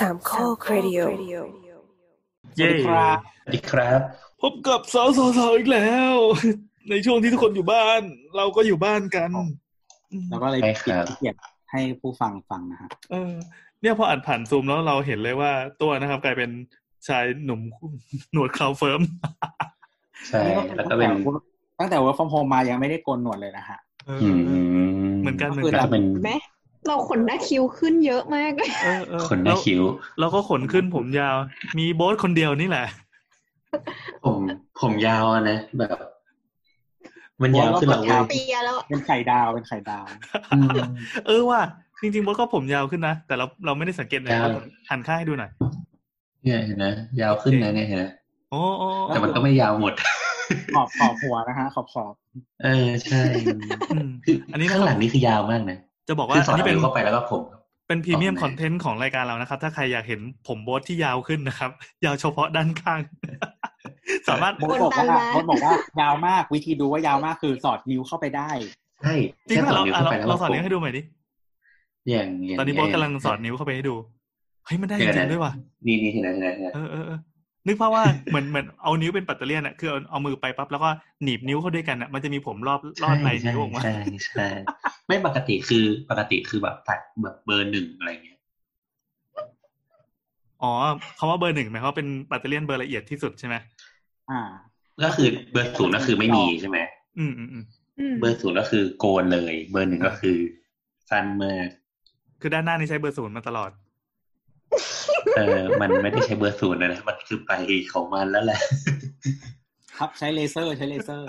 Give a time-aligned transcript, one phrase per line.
[0.00, 0.98] สามข้อครดิโอ
[2.56, 4.00] สวัสดีครับสวัสดีครับ
[4.42, 6.14] พบกับสาวสาวๆอีกแล้ว
[6.90, 8.02] ในช่วงที่ทุกคนอยู่บ้าน
[8.36, 9.30] เราก็อยู่บ้านกัน
[10.30, 11.38] แล้วก็เลยใช่ปิครัดบเกียรติ
[11.70, 13.32] ให้ผู้ฟังฟังนะฮะเออ
[13.80, 16.50] เนี่ยพออ่านผ่านซูมแล้วเราเห็นเลยว่าตัวนะครับ กลายเป็น
[17.08, 17.60] ชายหนุ่ม
[18.32, 19.00] หนวดเคราวเฟิร์ม
[20.28, 20.42] ใช่
[20.76, 21.08] แล้วก็เป็น
[21.78, 26.32] ตั้งแต่ work from home มายังไม่ได้โกนหนวดเลยนะฮะเอออืมเหมือนกันเหมือนก็กันจะเป็นไหม
[26.86, 29.82] เราขนหน้าคิ้วขึ้นเยอะมากเลยเออเออขนหน้าคิ้ว
[30.18, 31.36] แล้วก็ขนขึ้นผมยาว
[31.78, 32.86] มีโบ๊ทคนเดียวนี่แหละ
[34.24, 34.36] ผม
[34.80, 35.96] ผมยาวอะนะ แบบ
[37.42, 40.04] มันยาวขึ้นหลังเว้ยเปียแล้วเป็นไข่ดาวเป็นไข่ดาว
[40.56, 40.68] อืม
[41.26, 41.60] เออว่า
[42.02, 44.48] จริงๆโบ๊ทก็ผมยาวขึ้นนะ แต่เราเราไม่ได้สังเกตเลยยาว
[44.90, 45.50] หันข้างให้ดูหน่อย
[46.42, 48.10] เนี่ยเห็นนะยาวขึ้นนะเนี่ยเห็นนะ
[48.50, 49.92] โอ้โอ้แต่มันก็ไม่ยาวหมด
[50.74, 52.14] ขอบขอบหัวนะฮะขอบขอบ
[52.64, 53.22] เออใช่
[53.94, 55.78] อืมคืออัอันนนี้นี้นะครับข้างหลังนี่คือยาวมากนะ
[56.08, 61.70] จะบอกคืว่าอสออัดนนี้เป็เป็นนเข้าไปแล้วก็ผมครับเป็นพรีเมียมต่อมาคอนเทนต์ของรายการเรานะครับ ถ้าใครอยากเห็นผมโบ๊ทที่ยาวขึ้นนะครับ
[62.04, 63.00] ยาวเฉพาะด้านข้าง
[64.28, 68.50] สามารถโบทบอกว่าโบทบอกว่ายาวมากวิธีดูว่ายาวมากคือสอดนิ้วเข้าไปได้
[69.02, 69.14] ใช่
[69.48, 71.02] จริงแค่ป่ะสอเราดนิ้วอะเข้าเราไปแล้วเราก็สอนผมนิ้วให้ดูหน่อยดิ
[72.08, 73.94] อย่างอย่างตอนนี้โบ๊ทกำลังสอนเนิ้วเข้าไปให้ดู
[74.66, 75.52] เฮ้ยมันได้จเดี๋ยวรินะงๆด้วยว่ะ
[75.86, 77.18] นี่นี่เห็นไหมเห็นไหมเห็นไหมเออเออเออ
[77.66, 80.88] นึกภาพว่าเหมือนเหมือนเอานิ้วเป็นปัตเตอร์เลียนอะคือเอาเอามือไปปั๊บแล้วก็
[81.22, 83.94] หนีบนิ้วเข้าด้วยกันอะมันจะมีผมรอบรอดไหลนิ้วออกมาใช่
[84.26, 84.48] ใช่
[85.06, 88.38] ไม่ปกติคือปกติคือแบบตัดแบบเบอร์หนึ่งอะไรเงี้ย
[90.62, 90.72] อ๋อ
[91.18, 93.54] คำว่าเบอร์หนึ่งหมายความว่าเป็นปัตเตอร์เลียนเบอร์ละเอียดที่สุดใช่ไหม
[94.30, 94.40] อ่า
[95.04, 96.78] ก็คือเบอร์ศูนย์ก็คือไม่มีใช่ไหม
[97.18, 97.58] อืมอืมอื
[98.12, 100.36] มเบอร์ศูนย์ก็คือโกนเลย เบอร์หนึ่งก็คือ
[101.10, 101.68] สั้นมาก
[102.40, 103.70] คือด้านหน้านี่ใช้เบอร์ศูนย์มาตลอด
[105.36, 107.52] เออ มันไม่ได้ใช้เบอร์ศูนย์นะนะ มันคือไป
[107.92, 108.60] ของมันแล้วแหละ
[109.98, 111.28] ครับใช้เลเซอร์ใช้เลเซอร์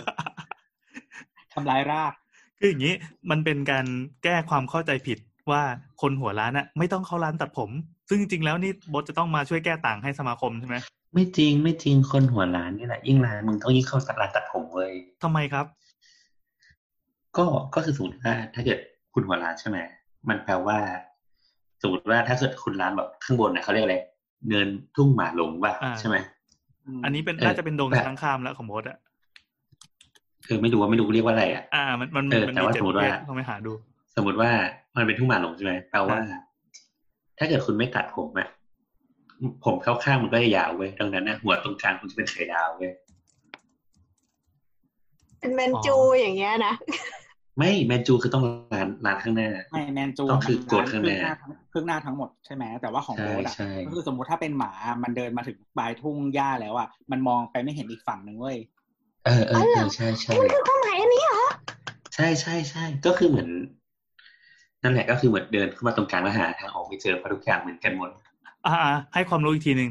[1.53, 2.13] ทำลายราก
[2.59, 2.95] คืออย่างนี้
[3.29, 3.85] มันเป็นการ
[4.23, 5.17] แก้ความเข้าใจผิด
[5.51, 5.61] ว่า
[6.01, 7.69] คนหัวร้านอะไม่ต้องเข้าร้านตัดผม
[8.09, 10.75] ซึ่งจริงๆแล้วนี่บดจะต้องมาช่วยแก้ต่างให้สมาคมใช่ไหม
[11.13, 15.65] ไม่จริงไม่จริงคนหัวร้านนี่แหละยิ่งร้านมึงต้องยิ่งเข้าร้านตัดผมเว้ยทำไมครับ
[17.37, 17.45] ก็
[17.75, 18.79] ก็คือสมมติว่าถ้าเกิด
[19.13, 19.77] คุณหัวร้านใช่ไหม
[20.29, 20.77] มันแปลว่า
[21.81, 23.97] สมมติว่าถ้าเกิดคุณร้านแบบข้างบนเนี่ยเขาเรียกอะไร
[24.49, 26.17] เนินทุ่งหมาหลงป่ะอ่าใช่ไหม
[27.03, 28.97] อันนี้เป็นเออน่าจะเป็นดงแบบช้างข้ามแล้วของบดอะ
[30.47, 33.73] คือไม่รู้ว่าไม่รู้เรียกว่าอะไรอะ อ่า มันมันเออมันแต่มีว่าเจ็ดสมมุปติระเภว่าทต้องไปหาดู
[34.15, 34.51] สมมติว่า
[34.95, 36.17] มันเป็นทุ่งหมาหลงใช่ไหมแปลว่า
[37.37, 38.47] ถ้าเกิดคุณไม่ตัดผมอะ
[39.65, 42.91] ผมเข้าข้างมันก็จะยาวเว้ยดังนั้นนะหัวตรงกลางคุณจะเป็นไข่ดาวเว้ย
[45.39, 46.73] เป็นแมนจูอย่างเงี้ยนะ
[47.57, 51.19] ไม่แมนจูคือต้องร้านร้านข้างหน้าไม่แมนจูต้องคือกดข้างหน้า
[51.71, 54.71] ครึ่งหน้าทั้งหมดใช่ไหมแต่ว่าของใช่โบทอะใช่ก็คือสมมติถ้าเป็นหมา
[55.03, 58.57] มันเดินมาถึงปลายทุ่งหญ้าแล้วอะมันมองไปไม่เห็นอีกฝั่งหนึ่งเว้ย
[59.25, 61.45] เออเออเออใช่ใช่มันคือความหมายอันนี้เหรอ
[62.15, 63.49] ใช่ใช่ใช่ก็คือเหมือน
[64.83, 68.09] นั่นแหละก็คือเหมือนเดินเข้ามาตรงกลางแล้วหาทางออกไม่เจอเพราะทุกอย่างเหมือนกันหมด
[68.65, 69.89] อ่าอ่าให้ความรู้อีกทีหนึ่ง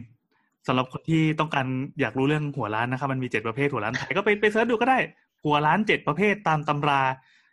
[0.67, 1.67] สำหรับคนที่ต้องการ
[2.01, 4.99] อยากรู้เรื่องหัวร้านนะครับมันมีเจ็ดประเภทหัวร้านไทยก็ไปไปเสิร์ชดูก็ได้
[5.45, 7.01] หัวร้านเจ็ดประเภทตามตำรา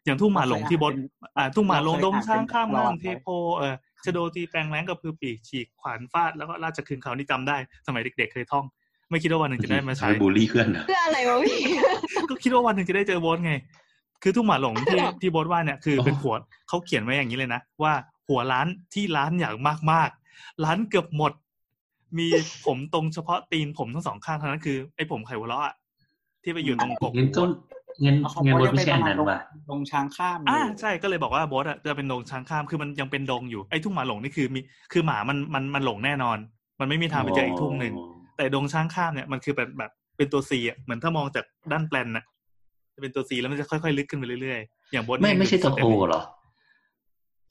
[0.05, 0.93] อย่างทุ่งหมาหลงที่บด
[1.37, 3.27] อ่าทุ่งหมาหลงดงช้างข้ามน้ำเทโพ
[3.57, 3.73] เออ
[4.05, 8.65] ชโดตีแปลงแรงกับพือปีกฉีกขวานฟาดแล้วก็ราชคืนเขานี่จำได้ สมัยเด็กๆเคยท่อง
[9.09, 11.59] ไม่คิดว่าวันหนึ่งจะได้มาใช้ไปบูลลี่เพื่อนเหรอเพื่ออะไรวะพี่
[12.29, 13.53] ก็คิดว่าวันหนึ่งจะได้เจอโบสไง
[14.23, 16.35] คือทุ่งหมาหลงที่ที่โบสว่าเนี่ยคืออ๋อเป็นหัว
[16.67, 17.93] เขาเขียนไว้อย่างนี้เลยนะว่า
[18.29, 19.55] หัวร้านที่ร้านอย่าง
[19.91, 21.33] มากๆ ร้านเกือบหมด
[22.17, 22.27] มี
[22.65, 25.75] ผมตรงเฉพาะตีนผมทั้งสองข้างเท่านั้นคือไอ้ผมไข่หัวเราะอะ
[26.43, 27.13] ที่ไปอยู่ตรงกก
[28.03, 29.39] งั้นก็งั้นเอาของงั้นโบบทนจะไม่เป็นใช่ประอันมาณนั้นดงว่ะ
[29.69, 34.59] ดงช้างข้ามอยู่อ่าใช่ก็เลยบอกว่าโบสอะจะเป็นดงช้างข้ามคือมันยังเป็นดงอยู่ไอ้ทุ่งหมาหลงนี่คือมี
[34.91, 36.37] คือหมามันมันมันหลงแน่นอน
[36.79, 37.93] มันไม่มีทางไปเจออีกทุ่งหนึ่ง
[38.37, 42.23] แต่ดงช้างข้ามเนี่ยมันคือแบบแบบเป็นตัวซีอะเหมือนถ้ามองจากด้านแปลนนะ
[42.95, 46.21] จะเป็นตัวซีแล้วมันจะค่อยๆ ลึกขึ้นไปเรื่อยๆอย่างบนไม่ไม่ใช่ตัวโอเหรอ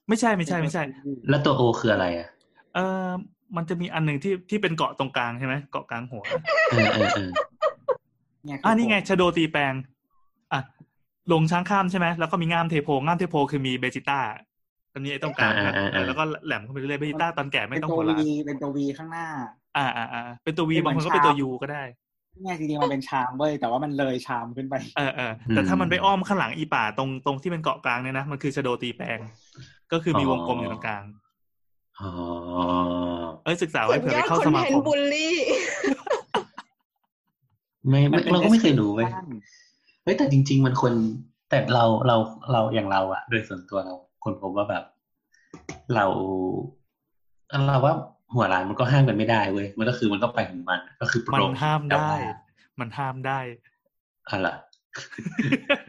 [0.08, 0.84] ไม่ใช่ไม่ใช่ไม่ใช่
[1.28, 2.28] แล้วตัวโอคืออะไรอะ
[2.74, 3.08] เออ
[3.56, 6.22] มันจะมีอันหนึ่งที่ที่เป็นเกาะตรงกลางใช่ไหมเกาะกลางหัว
[6.70, 7.30] เออเออเออ
[8.44, 9.91] เนี่ยคือ่านี่ไงชโดตีแปลงอะ
[11.32, 14.18] ลงช้างข้ามใช่ไหมแล้วก็มีง่ามเทโพง่ามเทโพคือมีเบจิต้า
[14.92, 19.26] ตอนนี้ไอ้ตรงกลางนะเออแล้วก็แหลมเข้าไปเรื่อยเบจิต้าตอนแก่ไม่เป็นต้องตัวหัวล้านวีเป็นตัววีข้างหน้า
[19.76, 21.82] อ่าอ่าอ่าเป็นตัววีเป็นเหมืบาองนคนก็เป็นตัวชามยูก็ได้
[22.42, 29.18] เนี่ยจริงๆมันเป็นชามเว้ยแต่ว่ามันเลยชามขึ้นไปเออเออแต่ถ้ามันไปอ้อมข้างหลังอีป่าตรงตรงที่เป็นเกาะกลางเนี่ยนะมันคือชโดตีแปลง
[29.92, 31.02] ก็คือมีวงกลมอยู่ตรงกลาง
[32.00, 32.10] อ๋อ
[33.44, 35.34] เอ้ยศึกษาสุไว้ดเผื่อยอไปดเข้าคอสนมาเทคนมต์บูลลี่
[37.88, 39.51] ไม่ไม่มันเป็นเราก็ไม่เคยรู้เว้ย description
[40.02, 40.94] เฮ้ยแต่จริง ๆ มันควร
[41.50, 42.16] แต่เราเรา
[42.52, 43.94] เราอย่างเราอะโดยส่วนตัวเรา
[44.24, 44.84] คนพบว่าแบบ
[45.94, 46.04] เรา
[47.68, 47.94] เราว่า
[48.34, 52.36] หัวร้านมันก็ห้ามกันไม่ได้เว้ยมันก็คือมันก็ไปของมัน ก็คือโปมันร่งห้ามแต่ได้ว่า
[52.80, 53.38] มันห้ามได้
[54.28, 54.48] อะไร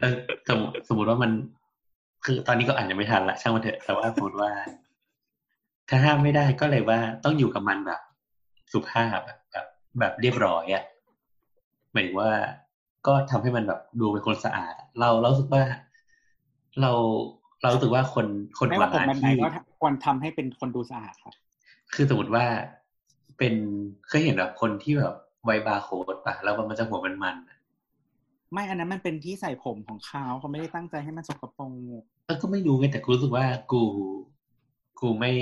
[0.00, 0.16] เออ
[0.48, 1.30] สมมติสมมติว่ามัน
[2.24, 4.50] คือตอนนี้ก็อาจจะไม่ทันละช่างมันเถอะแต่ว่าสมมติว่า
[5.88, 8.00] ถ้าห้ามไม่ได้ก็เลยว่าต้องอยู่กับมันแบบ
[8.72, 9.66] สุภาพอะแบบ
[9.98, 10.84] แบบเรียบร้อยอะ
[11.92, 12.30] หมายถึงว่า
[13.06, 15.62] ก็ทำให้มันแบบดูเป็นคนสะอาดอะเราเรารู้สึกว่า
[16.80, 16.92] เรา
[17.62, 18.26] เรารู้สึกว่าคน
[18.58, 19.48] คนไม่หัวว่าผมร้านแบบไหนที่ก็
[19.80, 21.34] ควรทำให้เป็นคนดูสะอาดครับ
[21.94, 22.44] คือสมมติว่า
[23.38, 23.54] เป็น
[24.08, 25.14] เคยเห็นแบบคนที่แบบ
[25.44, 27.58] ไวบาร์โค้ดปะแล้วมันจะหัวมันมันๆอะ
[28.52, 31.62] ไม่อันนั้นมันเป็นที่ใส่ผมของเขาเขาไม่ได้ตั้งใจให้มันสกปร
[32.00, 33.82] กเออก็ไม่รู้ไงแต่กูรู้สึกว่ากู
[35.00, 35.32] กูไม่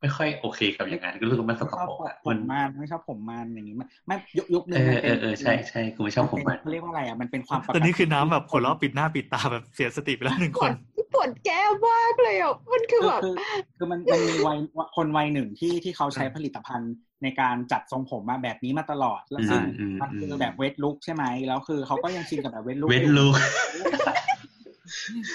[0.00, 10.72] ไม่ค่อยโอเคกับอย่างนั้นกูรู้สึกว่ามันสไม่กชอบปรกอะผมัมนมันไม่ชอบผมมันอย่างนี้มันไม่ยุคยุคหเอนึ่งอมันเอเป็นอเออใช่ใช่กูไม่ชอบผมมันเขาเรียกว่าอะไรอะมันเป็นความปกตอนนี้คือน้ำแบบหัวเราะปิดหน้าปิดตาแบบเสียสติไปแล้วหนึ่งปควดน
[11.12, 13.34] ปวดแก้มมากเลยอะมันคือคือแบบคือ
[13.76, 14.58] คือมันมันมีวัย
[14.96, 16.92] คนวัยหนึ่งที่ที่เขาใช้ผลิตภัณฑ์
[17.22, 23.34] ในการจัดทรงผมมาแบบนี้มาตลอดแล้วซึ่งอืมมันอืมคือแบบเวทลุกใช่ไหมแล้วคือเขาก็ยังชินกับแบบเวทลุกเวทลุก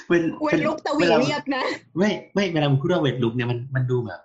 [0.07, 1.63] เวนเวนลุกตะหวีเรียบนะ
[1.97, 4.19] ไม่ไม่เวลามึงพูดว่าเวทลุกเนี่ยมันมันดูแบบ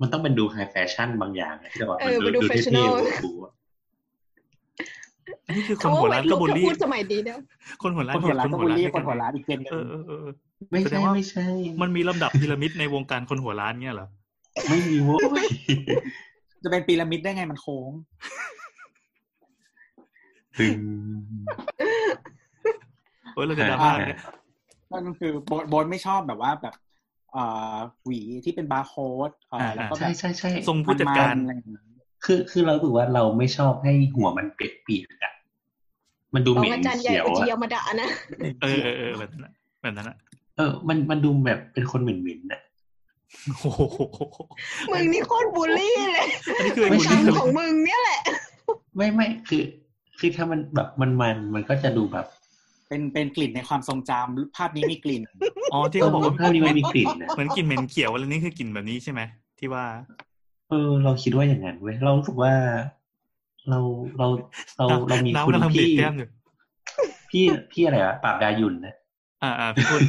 [0.00, 3.52] มันต้องเป็นดูไฮแฟชั่นบางอย่างอะที่แบบเอมันอดูมันดูดูเท่ fashionable ๆดูอะ
[5.46, 7.36] อันนี้คือคนเขาหัวว่าเวร้านนก็ลุกบูลถ้าลี่พูดสมัยนี้เนี่ย
[7.82, 10.26] คนหัวร้านคนหัวร้านก็บูลลี่เหยียบคนหัวด้ร้าวนยอีกเจนหนึ่งเออเออเออ
[10.70, 11.46] ไม่แสดใช่งว่าไม่ใช่
[11.82, 14.08] มันมีลำดับพีระมิดในวงการคนหัวร้านเงี้ยเหรอ
[14.68, 15.46] ไม่มีโว้ย
[16.62, 17.92] จะเป็นพีระมิดได้ไงมันโค้ง
[20.58, 20.78] ตึง
[23.34, 24.18] เฮ้ยเราจะดราม่าเนี่ย
[24.90, 26.83] นั่นคือโบทโบทไม่ชอบแบบว่าแบบเอ่อ
[28.04, 31.82] หวีที่เป็นบาร์โค้ดเอ่อแล้วก็แบใช่บใช่ใช่ทรงผู้จัดการมันๆอะไรอย่างเงี้ย
[32.24, 35.34] คือคือเราถือว่าเราไม่ชอบให้หัวมันเปียกๆอะ
[36.34, 38.10] มันดูบเหอกม็นอาจารย์ใหญ่เขียวอุจิยาอะมาดะนะ
[38.62, 39.52] เออเออเออแบบนั้นอะ
[39.82, 40.16] แบบนั้นอะ
[40.56, 42.60] เออ มันมันดูแบบเป็นคนเหม็นๆอะ
[43.60, 43.80] โอ้โห
[44.92, 48.20] มึงนี่โคตรบูลลี่เลยอันนี้คือไอ้ประบูลลี่จำของมึงเนี่ยแหละ
[48.96, 49.62] ไม่ไม่คือ
[50.18, 52.26] คือถ้ามันแบบมันมันมันก็จะดูแบบ
[52.94, 55.22] เป็นเป็นกลิ่นในความทรงจำภาพนี้มีกลิ่น
[55.72, 59.20] อ๋อที่เขาบอกว่าภาพนี้มันมีกลิ่นนะเหมือนกลิ่นเหม็นเขียวอะไรนี่คือกลิ่นแบบนี้ใช่ไหม
[59.58, 59.84] ที่ว่า
[60.70, 62.52] เออ เราคิดว่าอย่างนั้นเว้ยเรารู้สึกว่า
[63.68, 63.78] เรา
[64.18, 64.26] เรา
[64.78, 66.28] เราเรามีน้ำคุณกำลังบีบพี่แก้มอยู่
[67.30, 68.94] พี่พี่อะไรวะปราบดายุนนะ
[69.42, 70.00] อ่าอ่าพี่คุณ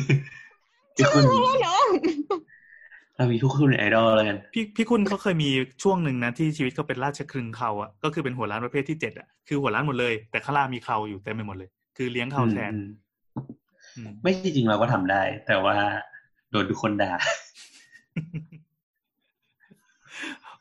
[0.95, 1.83] พี่คุณแล้วเนาะ
[3.17, 5.49] เรามีทุกคุณไอดอลแล้วกันพี่พี่คุณเขาเคยมี
[5.83, 12.89] ช่วงหนึ่งนะที่ชีวิตเขาเป็นราชครึงเขาอะก็คือเป็นหัวร้านประเภทที่เจ็ดอะคือหัวร้านหมดเลย แต่ข้างล่างมีเขาอยู่เต็มไปหมดเลย คือเลี้ยงเขาแทนอืม
[13.97, 15.75] อืมไม่จริงๆเราก็ทำได้ แต่ว่า
[16.51, 17.11] โดนทุกคนด่า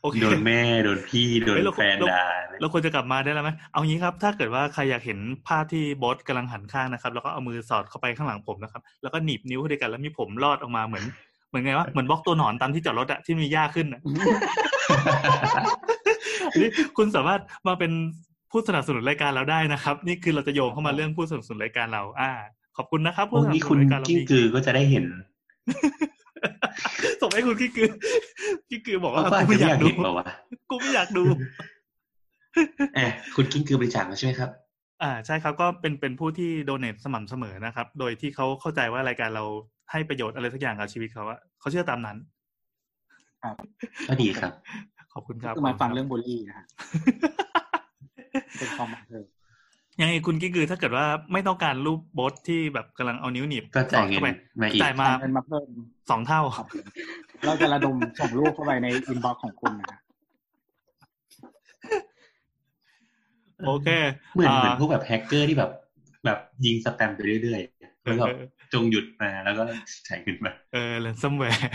[0.01, 2.25] โอเคโดนแม่โดนพี่โดนเฮ้ยเราแฟนเราด่า
[2.61, 11.05] เราควรจะกลับมาได้แล้วไหมเอางี้ครับ ถ้าเกิดว่าใครอยากเห็นภาพที่บอสกำลังหันข้างนะครับ แล้วก็เอามือสอดเข้าไปข้างหลังผมนะครับ แล้วก็หนีบนิ้วเข้าด้วยกันแล้วมีผมรอดออกมาเหมือน
[11.49, 14.01] เหมือนไงวะเหมือนบล็อกตัวหนอนตามที่จอดรถอะที่มีหญ้าขึ้นอะ
[16.51, 17.91] อันนี้คุณสามารถมาเป็น
[18.57, 22.31] ผู้สนับสนุนรายการเราได้นะครับ นี่คือเราจะโยงเข้ามาเรื่องผู้สนับสนุนรายการเรา อ่า
[22.77, 25.05] ขอบคุณนะครับผู้พสรุ่งนับนี้สคุนุณนรายการเรากิ้งมีกือก็จะได้เห็น
[27.21, 27.89] ส่งให้คุณกิ้งกือ
[28.69, 30.27] กิ้งกือบอกว่าเขาก็อาจกูจะไม่ไม่อยากกอายดูเห็นเปล่าวะ
[30.69, 31.23] กูไม่อยากดู
[32.95, 34.49] แอบคุณกิ้งกือบริจาคมาใช่ไหมครับ
[35.03, 39.45] อ่าใช่ครับก็เป็นเป็นผู้ที่โดเนทสม่ำเสมอนะครับ โดยที่เขาเข้าใจว่ารายการเรา
[39.91, 42.17] ให้ประโยชน์อะไรสักอย่างกับชีวิตเขาอะเขาเชื่อตามนั้น
[44.07, 44.51] ก็ดีครับ
[45.13, 46.65] ขอบคุณครับคือมาฟังเรื่องบูลลี่นะฮะ
[48.59, 49.25] เป็นความบันเทิง
[49.99, 54.29] ยังไงคุณกิ๊กคือถ้าเกิดว่าไม่ต้องการรูปโป๊ที่แบบกำลังเอานิ้วหนีบก็จ่ายสอดเงินเข้าไป
[54.61, 55.67] มาอีกจ่ายมาเงินมาเพิ่ม
[56.09, 56.85] สองเท่าครับผม
[57.45, 59.99] เราจะระดมส่งรูปเข้าไปใน inbox ของคุณนะฮะ
[63.67, 63.87] โอเค
[64.33, 65.71] เหมือนอ่าเหมือนพวกแบบแฮกเกอร์ที่แบบ
[66.25, 68.37] แบบยิงสแปมไปเรื่อยๆเอแล้วอแบบ
[68.73, 69.63] จงหยุดมาแล้วก็
[70.07, 71.69] จ่ายเงินมาเออ ransomware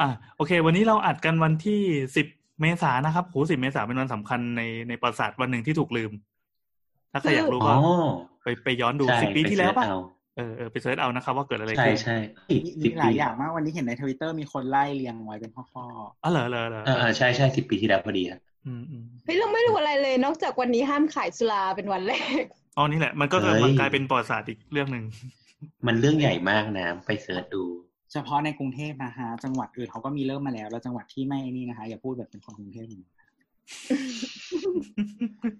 [0.00, 1.80] อะโอเค วันนี้เราอัดกันวันที่
[2.16, 2.26] สิบ
[2.60, 6.12] เมษายนนะครับโหสิบเมษายนเป็นวันสำคัญในในประวัติศาสตร์วันหนึ่งที่ถูกลืม
[7.12, 8.08] ถ้าใครอยากรู้อ๋ก็อ
[8.42, 10.00] ไปไปย้อนดูใช่สิบปีไปที่แล้วป่ะ search เอา
[10.36, 12.16] เออเออไป search เอานะครับว่าเกิดอะไรใช่ขึ้นใช่
[12.50, 15.84] มีสิมีบหปีลายอย่างมากวันนี้เห็นในทวิตเตอร์มีคนไล่เรียงไว้เป็นข้อ
[16.24, 22.42] อ๋อเหรอเหรอเหรอเออเออใช่ใช่สิบปีที่แล้วพอดีครับอืมอืมเฮ้ยเราไม่รู้อะไรเลย นอกจากวันนี้ห้ามขายสุราเป็นวันแรก
[22.76, 25.04] อ๋อนี่แหละ มันก็เฮ้ยมันกลายเป็นประวัติศาสตร์อีกเรื่องหนึ่ง
[25.86, 33.12] มันเรื่องใหญ่มากนะ ไป search ดูๆ เฉพาะในกรุงเทพนะฮะจังหวัดอื่นเขาก็มีเริ่มมาแล้ว แล้วจังหวัดที่ไม่นี่นะคะ อย่าพูดแบบเป็นคนกรุงเทพอย่างนี้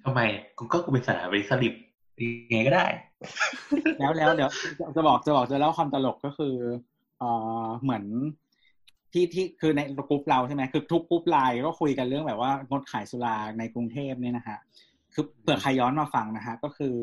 [0.05, 0.21] ทำไม
[0.59, 1.75] กูก็กูเป็นสถาบันสลิป
[2.51, 2.87] ยังไงก็ได้
[3.99, 4.51] แล้วแล้วเดี๋ยว
[4.97, 6.55] จะบอกจะบอกจะเล่าความตลกก็คือ
[7.19, 7.31] เอ่
[7.65, 8.05] อเหมือน
[9.13, 14.59] ที่ที่คือในกลุ่มเราใช่ไหมคือทุกกลุ่มไลน์ก็คุยกันเรื่องแบบว่างดขายสุราในกรุงเทพเนี่ยนะฮะ
[15.15, 16.95] คือเผื่อใครย้อนมาฟังนะฮะก็คือ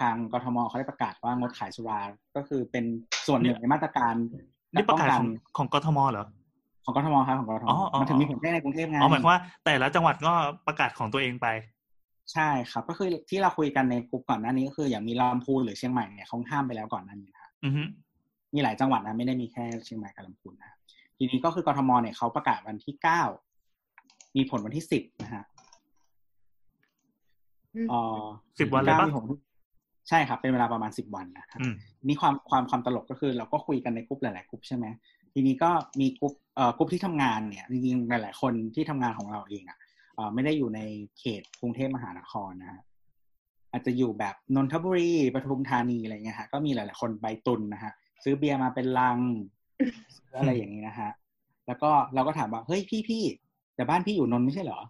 [0.00, 2.00] ทางกทมเขาได้ประกาศว่างดขายสุรา
[2.36, 2.84] ก็คือเป็น
[3.26, 4.14] ส่วนหนึ่งในมาตรการ
[4.74, 6.26] นี่ประกาศป้ขอองนของกทมเหรอ
[6.84, 10.32] ของกทมครับของกทมอ๋ออ๋อมันถึงมีผลแค่ในกรุงเทพไงอ๋อหมายความว่าแต่ละจังหวัดก็
[10.66, 11.46] ประกาศของตัวเองไป
[12.32, 17.82] ใช่ครับ ก็คือที่เราคุยกันในกลุ่มก่อนหน้านี้ก็คืออย่างมีลำพูนหรือเชียงใหม่เนี่ยเขาห้ามไปแล้วก่อนหน้านี้นะครับอือฮึ
[18.54, 20.76] มีหลายจังหวัดนะไม่ได้มีแค่เชียงใหม่กับลำพูนนะ
[21.16, 23.22] ทีนี้ก็คือกทมเนี่ยเขาประกาศวันที่เก้า
[24.36, 25.44] มีผลวันที่สิบนะฮะ
[27.74, 28.24] อืมเอ่อ
[28.58, 29.24] สิบวันเลยปะก้ามีผล
[30.08, 31.74] ใช่ครับเป็นเวลาประมาณสิบวันนะฮะอืม
[32.04, 34.86] นี่ความความความตลกก็คือเราก็คุยกันในกลุ่มหลาย ๆกลุ่มใช่ไหม
[35.32, 39.78] ทีนี้ก็มีกลุ่มเอ่อกลุ่มที่ทำงานเนี่ยจริงๆหลาย ๆ คนที่ทำงานของเราเองอะ
[40.14, 40.80] เอ่อไม่ได้อยู่ใน
[41.18, 42.80] เขตกรุงเทพมหานครนะฮะ
[43.72, 47.92] อาจจะอยู่แบบนนทบุรีปทุมธานีอะไรเงี้ยฮะก็มีหลาย ๆ คนใบตุนนะฮะ
[48.24, 49.18] ซื้อเบียร์มาเป็นลัง
[50.16, 51.10] ซื้ออะไรอย่างนี้นะฮะ
[51.66, 53.24] แล้วก็เราก็ถามว่าเฮ้ยพี่พี่
[53.74, 54.80] แต่บ้านพี่อยู่นนท์ไม่ใช่เหรอ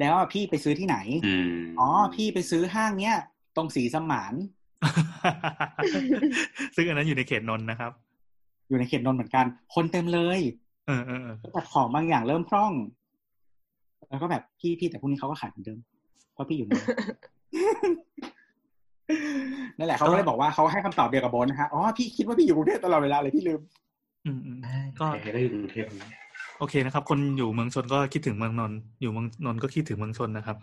[0.00, 0.96] แล้วอะพี่ไปซื้อที่ไหน
[1.26, 3.16] อืมอ๋อ พี่ไปซื้อห้างเนี้ย
[3.56, 4.34] ตรงสีสมาน
[6.76, 7.92] ซึ่งอันนั้นอยู่ในเขตนนท์นะครับ
[8.68, 9.44] อยู่ในเขตนนท์เหมือนกัน
[9.74, 10.40] คนเต็มเลย
[10.86, 12.72] เออเออเออแต่ของบางอย่างเริ่มพร่อง
[14.08, 15.78] แล้วก็แบบพี่พี่แต่พรุ่งนี้เขาก็ขายเหมือนเดิม
[16.32, 16.86] เพราะพี่อยู่นนท์
[19.78, 23.60] นั่นแหละเขาก็เลยบอกว่าเขาให้คำตอบเดียวกับโบนนะฮะอ๋อพี่คิดว่าพี่อยู่กรุงเทพตลอดเวลาเลยพี่ลืม
[24.26, 24.58] อืมอืม
[25.00, 25.86] ก็ใครก็อยู่กรุงเทพ
[26.62, 30.56] โอเคนะครับ คนอยู่เมืองชนก็คิดถึงเมืองนนท์อยู่เมืองนนท์ก็คิดถึงเมืองชนนะครับ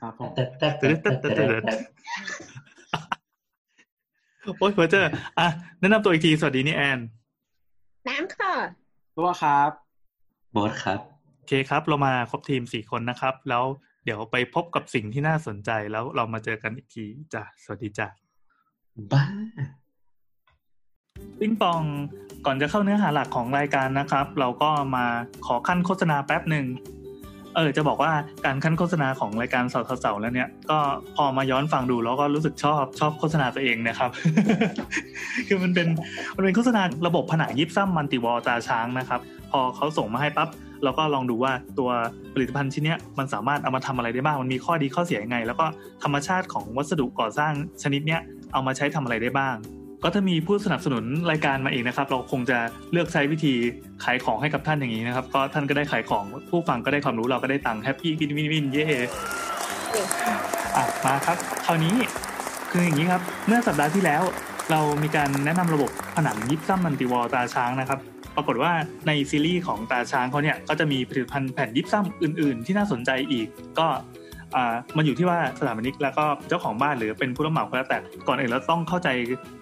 [0.00, 1.28] ครับผมแต่แต่แต่แต่แต่
[1.64, 1.74] แต่
[4.58, 5.46] โอ้ยเพอเจอร์อะ
[5.80, 6.98] แนะนำตัวอีกที สวัสดีนี่แอน
[8.08, 8.54] น้ำค่ะ
[9.16, 9.70] ตัวครับ
[10.56, 11.00] บอสครับ
[11.36, 13.64] โอเคครับ เรามาครบทีมสี่คนนะครับ แล้ว
[14.04, 18.06] เดี๋ยวไปพบกับสิ่งที่น่าสนใจแล้วเรามาเจอกันอีกทีจ้ะสวัสดีจ้ะ
[19.12, 19.24] บ้า
[21.40, 21.82] ปิ้งปอง
[22.46, 25.06] ก่อนจะเข้าเนื้อหาหลักของรายการนะครับ เราก็มา
[25.46, 26.66] ขอขั้นโฆษณาแป๊บหนึ่ง
[27.56, 28.12] เออจะบอกว่า
[28.44, 30.78] การขั้นโฆษณาของรายการเสาเสาๆแล้วเนี่ยก็
[31.16, 34.10] พอมาย้อนฟังดูแล้วก็รู้สึกชอบชอบโฆษณาตัวเองนะครับ
[35.48, 35.88] คือมันเป็น
[36.36, 39.20] มันเป็นโฆษณาระบบผนังยิบซ้ำมัลติวอตาช้างนะครับ
[39.50, 40.48] พอเขาส่งมาให้ปั๊บ
[40.84, 41.90] เราก็ลองดูว่าตัว
[42.34, 45.66] ผลิตภัณฑ์ชิ้นเนี้ยมันสามารถเอามาทำอะไรได้บ้างมันมีข้อดีข้อเสียยังไง แล้วก็
[46.02, 48.20] ธรรมชาติของวัสดุก่อสร้างชนิดเนี้ย
[48.52, 49.56] เอามาใช้ทำอะไรได้บ้าง
[50.08, 52.58] ก็ถ้ามีผู้สนับสนุนรายการมาเองนะครับ เราคงจะ
[52.92, 53.54] เลือกใช้วิธี
[54.04, 58.86] ขายของให้กับท่านอย่างนี้นะครับ ก็ท่านก็ได้ขายของผู้ฟังก็ได้ความรู้เราก็ได้ตังค์ happy win win win เย่
[60.76, 61.36] อะมาครับ
[61.66, 61.94] คราวนี้
[62.70, 64.22] คืออย่างนี้ครับเมื่อสัปดาห์ที่แล้ว
[64.70, 67.98] เรามีการแนะนำระบบผนังยิปซัม Multi Wall ตราช้างนะครับ
[68.36, 68.72] ปรากฏว่า
[69.06, 73.46] ในซีรีส์ของตราช้างเขาเนี่ยก็จะมีผลิตภัณฑ์แผ่นยิปซัมอื่น ๆ ที่น่าสนใจอีก
[73.78, 73.86] ก็
[74.96, 77.98] มันอยู่ที่ว่าสถาปนิกแล้วก็เจ้าของบ้านหรือเป็นผู้รับเหมาก็แล้วแต่
[78.28, 79.08] ก่อนอื่นเราต้องเข้าใจ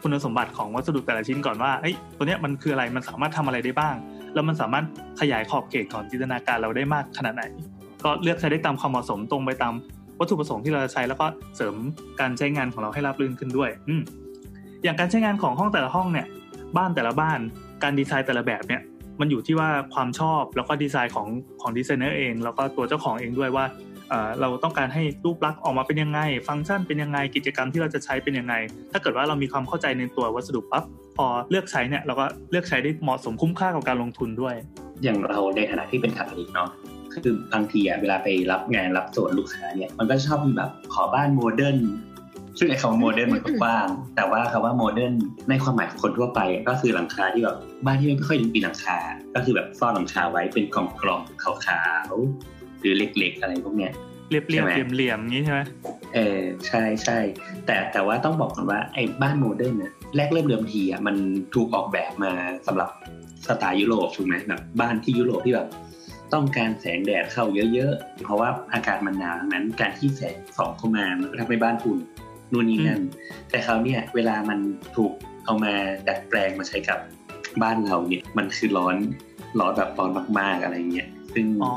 [0.02, 3.94] คุณสมบัติของวัสดุแต่ละชิ้นก่อนว่าเอ้ยตัวเนี้ยมันคืออะไรมันสามารถทำอะไรได้บ้าง
[4.34, 4.84] แล้วมันสามารถ
[5.20, 7.42] ขยายขอบเขตของจินตนาการเราได้มากขนาดไหน
[8.04, 9.74] ก็เลือกใช้ได้ตามความเหมาะสมตรงไปตาม
[10.18, 11.26] วัตถุประสงค์ที่เราจะใช้แล้วก็
[11.56, 11.74] เสริม
[12.20, 13.94] การใช้งานของเราให้ราบรื่นขึ้นด้วยอื
[14.84, 16.26] อย่างการใช้งานของห้องแต่ละห้องเนี่ย
[16.76, 17.38] บ้านแต่ละบ้าน
[17.82, 18.82] การดีไซน์แต่ละแบบเนี่ย
[19.20, 21.28] มันอยู่ที่ว่าความชอบแล้วก็ดีไซน์ของ
[21.60, 23.64] ของดีไซเนอร์เอง แล้วก็ตัวเจ้าของเองด้วยว่า
[24.40, 28.54] เราต้องการให้รูปลักษณ์ออกมาเป็นยังไง ฟังก์ชันเป็นยังไงกิจกรรมที่เราจะใช้เป็นยังไง
[28.92, 30.84] ถ้าเกิดว่าเรามีความเข้าใจในตัววัสดุปั๊บ
[31.16, 34.54] พอเลือกใช้เนี่ยเราก็เลือกใช้ได้เหมาะสมคุ้มค่ากับการลงทุนด้วย
[35.02, 36.68] อย่างเราในฐานะที่เป็นสถาปนิกเนาะ
[37.12, 41.78] คือบางทีอะเวลาไปรับงานรับส่วนลูกค้าเนี่ยมันก็ชอบมีแบบขอบ้าน modern
[42.58, 45.14] ซึ่งไอ้คำว่า modern มันก็กว้าง แต่ว่าคำว่า modern
[45.48, 48.98] ในความหมายของคนทั่วไป ก็คือหลังคาที่แบบบ้านที่ไม่ค่อยมีหลังคา
[49.34, 52.53] ก็คือแบบซ่อนหลังคาไว้เป็นกล่องๆขาวๆ
[52.84, 53.92] หรือเล็กๆอะไรพวกเนี้ย
[54.30, 55.60] เรียบเรียบใช่เหไหมลี่ยมเหลี่ยมๆอย่างนี้ใช่ไหม
[56.14, 57.18] เออใช่ใช่
[57.66, 61.16] แต่แต่ว่าต้องบอกก่อนว่าไอ้บ้านโมเดิร์นเนี่ยแรกเริ่มเดิมทีอะมัน
[61.54, 62.32] ถูกออกแบบมา
[62.66, 62.90] สำหรับ
[63.46, 65.68] สไตล์ยุโรปถูกไหมแบบบ้านที่ยุโรปที่แบบ
[66.32, 71.98] ต้องการแสงแดดเข้าเยอะๆ เพราะว่าอากาศมันหนาวดังนั้นการที่แสงส่องเข้ามามันก็ทำให้บ้านอุ่น
[72.52, 73.00] นู่นนี่นั่น
[73.50, 74.58] แต่คราวเนี้ยเวลามัน
[74.96, 75.12] ถูก
[75.44, 75.72] เอามา
[76.08, 76.98] ดัดแปลงมาใช้กับ
[77.62, 78.96] บ้านเราเนี่ย มันคือร้อน
[79.58, 81.72] ร้อนแบบร้อนมากๆอะไรเงี้ย ซึ่งอ๋อ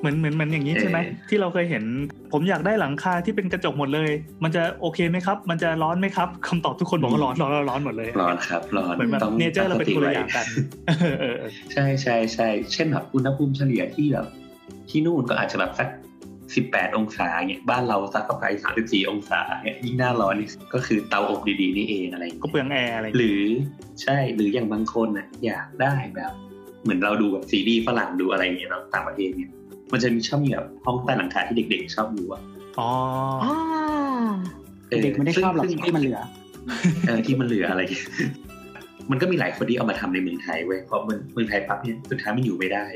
[0.00, 1.84] เหมือนเหมือนเหมือนอย่างนี้ใช่ไหมเออที่เราเคยเห็น
[2.32, 4.10] ผมอยากได้หลังคาที่เป็นกระจกหมดเลย
[4.42, 14.26] มันจะโอเคไหมครับ มันจะร้อนไหมครับคำตอบทุกคนบอกว่าร้อนร้อนร้อนร้อนหมดเลยร้อนครับร้อนเหมือนแบบต้องเนเจอร์เราเป็นคนละอย่างตั้งสติไว้กันเออเออเออใช่ใช่ใช่เช่นแบบอุณหภูมิเฉลี่ยที่แบบ
[14.90, 15.88] ที่นู่นก็อาจจะแบบสัก
[16.54, 23.42] สิบแปดองศาเนี่ยบ้านเราสักก็ไปสามสิบสี่องศาเนี่ยยิ่งหน้าร้อนนี่ก็คือเตาอบดีๆนี่เองอะไรอย่างก็เงี้ยเปลืองแอร์อะไรอย่างหเงี้ยรือ
[24.02, 26.32] ใช่หรืออย่างบางคนน่ะอยากได้แบบ
[26.86, 29.50] เหมือนเราดูแบบซีรีส์ฝรั่งดูอะไรอย่างเงี้ยเนาะต่างประเทศเนี่ย
[29.92, 32.42] มันจะมีชอบมีแบบห้องใต้หลังคาที่เด็กๆชอบดูอะ
[32.78, 32.90] อ๋อ
[33.44, 33.54] อ่า
[34.90, 36.20] ออเด็กไม่ได้ชอบหรอกซึ่งที่มันเหลือ
[37.06, 37.82] เออที่มันเหลืออะไร
[39.10, 42.86] มันก็มีหลายคนที่เอามาทำในเมืองไทยเว้ยเพราะเมืองเมืองไทยปั๊บเนี่ยสุดท้ายมันอยู่ไม่ได้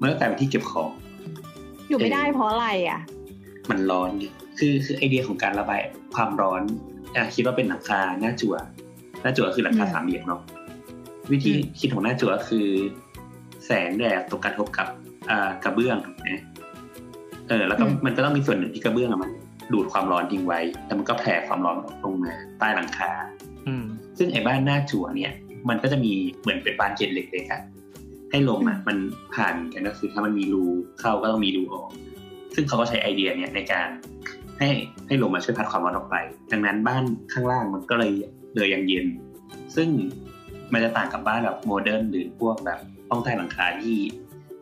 [0.00, 0.90] มันก็กลายเป็นที่เก็บของ
[1.88, 3.00] อยู่ไม่ได้เพราะอะไรอะ
[3.70, 4.24] มันร้อนไง
[4.58, 5.80] คือคือไอเดียของการระบาย
[6.14, 6.62] ความร้อน
[7.16, 8.54] อะคิดว่าเป็นหลังคาหน้าจั่ว
[9.22, 10.40] หน้าจั่วคือหลังคาอืมสามเหลี่ยมเนาะ
[11.32, 12.68] วิธีอืมคิดของหน้าจั่วคือ
[13.66, 14.86] แสงแดดตกกระทบกับ
[15.30, 16.28] อ่ากระเบื้องถูกไหม
[17.48, 19.30] เออ แล้วก็มันก็ต้องมีส่วนหนึ่งที่กระเบื้องอะมัน
[19.72, 23.10] ดูดความร้อนทิ้งไว้ แล้วมันก็แผ่ความร้อนลงมาใต้หลังคา
[23.66, 23.84] อืม
[24.18, 25.32] ซึ่งไอ้บ้านหน้าจั่วเนี่ย
[25.68, 27.62] มันก็จะมีเหมือนเป็นบานเกล็ดเหล็กๆอะ
[28.30, 28.96] ให้ลมอะมัน
[29.34, 30.64] ผ่านกันก็คือถ้ามันมีรู
[31.00, 31.88] เข้าก็ต้องมีรูออก
[32.54, 33.88] ซึ่งเขาก็ใช้ไอเดียเนี่ยในการ
[34.58, 34.68] ให้
[35.06, 36.16] ให้ลมมาช่วยพัดความร้อนออกไป
[36.52, 38.12] ดังนั้นบ้านข้างล่างมันก็เลย
[38.56, 39.06] เลยยังเย็น
[39.76, 39.88] ซึ่ง
[40.72, 42.80] มันจะต่างกับบ้านแบบโมเดิร์นหรือพวกแบบ
[43.10, 43.96] ห้องใต้หลังคาที่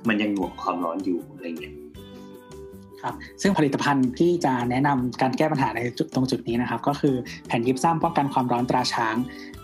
[0.08, 1.74] มันยังหน่วงความร้อนอยู่อะไรเงี้ย
[3.02, 7.14] ครับซึ่งผลิตภัณฑ์ที่จะแนะนำการแก้ปัญหาในจุดตรงจุดนี้นะครับ ก็คือ
[7.46, 9.16] แผ่นยิปซัมป้องกันความร้อนตราช้าง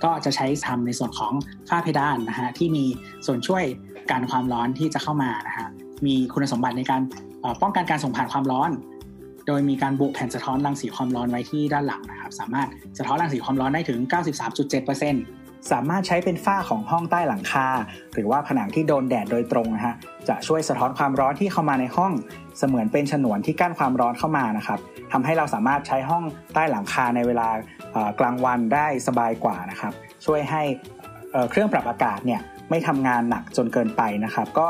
[0.04, 1.32] ก็จะใช้ทำในส่วนของ
[1.68, 2.84] ฝ้าเพดานนะฮะที่มี
[3.26, 3.64] ส่วนช่วย
[4.10, 5.68] การความร้อนที่จะเข้ามานะฮะ
[6.06, 7.02] มีคุณสมบัติในการ
[7.62, 8.70] ป้องกันการส่งผ่านความร้อน
[9.46, 12.68] โดยมีการบุแผ่นสะท้อนรังสีความร้อนไว้ที่ด้านหลังนะครับ สามารถ
[12.98, 13.98] สะท้อนรังสีความร้อนได้ถึง
[14.58, 17.66] 93.7% สามารถใช้เป็นฝ้าของห้องใต้หลังคา
[18.14, 19.94] หรือว่าผนังที่โดนแดดโดยตรงนะฮะ
[20.28, 22.12] จะช่วยสะท้อนความร้อนที่เข้ามาในห้อง
[22.58, 24.78] เสมือนเป็นฉนวนที่กั้นความร้อนเข้ามานะครับ
[25.12, 26.24] ทำให้เราสามารถใช้ห้อง
[26.54, 27.48] ใต้หลังคาในเวลา
[28.20, 29.92] กลางวันได้สบายกว่านะครับ
[30.26, 30.62] ช่วยให้
[31.50, 34.68] เครื่องปรับอากาศเนี่ยไม่ทำงานหนักจนเกินไปนะครับ ก็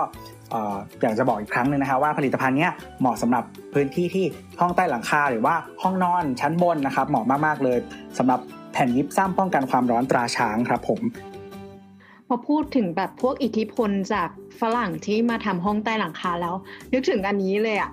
[1.03, 4.25] อยากจะบอกอีกครั้งหนึ่งนะครับว่าผลิตภัณฑ์เนี้ยเหมาะสำหรับพื้นที่ที่
[4.61, 7.79] ห้องใต้หลังคา หรือว่าห้องนอนชั้นบนนะครับ เหมาะมากๆเลย
[8.19, 8.41] สำหรับ
[8.73, 11.01] แผ่นยิปซัมป้องกันความร้อนตราช้างครับผม
[12.27, 14.29] พอพูดถึงแบบพวกอิทธิพลจาก
[14.61, 16.55] ฝรั่งที่มาทำห้องใต้หลังคาแล้ว
[16.93, 17.91] นึกถึงอันนี้เลยอะ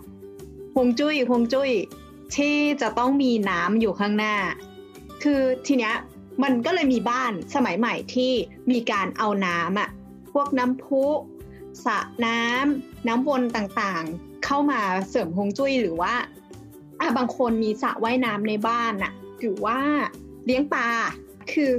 [0.75, 1.71] ฮวงจุ้ยฮวงจุ้ย
[2.35, 4.35] ที่จะต้องมีน้ำอยู่ข้างหน้า
[5.23, 5.95] คือทีเนี้ย
[6.43, 8.31] มันก็เลยมีบ้านสมัยใหม่ที่
[8.71, 9.89] มีการเอาน้ำอะ
[10.31, 11.03] พวกน้ำพุ
[11.85, 16.13] สระน้ำน้ำวนต่างๆ เข้ามาเสริมฮวงจุ้ยหรือว่า
[16.99, 19.79] อะบางคนมีสระว่ายน้ำในบ้านอะหรือว่า
[20.45, 20.87] เลี้ยงปลา
[21.53, 21.71] คือ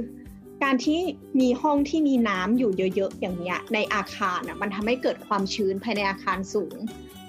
[0.63, 0.99] การที่
[1.39, 6.75] มีห้องที่มีน้ำอยู่เยอะๆอย่างเนี้ยในอาคารอะมันทำให้เกิดความชื้นภายในอาคารสูง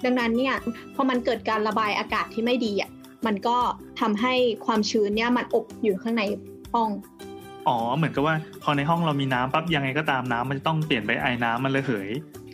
[0.03, 0.55] ดังนั้นเนี่ย
[0.95, 2.89] พอมันเกิดการระบายอากาศที่ไม่ดีอะ
[3.25, 3.57] มันก็
[3.99, 4.33] ทำให้
[4.65, 6.23] ความชื้นเนี่ยมันอบอยู่ข้างใน
[6.73, 6.89] ห้อง
[7.67, 12.09] อ๋อเหมือนกับว่าพอในห้องเรามีน้ำปั๊บยังไงก็ตามน้ำมันจะต้องเปลี่ยนไปไอ้น้ำมันระเหย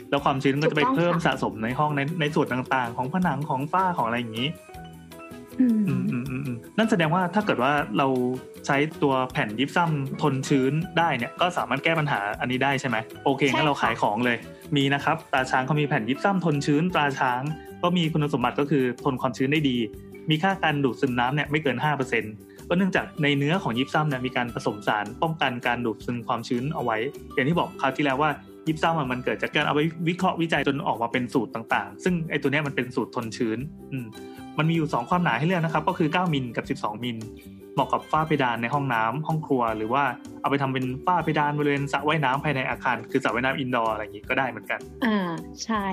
[0.10, 4.50] แล้วความชื้นก็จะไปเพิ่มสะสมในห้องในในส่วนต่างๆ ของผนังของฝ้าของอะไรอย่างนี้
[6.78, 8.08] นั่นแสดงว่าถ้าเกิดว่าเรา
[8.66, 9.92] ใช้ตัวแผ่นยิปซัม
[10.22, 14.38] ทนชื้นได้เนี่ยก็สามารถแก้ปัญหาอันนี้ได้ใช่ไหมโอเคงั้นเราขายของเลย
[14.76, 17.42] มีนะครับตราช้างเขามีแผ่นยิปซัมทนชื้นตราช้าง
[17.84, 19.78] ก็มีคุณสมบัติก็คือทนความชื้นได้ดี
[20.30, 21.78] มีค่าการดูดซึมน้ำเนี่ยไม่เกิน
[22.24, 26.98] 5%ก็เนื่องจากในเนื้อของยิปซัมเนี่ยมีการผสมสารป้องกันการดูดซึมความชื้นเอาไว้
[27.34, 28.30] อย่างที่บอกคราวที่แล้วว่า
[28.68, 33.60] ยิปซัมอะมันเกิดจากการเอาไปวิเคราะห์วิจัยจนออกมาเป็นสูตรต่างๆ ซึ่งไอตัวเนี้ยมันเป็นสูตรทนชื้น
[33.92, 33.98] อื
[34.56, 37.18] มมันมีอยู่ 2 ความหนาให้เลือกนะครับ ก็คือ 9 มิลกับ 12 มิล
[37.74, 40.04] เหมาะกับฝ้าเพดานในห้องน้ำห้องครัว หรือว่า
[40.42, 45.18] เอาไปทำเป็นฝ้าเพดานบริเวณสระว่ายน้ำภายในอาคาร คือสระว่ายน้ำอินดอร์อะไรอย่างนี้ก็ได้เหมือนกัน อ่า
[45.64, 45.84] ใช่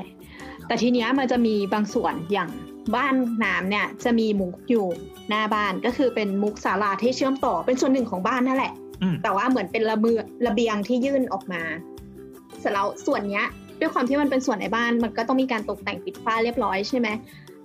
[0.66, 2.50] แต่ทีเนี้ยมันจะมีบางส่วนอย่าง
[2.96, 4.86] บ้านน้ำเนี่ยจะมีมุกอยู่
[5.28, 8.72] หน้าบ้านก็คือเป็นมุกศาลาที่เชื่อมต่อเป็นส่วนหนึ่งของบ้านนั่นแหละ
[9.02, 11.62] อืมแต่ว่าเหมือนเป็นระเบียงระเบียงที่ยื่นออกมา
[12.60, 13.46] เสร็จแล้วส่วนเนี้ย
[13.80, 17.08] ด้วยความที่มันเป็นส่วนในบ้านมันก็ต้องมีการตกแต่งปิดฝ้าเรียบร้อยใช่ไหม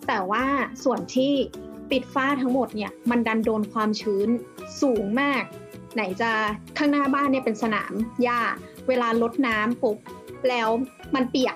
[0.08, 0.46] แต่ว่า
[0.84, 1.34] ส่วนที่
[1.92, 4.30] ปิดฝ้าทั้งหมดเนี่ยมันดันโดนความชื้น
[4.82, 5.44] สูงมาก
[5.96, 6.32] ไหนจะ
[6.78, 7.94] ข้างหน้าบ้านเนี่ยเป็นสนาม
[8.24, 8.42] หญ้า
[8.88, 9.98] เวลาลดน้ำปุ๊บ
[10.50, 10.70] แล้ว
[11.16, 11.56] มันเปียก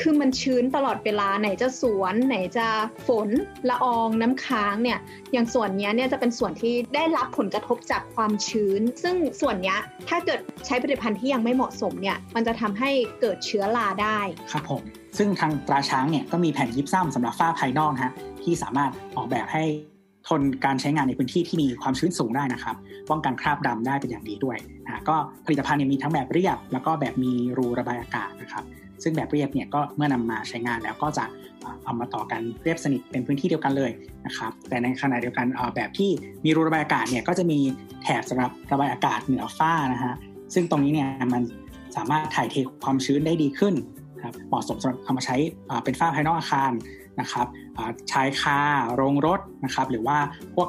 [0.00, 2.66] คือมันชื้นตลอดเวลาไหนจะสวน ไหนจะ
[3.06, 3.28] ฝน
[3.68, 4.98] ละอองน้ำค้างเนี่ย
[5.32, 9.76] อย่างส่วนนี้เนี่ยจะเป็นส่วนที่ได้รับผลกระทบจากความชื้น ซึ่งส่วนนี้
[10.08, 14.18] ถ้าเกิดใช้ผลิตภัณฑ์ที่ยังไม่เหมาะสมเนี่ยมันจะทำให้เกิดเชื้อราได้
[14.52, 14.82] ครับผม
[15.18, 19.64] ซึ่งทางตราช้างเนี่ยก็มีแผ่นยิปซัมสำหรับฝ้าภายนอกนะฮะที่สามารถออกแบบให้
[20.28, 22.76] ทนการใช้งานในพื้นที่ที่มีความชื้นสูงได้นะครับ
[23.10, 28.64] ป้องกันคราบดำได้เป็นอย่างดีด้วยนะก็ผลิตภัณฑ์เนี่ยมีทั้งแบบเรียบ แล้วก็แบบมีรูระบายอากาศนะครับ
[29.02, 31.24] ซึ่งแบบเรียบเนี่ยก็เมื่อนำมาใช้งานแล้วก็จะ
[31.84, 33.90] เอามาต่อกันเรียบสนิทเป็นพื้นที่เดียวกันเลย
[34.26, 35.46] นะครับแต่ในขณะเดียวกัน
[35.76, 36.10] แบบที่
[36.44, 37.58] มีรูระบายอากาศเนี่ยก็จะมี
[38.02, 40.14] แถบสำหรับระบายอากาศเหนือฝ้านะฮะ
[40.54, 41.42] ซึ่งตรงนี้เนี่ยมัน
[41.96, 43.74] สามารถถ่ายเทความชื้นได้ดีขึ้น
[44.24, 45.36] ครับเหมาะสมสำหรับเอามาใช้
[45.84, 46.72] เป็นฝ้าภายนอกอาคาร
[47.20, 47.46] นะครับ
[48.12, 48.58] ชายคา
[48.94, 50.18] โรงรถนะครับหรือว่า
[50.54, 50.68] พวก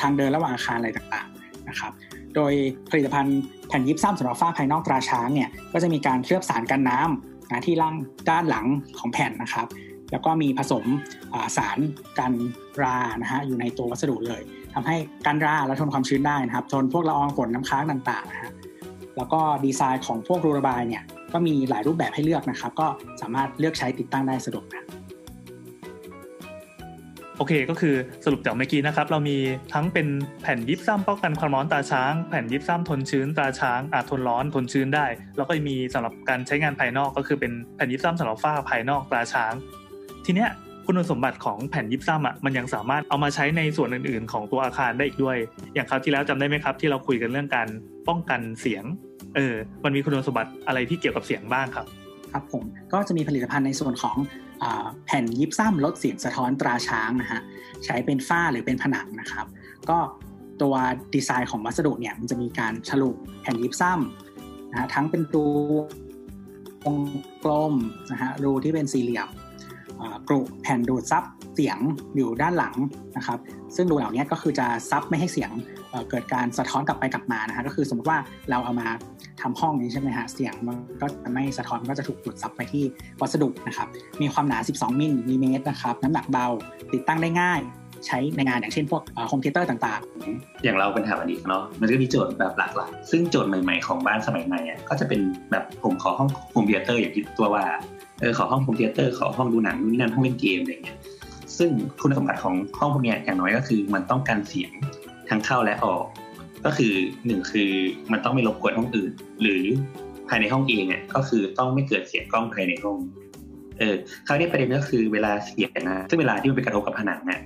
[0.00, 1.92] ทางเดินระหว่างอาคารอะไรต่างๆนะครับ
[2.34, 2.52] โดย
[2.90, 7.94] ผลิตภัณฑ์แผ่นยิปซัมสำหรับฝ้าภายนอกตราช้างเนี่ยก็จะมีการเคลือบสารกันน้ำนะที่ล่าง
[8.30, 8.66] ด้านหลัง
[8.98, 9.66] ของแผ่นนะครับ
[10.12, 10.84] แล้วก็มีผสม
[11.56, 11.78] สาร
[12.18, 12.32] กัน
[12.82, 14.42] รานะฮะอยู่ในตัววัสดุเลย
[14.74, 18.52] ทำให้กันราและทนความชื้นได้นะครับ ทนพวกละอองฝนน้ำค้างต่างๆนะฮะ
[19.16, 21.02] แล้วก็ดีไซน์ของพวกรูระบายเนี่ย
[21.34, 22.86] ก็มีหลายรูปแบบให้เลือกนะครับ ก็
[23.20, 24.84] สามารถเลือกใช้ติดตั้งได้สะดวกนะ
[27.36, 29.38] โอเคก็คือสรุปจากเมื่อกี้นะครับ เรามี
[29.72, 30.08] ทั้งเป็น
[30.42, 39.52] แผ่นยิปซัมป้องกันความร้อนตาช้าง แผ่นยิปซัมทนชื้นตาช้างอาจทนร้อนทนชื้นได้ แล้วก็มีสำหรับการใช้งานภายนอกก็คือเป็นแผ่นยิปซัมสำหรับฝ้าภายนอกตาช้าง
[40.26, 40.50] ทีเนี้ย
[40.86, 45.36] คุณสมบัติของแผ่นยิปซัมอะมันยังสามารถเอามาใช้ในส่วนอื่น ๆ ของตัวอาคารได้อีกด้วย
[45.74, 47.68] อย่างคราวที่แล้วจำได้ไหมครับ ที่เราคุยกันเรื่องการ
[48.08, 48.84] ป้องกันเสียง
[49.36, 51.86] เออมันมีคุณสมบัติอะไรที่เกี่ยวกับเสียงบ้างครับ
[52.32, 52.62] ครับผม
[52.92, 54.16] ก็จะมีผลิตภัณฑ์ในส่วนของ
[54.62, 54.64] อ
[55.06, 57.40] แผ่นยิบซ้ำลดเสียงสะท้อนตราช้างนะฮะ
[57.84, 59.46] ใช้เป็นฝ้าหรือเป็นผนังนะครับ
[59.90, 59.98] ก็
[60.62, 60.74] ตัว
[61.14, 63.10] ดีไซน์ของวัสดุเนี่ยมันจะมีการฉลุ
[63.42, 65.46] แผ่นยิบซ้ำนะฮะทั้งเป็นรู
[66.84, 66.98] วง
[67.44, 67.74] กลม
[68.12, 69.28] นะฮะรูที่เป็นสี่เหลี่ยม
[70.28, 71.78] กรุแผ่นดูดซับเสียง
[72.16, 72.74] อยู่ด้านหลัง
[73.16, 73.38] นะครับ
[73.76, 75.50] ซึ่งรูเหล่านี้ก็คือจะซับไม่ให้เสียง
[76.10, 78.18] เกิดการสะท้อนกลับไปกลับมานะฮะก็คือสมมติว่า
[78.50, 78.88] เราเอามา
[79.42, 82.84] ทำห้องนี้ใช่ไหมฮะเสียงมันก็จะไม่สะท้อนก็จะถูกดูดซับไปที่
[83.20, 83.88] วัสดุนะครับ
[84.22, 86.46] มีความหนา 12 มิลลิเมตรนะครับน้ำหนักเบา
[86.92, 87.60] ติดตั้งได้ง่าย
[88.06, 97.64] ใช้ในงานอย่างเช่นพวก home theater ต่างๆ อย่างเราเป็นสถาปนิกเนาะมันก็มีโจทย์แบบหลากหลายซึ่งโจทย์ใหม่ๆของบ้านสมัยใหม่อะก็จะเป็นแบบผมขอห้อง home theater อย่างที่ตัวว่า
[98.20, 100.98] เออขอห้อง home theater ขอห้องดูหนังนู่นนั่นห้องเล่นเกมอะไรเงี้ย
[101.58, 104.72] ซึ่งคุณสมบัติของห้องพวกนี้อย่างน้อยก็คือมันต้องการเสียง
[105.30, 106.04] ทั้งเข้าและออก
[106.64, 106.92] ก็คือ
[107.26, 107.70] หนึ่งคือ
[108.12, 109.12] มันต้องไม่รบกวนห้องอื่น
[109.42, 109.62] หรือ
[110.28, 112.98] ภายในห้องเองเนี่ยก็คือต้องไม่เกิดเสียงก้องภายในห้อง
[113.78, 113.94] เออ
[114.26, 117.40] คราวนี้ประเด็นก็คือเวลาเสียงนะซึ่งเวลาที่มันไปกระทบกับผนังเนี่ย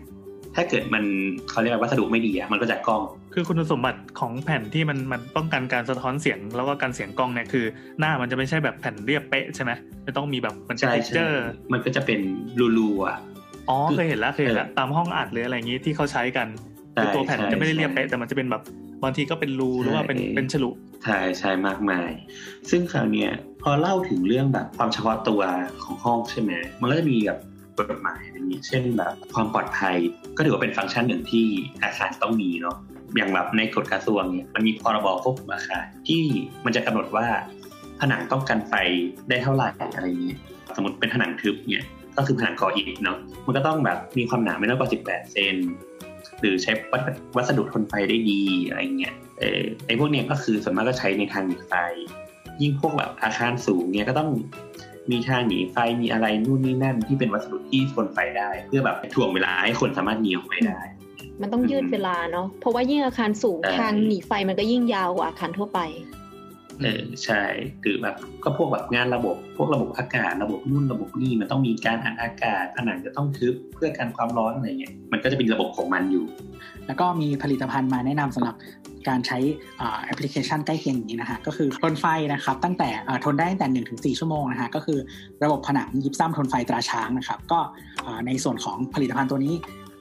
[0.57, 1.05] ถ้าเกิดมัน
[1.51, 3.03] เขาเรียกว่าวัสดุไม่ดีอะมันก็จะก้อง
[3.35, 7.65] คือคุณสมบัติของแผ่นที่มันมันป้องกันการสะท้อนเสียง แล้วก็การเสียงกล้องเนี่ยคือ
[7.99, 9.73] หน้ามันจะไม่ใช่แบบแผ่นเรียบเป๊ะใช่ไหม
[10.07, 11.35] จะต้องมีแบบมันจะเจอ
[11.73, 12.21] มันก็จะเป็น
[12.79, 13.19] รูๆอะ
[13.69, 16.47] อ๋อเคยเห็นแล้วเคยเห็นแล้วตามห้องอัดหรืออะไรอย่างนี้ที่เขาใช้กัน
[17.03, 18.63] คือตัวแผ่นจะไม่ได้เรียบเป๊ะแต่มันจะเป็นแบบ
[19.03, 20.71] บางทีก็เป็นรูหรือว่าเป็นเป็นฉลุ
[21.05, 22.11] ใช่ใช่มากมาย
[22.71, 23.29] ซึ่งคราวนี้
[23.63, 25.43] พอเล่าถึงเรื่องแบบความเฉพาะตัว
[25.85, 27.39] ของห้องใช่ไหมมันก็จะมีแบบ
[27.79, 29.97] กฎหมายอย่างนี้เช่นแบบความปลอดภัย
[30.37, 31.47] ก็ถือว่าเป็นฟังก์ชันหนึ่งที่
[31.83, 32.77] อาคารต้องมีเนาะ
[33.17, 36.23] อย่างแบบในกฎกระทรวงเนี่ยมันมีพรบควบคุมอาคารที่
[36.65, 37.27] มันจะกำหนดว่า
[38.01, 38.73] ผนังต้องกันไฟ
[39.29, 40.37] ได้เท่าไหร่อะไรอย่างนี้
[40.77, 45.57] สมมติเป็นผนังทึบเนี่ยก็คือผนังก่ออิฐเนาะมันก็ต้องแบบมีความหนาไม่น้อยกว่า 18 เซน
[46.45, 46.73] หรือใช้
[47.37, 51.75] วัสดุทนไฟได้ดีอะไรเงี้ยเออไอพวกเนี้ยก็คือส่วนมากก็ใช้ในทางหนีไฟ
[52.63, 54.31] ยิ่งพวกแบบอาคารสูงเนี้ยก็ต้อง
[55.11, 60.81] มีทางหนีไฟมีอะไรนู่นนี่นั่นที่เป็นวัสดุที่ทนไฟได้ เพื่อแบบถ่วงเวลาให้คนสามารถหนีออกไปได้
[61.41, 65.81] มันต้องยืดเวลาเนาะเพราะว่ายิ่งอาคารสูงทางหนีไฟมันก็ยิ่งยาวกว่าอาคารทั่วไป
[66.83, 67.43] เออใช่
[67.83, 76.25] หรือแบบก็พวกแบบงานระบบ พวกระบบอากาศระบบนู่นระบบนี่มันต้องมีการอัดอากาศผนังจะต้องทึบเพื่อการความร้อนอะไรเงี้ยมันก็จะเป็นระบบของมันอยู่
[76.87, 78.57] แล้วก็มีผลิตภัณฑ์มาแนะนำสำหรับ
[79.09, 79.39] การใช้
[80.05, 82.89] แอปพลิเคชันใกล้เคียงอย่างนี้นะฮะก็คือทนไฟนะครับตั้งแต่
[83.25, 84.99] ทนได้ตั้งแต่หนึ่งถึงสี่ชั่วโมงนะฮะก็คือ
[85.45, 87.61] ระบบผนังยิบซ้ำทนไฟตราช้างนะครับก็
[88.27, 89.55] ในส่วนของผลิตภัณฑ์ตัวนี้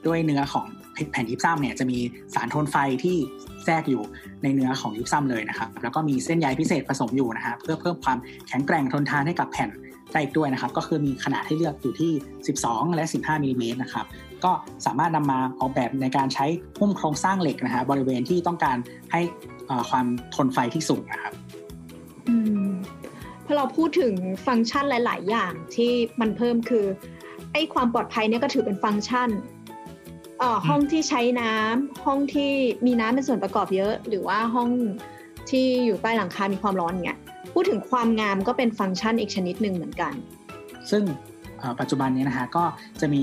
[0.06, 0.66] ด้วยเนื้อของ
[1.10, 1.98] แผ่นยิบซ้ำเนี่ยจะมี
[2.34, 3.16] สารทนไฟที่
[3.64, 4.02] แทรกอยู่
[4.42, 9.70] ในเนื้อของยิปซัมเลยนะครับ แล้วก็มีเส้นใยพิเศษผสมอยู่นะฮะเพื่อเพิ่มความแข็งแกร่งทนทานให้กับแผ่น
[10.12, 12.12] ได้อีกด้วยนะครับ ก็คือมีขนาดให้เลือกอยู่ที่
[12.54, 14.06] 12 และ 15มิลิเมตรนะครับ
[14.44, 14.52] ก็
[14.86, 16.46] สามารถนำมาออกแบบในการใช้
[16.78, 18.76] หุ้มโครงสร้างเหล็กนะฮะบริเวณที่ต้องการ
[19.12, 19.20] ให้
[19.90, 21.32] ความทนไฟที่สูงนะครับ
[23.44, 24.14] พอเราพูดถึง
[24.46, 26.86] ฟังก์ชันหลาย ๆ อย่างที่มันเพิ่มคือ
[27.52, 29.28] ไอ้ความปลอดภัยเนี่ยก็ถือเป็นฟังก์ชัน
[30.68, 32.50] ห้องที่ใช้น้ำห้องที่
[32.86, 34.68] มีน้ำเป็นส่วนประกอบเยอะ หรือว่าห้อง
[35.50, 37.18] ที่อยู่ใต้หลังคา มีความร้อนเงี้ย
[37.52, 40.12] พูดถึงความงามก็เป็นฟังก์ชันอีกชนิดหนึ่งเหมือนกัน
[40.90, 41.02] ซึ่ง
[41.80, 42.64] ปัจจุบันนี้นะฮะก็
[43.00, 43.22] จะมี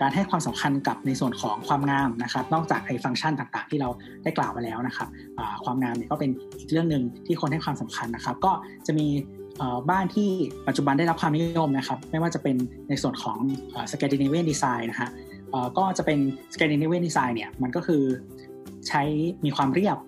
[0.00, 3.88] การให้ความสำคัญกับในส่วนของความงามนะครับ นอกจากไอ้ฟังก์ชันต่างๆ ที่เรา
[4.22, 5.08] ได้กล่าวไปแล้วนะครับ
[5.64, 8.52] ความงามเนี่ยก็เป็นอีกเรื่องหนึ่งที่คนให้ความสำคัญนะครับ ก็
[8.86, 9.06] จะมี
[9.90, 10.30] บ้านที่
[10.68, 12.56] ปัจจุบันได้รับความนิยมนะครับ ไม่ว่าจะเป็น
[12.88, 13.36] ในส่วนของ
[13.92, 15.08] สแกดิเนเวียนดีไซน์นะฮะ
[15.78, 16.18] ก็จะเป็น
[16.54, 18.02] Scandinavian Design เนี่ยมันก็คือ
[18.88, 19.02] ใช้
[19.44, 19.98] มีความเรียบ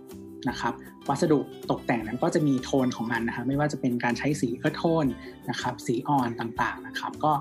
[0.50, 0.74] นะครับ
[1.08, 1.38] วัสดุ
[1.70, 5.06] ตกแต่งนั้นก็จะมีโทนของมันนะครับไม่ว่าจะเป็นการใช้สีเอิร์ธโทน
[5.50, 7.32] นะครับสีอ่อนต่างๆนะครับก็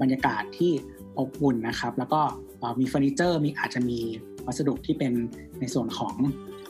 [0.00, 0.72] บรรยากาศที่
[1.18, 2.20] อบอุ่นนะครับ แล้วก็
[2.80, 3.98] มีเฟอร์นิเจอร์มีอาจจะมี
[4.46, 5.12] วัสดุที่เป็น
[5.60, 6.14] ในส่วนของ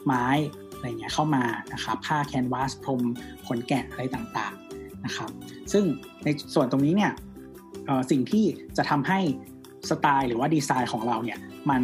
[0.06, 0.26] ไม้
[0.74, 3.02] อะไรเงี้ยเข้ามานะครับผ้าแคนวาสพรม
[3.46, 5.30] ขนแกะอะไรต่างๆนะครับ
[5.72, 5.84] ซึ่ง
[6.24, 7.12] ในส่วนตรงนี้เนี่ย
[8.10, 8.44] สิ่งที่
[8.76, 9.20] จะทำให้
[9.90, 11.38] สไตล์หรือว่าดีไซน์ของเราเนี่ย
[11.70, 11.82] มัน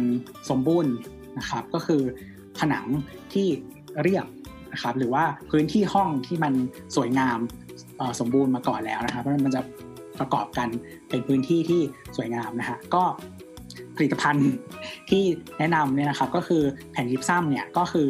[0.49, 0.93] สมบูรณ์
[1.39, 2.01] นะครับก็คือ
[2.59, 2.85] ผนัง
[3.33, 3.47] ที่
[4.03, 4.25] เรียบ
[4.73, 6.53] นะครับหรือว่าพื้นที่ห้องที่มัน
[6.95, 7.39] สวยงาม
[8.19, 9.61] สมบูรณ์มาก่อนแล้วนะครับเพราะมันจะ
[10.19, 10.69] ประกอบกัน
[11.09, 11.81] เป็นพื้นที่ที่
[12.17, 13.03] สวยงามนะฮะก็
[13.95, 14.51] ผลิตภัณฑ์
[15.09, 15.23] ที่
[15.59, 18.09] แนะนำเนี่ยนะครับก็คือแผ่นยิปซัมเนี่ยก็คือ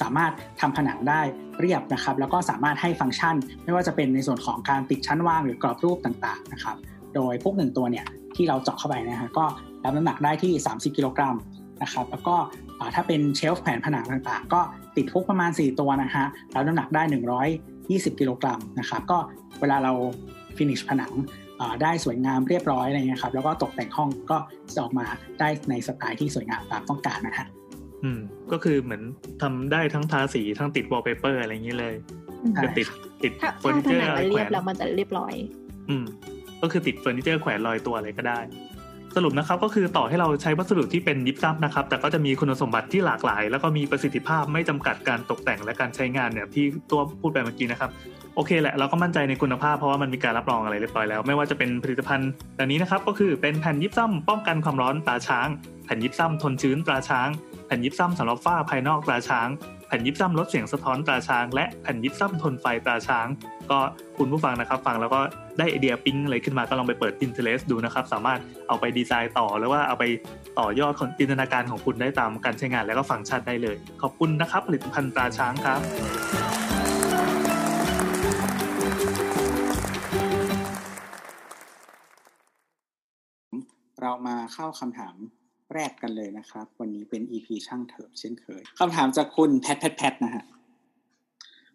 [0.00, 1.20] สามารถทำผนังได้
[1.60, 6.76] เรียบนะครับ แล้วก็สามารถให้ฟังก์ชัน ไม่ว่าจะเป็นในส่วนของการติดชั้นวางหรือกรอบรูปต่างๆนะครับ
[7.14, 9.44] โดยพวกหนึ่งตัวเนี่ย ที่เราเจาะเข้าไปนะฮะก็
[9.84, 11.34] รับน้ำหนักได้ที่ 30 กิโลกรัม
[11.82, 12.36] นะครับแล้วก็
[12.94, 14.60] ถ้าเป็นเชลฟ์แผ่นผนังต่างๆ ก็
[14.96, 17.02] ติดพุกประมาณ 4 ตัวนะฮะรับน้ำหนักได้
[17.56, 19.18] 120 กิโลกรัมนะครับก็
[19.60, 19.92] เวลาเรา
[20.56, 21.12] finish ผนัง
[21.82, 24.38] ได้สวยงามเรียบร้อยอะไรเงี้ยครับแล้วก็ตกแต่งห้องก็
[24.74, 25.06] จะออกมา
[25.40, 27.46] ได้ในสไตล์ที่สวยงามตามต้องการนะฮะ
[28.04, 28.20] ออืม
[28.52, 29.02] ก็คือเหมือน
[29.42, 31.94] ทำได้ทั้งทาสีทั้งติดวอลเปเปอร์อะไรอย่างนี้เลย
[32.54, 32.86] ใช่จะติด
[33.22, 35.34] ติดเฟอร์นิเจอร์แขวน ถ้าเจอผนังอะไรมันแขเรียบแล้วมันจะเรียบร้อย
[35.90, 36.04] อืม
[36.62, 38.40] ก็คือติดเฟอร์นิเจอร์แขวนลอยตัวอะไรก็ได้
[39.16, 47.90] สรุปนะครับก็คือต่อให้เราใช้วัสดุที่เป็นยิปซัมนะครับ แต่ก็จะมีคุณสมบัติที่หลากหลาย แล้วก็มีประสิทธิภาพไม่จำกัดการตกแต่งและการใช้งานเนี่ยที่ตัวพูดไปเมื่อกี้นะครับ
[48.34, 55.48] โอเคแหละเราก็มั่นใจในคุณภาพเพราะว่ามันมีการรับรองอะไรเรียบร้อยแล้ว ไม่ว่าจะเป็นผลิตภัณฑ์ดังนี้นะครับก็คือเป็นแผ่นยิปซัมป้องกันความร้อนตราช้าง
[55.84, 57.28] แผ่นยิปซัมทนชื้นตราช้าง
[57.66, 59.48] แผ่นยิปซัมสำหรับฝ้าภายนอกตราช้าง
[59.86, 63.26] แผ่นยิปซัมลดเสียงสะท้อนตราช้าง และแผ่นยิปซัมทนไฟตราช้าง
[63.70, 63.78] ก็
[64.18, 65.20] คุณผู้ฟังนะครับ ฟังแล้วก็
[65.58, 70.04] ได้ไอเดียปิ๊งอะไรขึ้นมาก็ลองไปเปิด Pinterest ดูนะครับ สามารถเอาไปดีไซน์ต่อหรือว่าเอาไป
[70.58, 75.80] ต่อยอดจินตนาการของคุณได้ตามการใช้งานแล้วก็ฟังก์ชันได้เลย ขอบคุณนะครับ ผลิตภัณฑ์ตาช้างครับ
[84.02, 85.16] เรามาเข้าคำถาม
[85.74, 90.44] แรกกันเลยนะครับ วันนี้เป็น EP ช่างเถอะเช่นเคยคำถามจากคุณแพทแพทแพทนะฮะ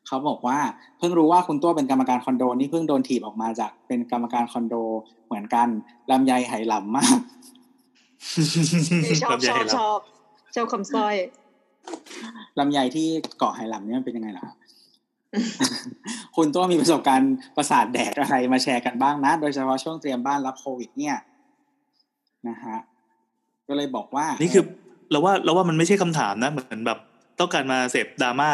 [0.08, 0.60] เขาบอกว่า
[0.98, 4.76] เพิ่งรู้ว่าคุณตัวเป็นกรรมการคอนโดนี่เพิ่งโดนถีบออกมาจากเป็นกรรมการคอนโด
[5.26, 5.68] เหมือนกัน
[6.12, 7.20] ลำไยไหหลำมาก
[9.24, 10.00] ชอบลำไยชอบให้เราชอบ
[10.56, 11.16] ชอบคำสร้อย
[12.60, 14.56] ลำไยที่เกาะไหหลำเนี่ยมันเป็นยังไงล่ะครับ
[16.36, 21.16] คุณตัวมีประสบการณ์ประสาทแดกอะไรมาแชร์กันบ้างนะ โดยเฉพาะช่วงเตรียมบ้านรับโควิด เนี่ย
[22.50, 22.78] นะฮะ
[23.72, 24.64] ก็เลยบอกว่า นี่คือ
[25.12, 27.00] เราว่าเราว่ามันไม่ใช่คำถามนะ เหมือนแบบ
[27.40, 28.50] ต้องการมาเสพดราม่า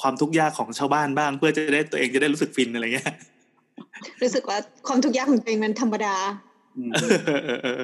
[0.00, 3.12] ความทุกข์ยากของชาวบ้านบ้าง เพื่อจะได้ตัวเองจะได้รู้สึกฟินอะไรเงี้ย
[4.22, 6.14] รู้สึกว่าความทุกข์ยากของตัวเองมันธรรมดา
[6.76, 7.04] อืมเอ
[7.38, 7.82] อเออเออ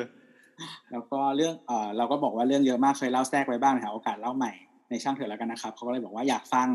[0.92, 4.52] แล้วก็เรื่องเออเราก็บอกว่าเรื่องเยอะมากเคยเล่าแทรกไว้บ้างหาโอกาสเล่าใหม่
[4.90, 6.68] ในช่างเถอะแล้วกันนะครับเขาก็เลยบอกว่าอยากฟัง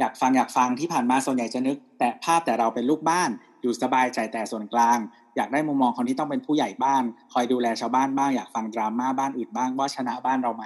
[0.00, 3.30] อยากฟังอยากฟังที่ผ่านมาส่วนใหญ่จะนึก แต่ภาพแต่เราเป็นลูกบ้าน
[3.66, 4.98] อยู่สบายใจแต่ส่วนกลาง
[5.36, 7.02] อยากได้มุมมองคนที่ต้องเป็นผู้ใหญ่บ้าน
[7.32, 10.64] คอยดูแลชาวบ้านบ้างอยากฟังดราม่าบ้านอื่นบ้างว่าชนะบ้านเราไหม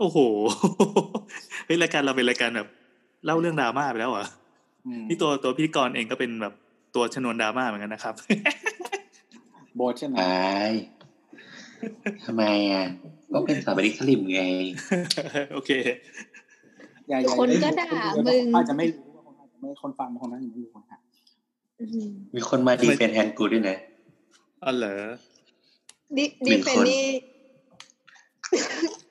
[0.00, 0.18] โอ้โห
[1.64, 2.68] เฮ้ยรายการเราเป็นรายการแบบ
[3.24, 4.26] เล่าเรื่องดราม่าไปแล้วเหรอ
[4.86, 6.54] อืมนี่ตัวตัวพิธีกรเองก็เป็นแบบ
[6.94, 8.14] ตัวชนวนดราม่าเหมือนกันนะครับ
[9.76, 10.22] โบทใช่ไหมไป
[12.26, 12.84] ทำไมอะ
[13.32, 14.42] ก็เป็นสถาปนิกสลิมไง
[15.52, 15.70] โอเค
[17.08, 17.90] อย่าอย่าคนก็ด่า
[18.26, 20.93] มึงอาจจะไม่รู้ว่าคนอาจจะไม่คนฟังบางคนอาจจะไม่รู้นะอื
[22.06, 23.76] มมีคนมาดีเฟนแทนกูด้วยนะ
[24.64, 24.94] อ๋อเหรอ
[26.16, 27.04] ดิหนึ่ดีงเฟนคนนี่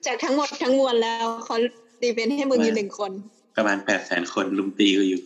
[0.06, 1.56] จากทั้งหมดทั้งมวลแล้วเขา
[2.02, 3.12] ดีเฟนให้มึงอยู่หนึ่งคน
[3.56, 5.20] ประมาณแปดแสนคนรุมตีกูอยู่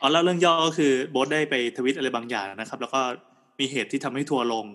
[0.00, 3.00] อ๋อแล้วเรื่องย่อก็คือโบสได้ไปทวิตอะไรบางอย่างนะครับ แล้วก็
[3.60, 4.66] มีเหตุที่ทำให้ทัวร์ลง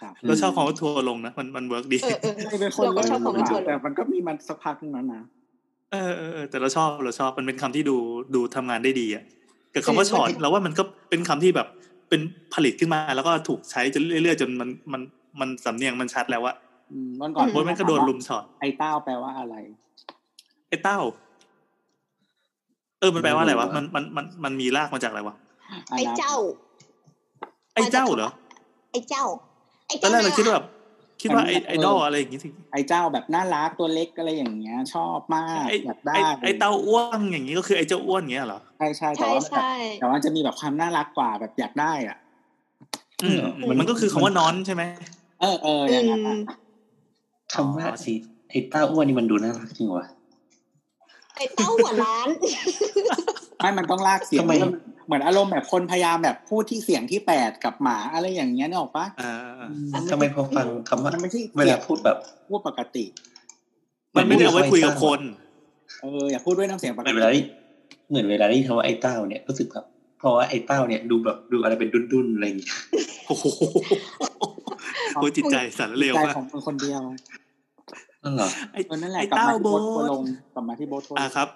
[0.00, 5.22] ครับเราชอบคำว่าทัวร์ลงนะมันมัน work ดีเออเออไม่เป็นคนเราก็ชอบของมันชวนแต่มันก็มีมันสักพักนึงแล้วนะ
[5.92, 7.96] เออเออเออแต่เราชอบเราชอบมันเป็นคำที่ดู
[8.34, 9.24] ดูทำงานได้ดีอะ
[9.74, 11.68] กับคำว่าช็อตเราว่ามันก็เป็นคำที่แบบ
[12.08, 12.20] เป็น
[12.54, 15.02] ผลิตขึ้นมา แล้วก็ถูกใช้จนเรื่อยๆจนมันมัน
[15.40, 16.54] มันสำเนียงมันชัดแล้วว่า
[16.92, 19.56] อืมวันก่อนโบสมันก็โดนลุมช็อตไอ้เต้าแปลว่าอะไร
[20.68, 20.98] ไอ้เต้า
[23.00, 25.34] เออมันแปลว่าอะไรวะมันมันมันมันมีรากมาจากอะไรวะ
[25.96, 26.34] ไอ้เจ้า
[27.74, 28.30] ไอ้เจ้าเหรอ
[28.92, 29.24] ไอ้เจ้า
[29.86, 30.66] ไอ้ตอนเจ้าแรกเราคิดว่าแบบ
[31.22, 42.16] คิดว่าไอ้ไอดอลอะไรอย่างงี้สิไอ้เจ้าแบบน่ารักตัวเล็กอะไรอย่างเงี้ย ชอบมากไอ้อยากได้ไอ้ไอ้เต้าอ้วนอย่างงี้ก็คือไอ้เจ้าอ้วนอย่างเงี้ยเหรอใช่ใช่แต่ใช่ว่าแบบใช่แต่ว่าจะมีแบบความน่ารักกว่าแบบอยากได้อะ
[43.22, 43.38] อืม
[43.80, 44.82] มันก็คือคำว่านอนใช่ไหม
[45.40, 46.56] เออเอออือย่างนั้นมอะ
[47.54, 48.14] คำว่าสิ
[48.50, 50.06] ไอ้เต้าอ้วนนี่มันดูน่ารักจริงวะ
[51.36, 52.28] ไอ้เต้าหัวล้าน
[53.58, 54.54] ไม่มันต้องลากเสียงทำไม
[55.06, 59.32] เหมือนอารมณ์แบบคนพยายามแบบพูดที่เสียงที่แปดกับหมาอะไรอย่างเงี้ยนึกออกปะอ่า
[60.12, 62.16] ทำไมพอฟังคำว่ามันไม่ใช่เวลาพูดแบบ
[62.48, 63.04] พูดปกติ
[64.16, 65.20] มันไม่ได้เอาไว้คุยกับคน
[66.02, 67.42] เอออย่าพูดด้วยน้ำเสียงปเหกมือนติเวลาที่
[68.08, 69.84] เหมือนเวลาที่คำว่าไอ้เต้าเนี่ยรู้สึกแบบ
[70.18, 72.72] เพราะว่าไอ้เต้าเนี่ยดูแบบดูอะไรเป็นดุนๆอะไรอย่างเงี้ย
[73.26, 73.46] โอ้โห
[75.14, 77.02] โอ้ยจิตใจสั่นเร็วใจมากของคนคนเดียว
[78.22, 80.22] นั่นเหรอไอ้เออนั่นแหละไอ้กลับเต้ามาที่โบโบททัวร์ลสง
[80.54, 81.48] กลับมาที่โบททัวร์ลอ่างครับ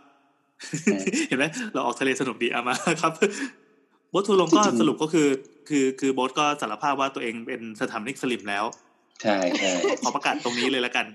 [0.85, 3.13] เออเห็นไหมเราออกทะเลสนุกดีเอามาครับ
[4.11, 5.29] โบสทัวร์ลงก็จริงๆสรุปก็คือ
[5.69, 8.65] คือคือโบสก็สารภาพว่าตัวเองเป็นสถาปนิกสลิมแล้ว
[9.23, 9.71] ใช่ใช่
[10.03, 11.07] ขอประกาศตรงนี้เลยแล้วกัน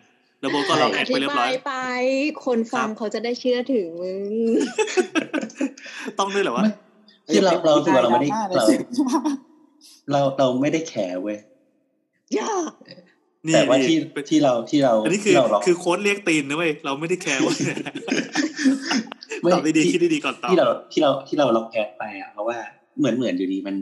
[0.41, 1.73] แล้วโบสก็ลองแออดไปธิเรียบบร้าอยยไป
[2.45, 4.31] คนฟังครับเขาจะได้เชื่อถือมึง
[6.19, 6.71] ต้องด้วยเหรอวะไม่
[7.33, 8.75] ที่เราเราคือว่าเราไม่ได้ดรเราสิ
[10.11, 11.37] เราเราไม่ได้แขเว้ย
[12.33, 12.51] อย่า
[12.87, 12.95] นี่
[13.53, 17.53] แต่ว่าที่เป็นที่เราที่เราอันนี้คือที่เราลองคือโค้ดเรียกตีนนะเว้ยเราไม่ได้แคร์ว่า
[19.41, 22.57] ไม่ตอบดีๆที่คิดดีๆก่อนตอบที่เราที่เราที่เราลองแอดไปอะเพราะว่า
[22.97, 23.75] เหมือนเหมือนอยู่ดีมัน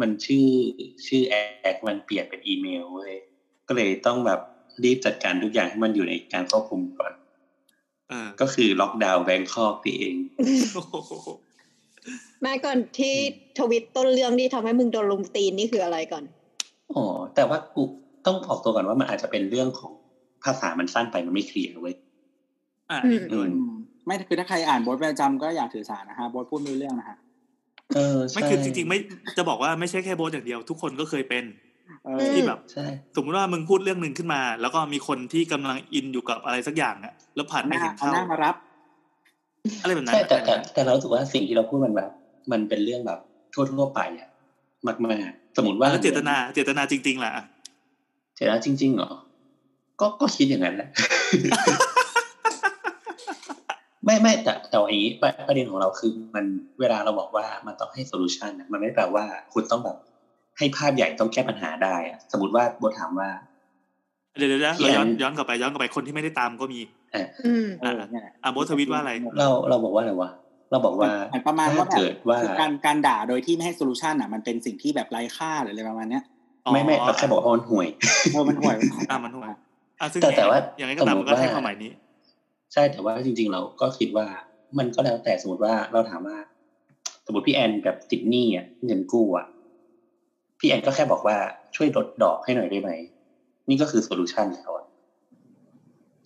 [0.00, 0.46] มันชื่อ
[1.06, 1.34] ชื่อแอ
[1.74, 3.14] ดมันเปลี่ยนเป็นอีเมลเว้ย
[3.68, 4.40] ก็เลยต้องแบบ
[4.84, 7.12] รีบจัดการทุกอย่างให้มันอยู่ในการควบคุมก่อน
[8.12, 10.16] อ่าก็คือล็อกดาวน์แบงคอกนี่เอง
[10.74, 11.12] โอ้โห
[12.44, 13.14] มาก่อนที่
[13.58, 16.24] ทวิตต้นเรื่องที่ทำให้มึงโดนลุมตีนนี่คืออะไรก่อน
[16.94, 17.82] อ๋อแต่ว่ากู
[18.26, 19.92] ต้องบอกตัวก่อนว่ามันอาจจะเป็นเรื่องของ
[20.44, 21.94] ภาษามันสั้นไปมันไม่เคลียร์เว้ย
[22.90, 23.72] อ่าอืมเห็นด้วยอืม
[24.06, 27.16] ไม่คือถ้าใครอ่านบทประจำก็อย่าถือสานะฮะบทพูดไม่รู้เรื่องนะฮะ
[27.94, 28.98] เออไม่ใช่คือจริงๆไม่
[29.38, 31.44] จะบอกว่าไม่ใช่แค่โบสอย่างเดียว ทุกคนก็เคยเป็น
[32.06, 38.54] เออที่แบบใช่สมมติว่ามึงพูดเรื่องหนึ่งขึ้นมา แล้วก็มีคนที่กำลังอินอยู่กับอะไรสักอย่างอะแล้วผ่านเอาหไม่น้าถึงเอาเข้าหน้ามารับ
[39.82, 42.10] อะไรแบบนั้นใช่แต่อะแต่แต่เรารู้สึกว่าสิ่งที่เราพูดมันแบบ
[42.52, 43.18] มันเป็นเรื่องแบบ
[43.52, 44.28] ทั่วทั่วๆไปอะ
[44.86, 44.94] มา
[45.28, 47.32] กๆสมมติว่าแล้วเจตนาเจตนาจริง ๆล่ะ
[48.40, 49.10] อะเจตนาจริงๆเหรอ
[50.00, 50.88] ก็ก็คิดอย่างนั้นแหละ
[54.04, 56.44] ไม่ไม่แต่แต่ว่าอย่างนี้ประประเด็นของเราคือมัน
[56.80, 59.24] เวลาเราบอกว่ามันต้องให้โซลูชันอะมันไม่แปลว่า
[59.54, 59.96] คุณต้องแบบ
[60.58, 63.28] ให้ภาพใหญ่ต้องแก้ปัญหาได้อะสมมติว่าโบสถามว่า
[64.38, 66.80] เดี๋ยวเดี๋ยวเดี๋ยวพี่เราย้อนแอนย้อนกลับไปย้อนกลับไปคนที่ไม่ได้ตามก็มี
[67.14, 70.30] อะอืมเออเนี่ยแหละอะโบสทวิตว่าอะไร เราเราบอกว่าอะไรวะ
[70.70, 76.22] เราบอกว่าเหมือนประมาณว่าถ้าแบบเกิดว่าคือการการด่าโดยที่ไม่ให้ solution อะ มันเป็นสิ่งที่แบบไร้ค่าหรืออะไรประมาณเนี้ย
[76.72, 77.88] ไม่ไม่เราแค่บอกว่ามันห่วย
[78.32, 78.76] เออมันห่วย
[79.10, 79.50] อะมันห่วย
[80.00, 81.90] อะซึ่งแต่แต่ว่าอย่างไรก็ตามสมมุมันก็ให้ว่าความหมายนี้
[82.72, 84.26] ใช่แต่ว่าจริง ๆ เราก็คิดว่า
[84.78, 86.36] มันก็แล้วแต่สมมติว่าเราถามว่า
[87.26, 89.46] สมมติพี่แอนแบบติดหนี้อะเงินกู้อะ
[90.58, 91.36] พี่แอนก็แค่บอกว่า
[91.76, 92.90] ช่วยลดดอกให้หน่อยได้ไหม
[93.68, 94.86] นี่ก็คือ solution แล้วอะ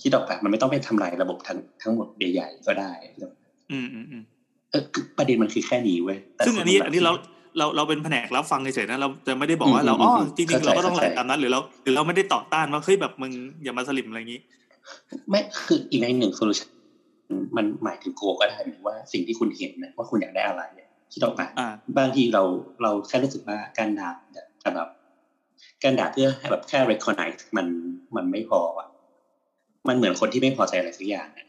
[0.03, 2.93] คิดออกปะมันไม่ต้องไปทำลายระบบทั้งทั้งหมดใหญ่ๆก็ได้
[3.73, 4.23] อืมอืมอืม
[4.71, 7.13] เออคือประเด็นมันคือแค่นี้เว้ยแต่ซึ่งอันนี้แบบอันนี้เรา
[7.59, 14.41] เราเราเป็นแผนกรับฟังเฉยๆนะเราจะไม่ได้บอกว่าอืมเราอืมอ๋ออืมจริงๆเข้าใจเราก็ต้องเข้าใจไล่ตามนั้นหรือเราหรือเราไม่ได้ต่อต้านว่าเฮ้ยแบบมึงอย่ามาสลิมอะไรอย่างนี้
[15.29, 16.69] ไม่คืออีกในหนึ่งโซลูชัน
[17.57, 22.43] มันหมายถึงโกก็ได้หรือว่าสิ่งที่คุณเห็นนะว่าคุณอยากได้อะไรเนี่ยคิดออกปะอ่าบางทีเรา
[22.83, 24.11] เราแค่รู้สึกว่าการด่า
[24.63, 24.89] แต่แบบ
[25.83, 27.67] การด่าเพื่อให้แบบแค่ recognize มัน
[28.17, 28.89] มันไม่พออะ
[29.89, 31.47] มันเหมือนคนที่ไม่พอใจอะไรสักอย่างอะ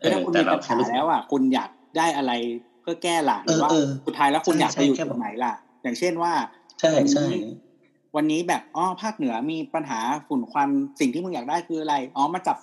[0.00, 2.32] เอคือถ้าอคุณแต่มีเราปัญแค่หารู้สึกแล้วอะคุณอยากได้อะไร
[2.64, 6.32] เพื่อแก้หลังหรือว่าเออเออสุดท้ายแล้วคุณใช่อยากไปอยู่ใช่แค่ตรงไหนล่ะ อย่างเช่นว่า
[6.80, 7.26] ใช่ใช่
[8.16, 10.68] วันนี้แบบอ๋อภาคเหนือมีปัญหาฝุ่นควัน
[11.00, 12.56] สิ่งที่มึงอยากได้คืออะไรอ๋อมาจับ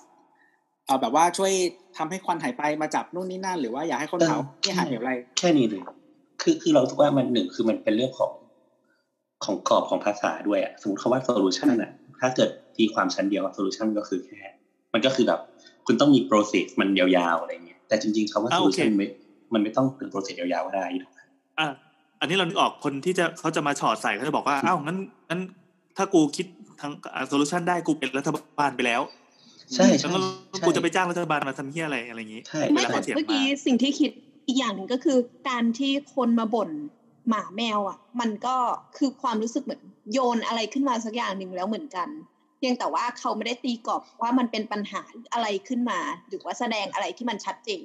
[0.86, 1.52] เอาแบบว่าช่วย
[1.96, 5.82] ทำให้ควันหายไปมาจับนู่นนี่นั่นหรือว่าอยากให้คนเผาที่หายอย่างไร แค่นี้เลย
[6.42, 8.32] คือคือเราคิดว่ามันหนึ่งคือมันเป็นเรื่องของ
[9.44, 14.42] ของกรอบของภาษาด้วยอะสมมติคำว่า solution อะถ้าเกิดตีความชั้นเดียว solution ก็คือแค่
[14.94, 15.40] มันก็คือแบบ
[15.86, 20.84] คุณต้องมี process มันยาวๆอะไรเงี้ยแต่จริงๆคำว่าอ่าโอเค solution ไม่มันไม่ต้องเป็น process ยาวๆก็ได้
[21.58, 21.68] อะ
[22.20, 24.98] อันนี้เรานึกออกคนที่จะเขาจะมาฉอดใส่เขาจะบอกว่าอ้าวงั้น
[25.30, 25.40] งั้น
[25.96, 26.46] ถ้ากูคิด
[26.80, 26.92] ทาง
[27.28, 29.02] โซลูชันได้กูเป็นรัฐบาลไปแล้ว
[29.74, 30.18] ใช่แล้วใช่ก็
[30.50, 34.10] ใช่กูจะไปจ้างรัฐบาลมาทำเฮียอะไรอะไรอย่างนี้ใช่เวไม่ลาแต่เขาเถียงเมื่อมากี้สิ่งที่คิด
[34.46, 36.70] อีกอย่างหนึ่งก็คือการที่คนมาบ่น
[37.28, 38.56] หมาแมวอะ มันก็
[38.98, 42.08] คือความรู้สึกเหมือนโยนอะไรขึ้นมาสักอย่างหนึ่งแล้วเหมือนกัน
[42.58, 47.84] เพียงแต่ว่าเขาไม่ได้ตีกรอบว่ามันเป็นปัญหาอะไรขึ้นมา หรือว่าแสดงอะไรที่มันชัดเจน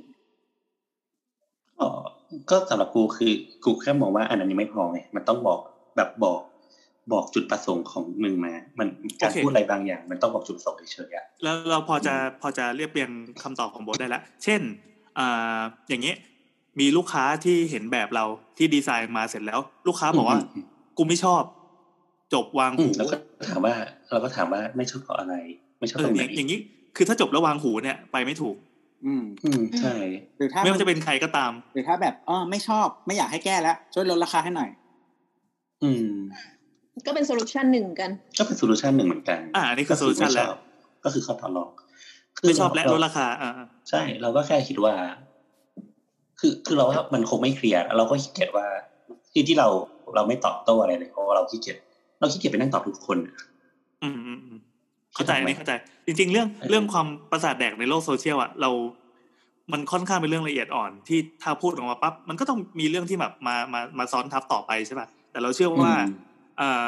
[1.79, 1.87] ก็
[2.49, 3.31] ก็สำหรับกูคือ
[3.63, 5.59] กูแค่มองว่าอันนั้นยังไม่พอไงมันต้องบอก
[5.95, 6.39] แบบบอก
[7.11, 8.87] บอกจุดประสงค์ของมึงมา มัน
[9.21, 13.11] การโอเคพูดอะไรบางอย่าง มันต้องบอกจุดประสงค์เฉยๆอะแล้วเราพอจะพอจะเรียบเรียง
[13.43, 14.61] คำตอบของโบทได้แล้วเช่น
[15.19, 16.13] อ่าอย่างนี้
[16.79, 18.25] มีลูกค้าที่เห็นแบบเรา
[18.57, 20.65] ที่ดีไซน์มาเสร็จแล้ว ลูกค้าบอกว่าอืม
[20.97, 21.41] กูไม่ชอบ
[22.33, 23.15] จบวางอืหูมแล้วก็
[23.49, 23.73] ถามว่า
[24.11, 25.35] เราก็ถามว่าไม่ชอบเพราะอะไร
[25.79, 26.59] ไม่ชอบเอตอรงไหอนย่างอย่างนี้
[26.95, 28.55] คือถ้าจบแล้ววางหูเนี่ยไปไม่ถูก
[29.05, 29.95] อืม อืมใช่
[30.37, 34.69] หรือถ้าไม่ว่าจะเป็นใครก็ตาม หรือถ้าแบบอ๋อไม่ชอบไม่อยากให้แก้แล้วช่วยลดราคาให้หน่อย
[35.83, 36.09] อืม
[37.07, 40.57] ก็เป็น solution หนึ่งกัน ก็เป็น solution หนึ่งเหมือนกัน อ่าอันนี้คือ solution แล้ว ไม่ชอบ
[41.03, 41.69] ก็คือข้อต่อรอง
[42.43, 43.51] ไม่ชอบและลดราคา อ่า
[43.89, 44.93] ใช่ เราก็แค่คิดว่า
[46.39, 48.67] คือคือเราว่ามันคงไม่เคลียร์เราก็ขี้เกียจว่า
[49.31, 49.67] ที่ที่เรา
[50.15, 51.77] เราไม่ตอบโต้อะไรเลยเพราะว่าเราขี้เกียจ
[52.19, 53.35] เราขี้เกียจไปนั่งตอบทุกคนอะ
[54.03, 54.59] อืมอืมอืม
[55.19, 55.73] เข้าใจอันนี้เข้าใจ
[56.05, 58.69] จริง ๆ เรื่องเรื่องความประสาทแดกในโลกโซเชียลอะเรา
[59.71, 66.05] มันค่อนข้างเป็นเรื่องละเอียดอ่อนที่ถ้าพูดออกมาปั๊บมันก็ต้องมีเรื่องที่แบบมามามาซ้อนทับต่อไปใช่ป่ะแต่เราเชื่อว่าอืม
[66.59, 66.87] อ่า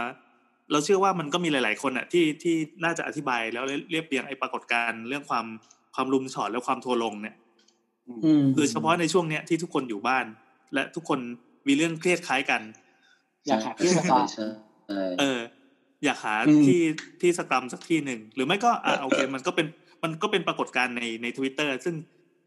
[0.72, 5.46] เราเชื่อว่ามันก็มีหลาย ๆ คนอะที่ที่น่าจะอธิบายแล้วเรียบเรียงไอ้ปรากฏการณ์เรื่องความ
[5.96, 7.36] ความลุมฉอดและความทัวร์ลงเนี่ย
[8.08, 10.26] อืมโดยเฉพาะในช่วงเนี้ยที่ทุกคนอยู่บ้าน
[10.74, 11.20] และทุกคน
[11.68, 12.62] มีเรื่องเครียดคล้ายกัน
[13.48, 14.46] อยากหาที่สบายใช่
[14.88, 15.40] ใช่ใช่เออ
[16.06, 16.82] อยากหาอืมที่
[17.22, 19.68] ที่สกรรมสักที่หนึ่งหรือไม่ก็อะโอเคมันก็เป็น
[20.04, 21.96] มันก็เป็นปรากฏการณ์ในในทวิตเตอร์ซึ่ง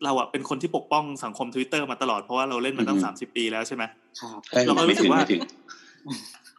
[0.05, 3.85] เราอะเป็นคนที่ปกป้องสังคมทวิตเตอร์มาตลอดเพราะว่าเราเล่นมาตั้งสามสิบปีแล้วใช่ไหม
[4.21, 5.41] ครับใช่เราก็รู้สึกว่าไม่ถึงไม่ถึง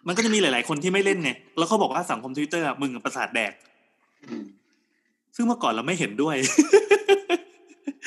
[0.08, 3.54] มันก็จะมีหลาย ๆ คนที่ไม่เล่นไงแล้วเขาบอกว่าสังคมทวิตเตอร์มึงอะประสาทแดก
[4.30, 4.44] อืม
[5.36, 6.36] ซึ่งเมื่อก่อนเราไม่เห็นด้วย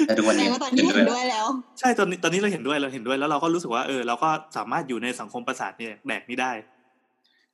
[0.07, 1.47] แต่ทุกวันแสดนี้งว่าตอนนี้เห็นด้วยแล้ว
[1.79, 6.53] ใช่ตอนนี้ตอนนี้เราเห็นด้วยเราเห็นด้วยแล้วเราก็รู้สึกว่าเออเราก็สามารถอยู่ในสังคมประสาทเนี่ยแดกนี้ได้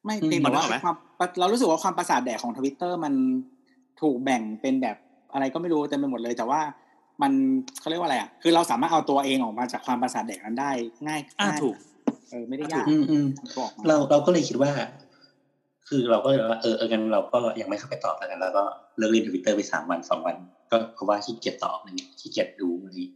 [0.04, 0.96] ไม่เพียงแต่ว่ามันนึกออกไหมความ
[1.40, 3.14] เรารู้สึกว่าความประสาทแดกของทวิตเตอร์มัน
[4.00, 4.96] ถูกแบ่งเป็นแบบ
[5.32, 6.60] อะไรก็ไม่รู้เต็มไปหมดเลย แต่ว่า
[7.22, 7.32] มัน
[7.80, 10.70] เขาเรียกว่าอะไรอะคือเราสามารถเอาตัวเองออกมาจากความประสาทแดกนั้นได้
[11.06, 11.76] ง่ายอ่าง่ายถูก
[12.30, 13.26] เออไม่ได้ยากอืมอืม
[13.58, 14.70] บอกมาเราเราก็เลยคิดว่า
[15.88, 18.62] คือเราก็เลยว่าเออเออกันเราก็ยังไม่เข้าไปตอบแล้วกันแล้วก็
[18.96, 20.36] เลิกเล่นทวิตเตอร์ไปสามวันสองวัน
[20.70, 23.12] ก็เพราะว่าขี้เกียจตอบอะไรเงี้ยขี้เกียจดูอะไรอย่างเงี้ย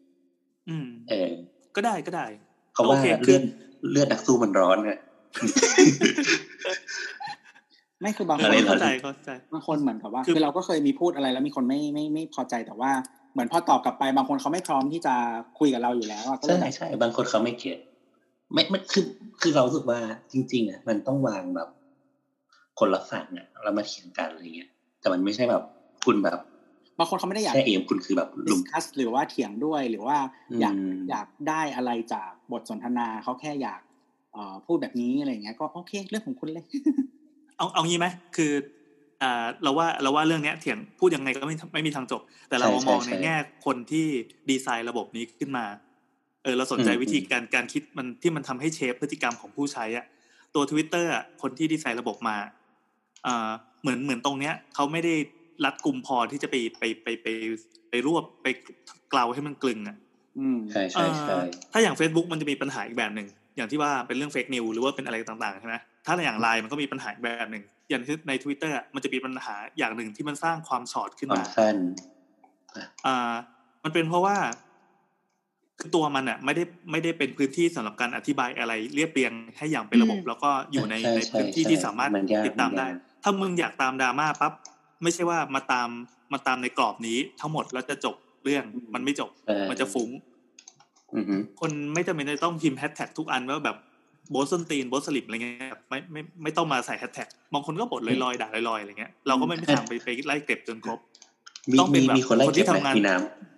[0.69, 1.31] อืม เออ
[1.77, 2.27] ก็ได้ก็ได้
[2.73, 3.43] เพราะว่าโอเคคือเลือด
[3.93, 4.93] เลือดนักสู้มันร้อนไง
[8.01, 12.91] ไม่คือบางคอะไรนเหรอเข้าใจเข้าใจบางคนเหมือนกับว่าคือคือเราก็เคยมีพูดอะไรแล้วมีคนไม่ไม่ไม่พอใจแต่ว่า
[13.33, 15.15] เหมือนพอตอบกลับไปบางคนเขาไม่พร้อมที่จะ
[15.59, 17.79] คุยกับเราอยู่แล้วอะก็เลใช่ยแบบใช่บางคนเขาไม่เก็ต
[18.53, 19.05] ไม่ไม่คือ
[19.41, 19.99] คือเรารู้สึกว่า
[20.33, 21.69] จริง ๆ อะ มันต้องวางแบบ
[22.79, 24.71] คนละฝั่งอะแล้วมาเถียงกันอะไรเงี้ย
[25.01, 25.63] แต่มันไม่ใช่แบบ
[26.05, 26.39] คุณแบบ
[26.99, 30.17] บางคนเขาไม่ได้อยากแค่เอมคุณคือแบบดิลุสมคัสหรือว่าเถียงด้วยหรือว่า
[30.61, 33.88] อยากอืมอยากได้อะไรจากบทสนทนาเขาแค่อยากเอ่อ
[34.67, 36.65] พูดแบบนี้อะไรอย่างเงี้ยก็โอเคเรื่องของคุณเลย
[37.57, 38.07] เอาเอางี้ไหม
[38.37, 38.53] คือ
[39.23, 44.07] อ่าเราว่าเราว่าเรื่องเนี้ยเถียงพูดยังไงก็ไม่ไม่มีทางจบ แต่เราใช่มองใช่ในแง่คนที่
[44.51, 45.65] ดีไซน์ระบบนี้ขึ้นมา
[46.43, 50.07] เออเราสนใจอืมวิธีการการคิดมันที่มันทำให้ shape พฤติกรรมของผู้ใช้อะ
[50.55, 52.37] ตัว Twitter อะคนที่ดีไซน์ระบบมา
[53.27, 53.51] อ่า
[53.81, 55.15] เหมือนเหมือนตรงเนี้ยเขาไม่ได้
[55.65, 57.27] รัดกุมพอที่จะไปไปไปไป
[57.91, 58.47] ไปรวบไป
[59.11, 59.97] เกลาให้มันกลึงอะ
[60.39, 63.27] อืมใช่ใช่ใช่เอ่อถ้าอย่าง Facebook มันจะมีปัญหาอีกแบบหนึ่ง
[63.59, 65.75] อย่างที่ว่าเป็นเรื่อง fake news หรือว่าเป็นอะไรต่างๆใช่ไหม
[66.07, 71.77] ถ้าในอย่างไลน์มันก็มีปัญหาอีกแบบหนึ่งอย่างที่ใน Twitter อะมันจะมีปัญหาอย่างหนึ่งที่มันสร้างความ short ความสั้นขึ้นมา
[73.07, 73.35] อ่า
[73.85, 74.37] มันเป็นเพราะว่า
[75.81, 82.89] คือตัวมันอะ ไม่ได้ไม่ได้เป็นพื้นที่สำหรับการอธิบายอะไรเรียบเรียงให้อย่างเป็นระบบอืมแล้วก็อยู่ในใช่ในใช่พื้นที่ใช่ที่สามารถมันยากติดตามมันยากได้
[83.23, 84.53] ถ้ามึงอยากตามดราม่าปั๊บ
[85.03, 85.89] ไม่ใช่ว่ามาตาม
[86.33, 90.38] มาตามในกรอบนี้ทั้งหมดแล้วจะจบเรื่องมันไม่จบเออมันจะฟุ้งอือฮึ
[91.61, 93.77] คนไม่จำเป็นจะต้องพิมพ์แฮชแท็กทุกอันว่าแบบ
[94.31, 100.99] โบสตันตีนโบสลิปอะไรเงี้ยแบบไม่ไม่ไม่ต้องมาใส่แฮชแท็กบางคนก็บดลอยๆด่าลอยๆอะไรเงี้ยเราก็ไม่มีทางไปไปไล่เก็บจนครบ
[101.73, 103.17] มีต้องเป็นมีแบบมีคนไล่คนที่เก็บไหมทำงานมีน้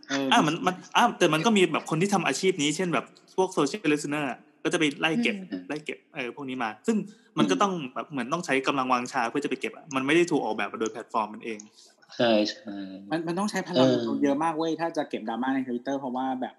[0.08, 3.04] เอออ่ามันมันอ่าแต่มันก็มีแบบคนที่ทำอาชีพนี้ เช่นแบบ
[3.36, 4.30] พวกโซเชียลเลสเนอร์
[4.64, 6.96] ก็จะไปไล่เก็บอืมไล่เก็บเออพวกนี้มา ซึ่ง
[7.38, 12.76] มันก็ต้องแบบเหมือนต้องใช้กำลังวางชาเพื่อจะไปเก็บอะมันไม่ได้ถูกออกแบบมาโดยแพลตฟอร์มมันเองำใช่ใช่
[13.10, 16.54] มันมันต้องใช้พลังเออเยอะมากเว้ยถ้าจะเก็บดราม่าในทวิตเตอร์เพราะว่าแบบ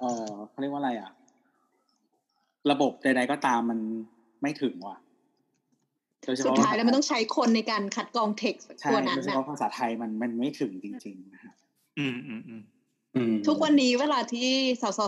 [0.00, 1.10] เออเขาเรียกว่าอะไรอะ
[2.70, 3.78] ระบบใดๆก็ตามมัน
[4.42, 4.96] ไม่ถึงว่ะ
[6.22, 11.54] โดยเฉพาะสุดท้ายแล้วมันต้องงใช้คนในการคัดกรองเท็กซ์ใช่ตัวนั้นโดยเฉพาะนะภาษาไทยมันมันไม่ถึงจริงๆนะฮะ
[11.98, 12.62] อืมอืมอืม
[13.14, 14.50] อืมทุกวันนี้เวลาที่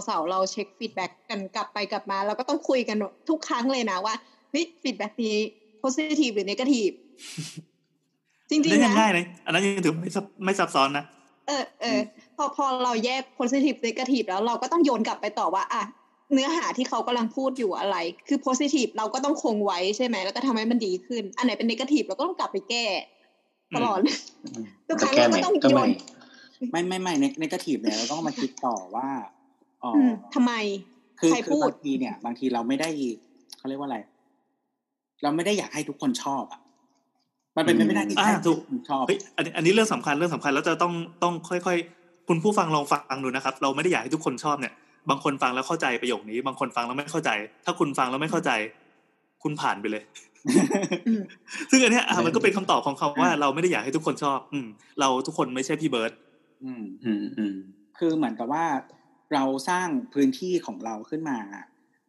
[0.09, 2.97] สาวๆเราเช็ค feedback กันกลับไปกลับมา เราก็ต้องคุยกัน
[3.31, 4.15] ทุกครั้งเลยนะว่า
[4.51, 5.37] เฮ้ย feedback นี้
[5.83, 6.95] positive หรือ negative
[8.51, 11.05] จริงๆนะนั่นยังง่ายเลยอันนั้นยังถือไม่ซับไม่ซับซ้อนนะ
[11.49, 15.83] เออเออพ อพอเราแยก positive negative แล้วเราก็ต้องโยนกลับไปต่อว่าอะ
[16.33, 17.97] เนื้อหาที่เขากำลังพูดอยู่อะไร
[18.29, 22.85] คือ positive เราก็ต้องคงไว้ใช่ไหม แล้วก็ทำให้มันดีขึ้น อันไหนเป็น negative เราก็ต้องกลับไปแก้
[23.77, 23.99] ตลอด
[24.89, 25.91] ทุกครั้งแก้เราไหมก็ต้องก็โยไม่น
[26.71, 29.09] ไม่ไม่ไม่ในในกทีฟเนี่ยเราต้องมาคิดต่อว่า
[29.83, 30.53] อ๋ออืมทำไม
[31.21, 32.89] คือใครคืพูอดบางทีเนี่ย บางทีเราไม่ได้
[33.59, 33.99] เขาเรียกว่าอะไร
[35.23, 36.61] เราไม่ได้อยากให้ทุกคนชอบอะ
[37.57, 42.00] มันเป็นไปไม่ได้ที่อ่าให้ถูทุกกคนชอบเฮ้ยอันนี้อันนี้เรื่องสำคัญเรื่องสำคัญแล้วจะต้องต้องค่อยๆ
[42.33, 44.73] คุณผู้ฟังลองฟังดูนะครับ เราไม่ได้อยากให้ทุกคนชอบเนี่ย
[45.11, 47.31] บางคนฟังแล้วเข้าใจประโยคนี้ บางคนฟังแล้วไม่เข้าใจ
[47.65, 48.51] ถ้าคุณฟังแล้วไม่เข้าใจ
[49.43, 50.03] คุณผ่านไปเลย
[51.09, 51.23] อืม
[51.71, 54.67] ซึ่งอันเนี้ยอะมันก็เป็นคำตอบของเขาว่า เราไม่ได้อยากให้ทุกคนชอบ อืม
[55.01, 56.13] เราทุกคนไม่ใช่พี่เบิร์ด
[56.65, 57.55] อืมอืมอืม
[57.99, 58.65] คือเหมือนกับว่า
[59.35, 61.39] เราสร้างพื้นที่ของเราขึ้นมา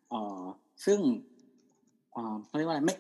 [0.09, 0.41] เอ่อ
[0.85, 0.99] ซึ่ง
[2.11, 2.95] เอ่อเขาเรียกว่าอะไรไม่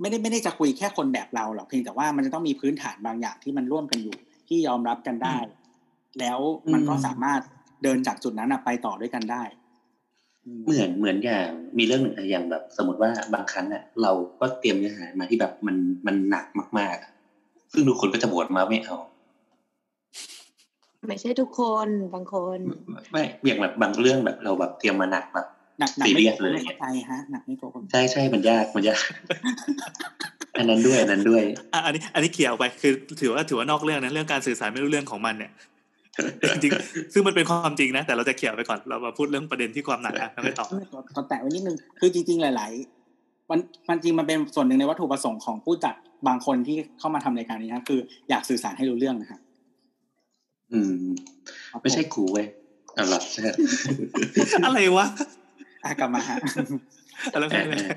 [0.00, 4.16] ไม่ได้ไม่ได้จะคุยแค่คนแบบเราหรอกเพียงแต่ว่ามันจะต้องมีพื้นฐานบางอย่างที่มันร่วมกันอยู่
[4.48, 5.36] ที่ยอมรับกันได้
[6.18, 6.38] แล้ว
[6.72, 7.40] มันก็สามารถ
[7.82, 9.42] เดินจากจุดนั้นอะไปต่อด้วยกันได้
[10.44, 11.46] อืมเหมือนเหมือนอย่าง
[11.78, 16.46] มีเรื่องหนึ่งอะอย่างแบบ สมมติว่าบางครั้งอะเราก็เตรียมเนื้อหามาที่แบบมันมันหนัก
[16.78, 17.12] มากๆอะ
[17.72, 18.96] ซึ่งทุกคนก็จะบวชมาไม่เอา
[21.06, 22.58] ไม่ใช่ทุกคนบางคน
[23.12, 25.46] ไม่อย่างแบบบางเรื่องแบบเราแบบเตรียมมาหนักแบบ
[25.80, 29.02] หนักหนักซีไม่เรียสโกเลยไม่เข้าใจฮะหนักไม่โกงใช่ใช่มันยากมันยาก
[30.58, 31.42] อันนั้นด้วยอันนั้นด้วย
[31.74, 35.50] อะอันนี้อันนี้เขี่ยออกไปคือ ถือว่าถือว่านอกเรื่องนะเรื่องการสื่อสารไม่รู้เรื่องของมันเนี่ย
[36.54, 42.72] จริงๆซึ่งมันเป็นความจริงนะแต่เราจะเขี่ยไปก่อนเรามาพูดเรื่องประเด็นที่ความหนักอะแล้วไปต่อขอขอแตะไว้นิดนึงคือจริง ๆ หลาย
[43.12, 45.94] ๆ มันมันจริงมันเป็นส่วนหนึ่งในวัตถุประสงค์ของผู้จัด
[46.28, 48.00] บางคนที่เข้ามาทำรายการนี้นะคือ
[48.30, 49.40] อยากสื่อสารให้รู้เรื่องนะฮะ
[50.72, 51.10] อืม
[51.70, 52.46] ครับไม่ใช่ผกูเว้ย
[52.94, 53.42] เอาหรอใช่
[54.64, 55.06] อะไรวะ
[55.84, 56.36] อะกลับมาฮะ
[57.32, 57.92] อะไรเอออะไรเออ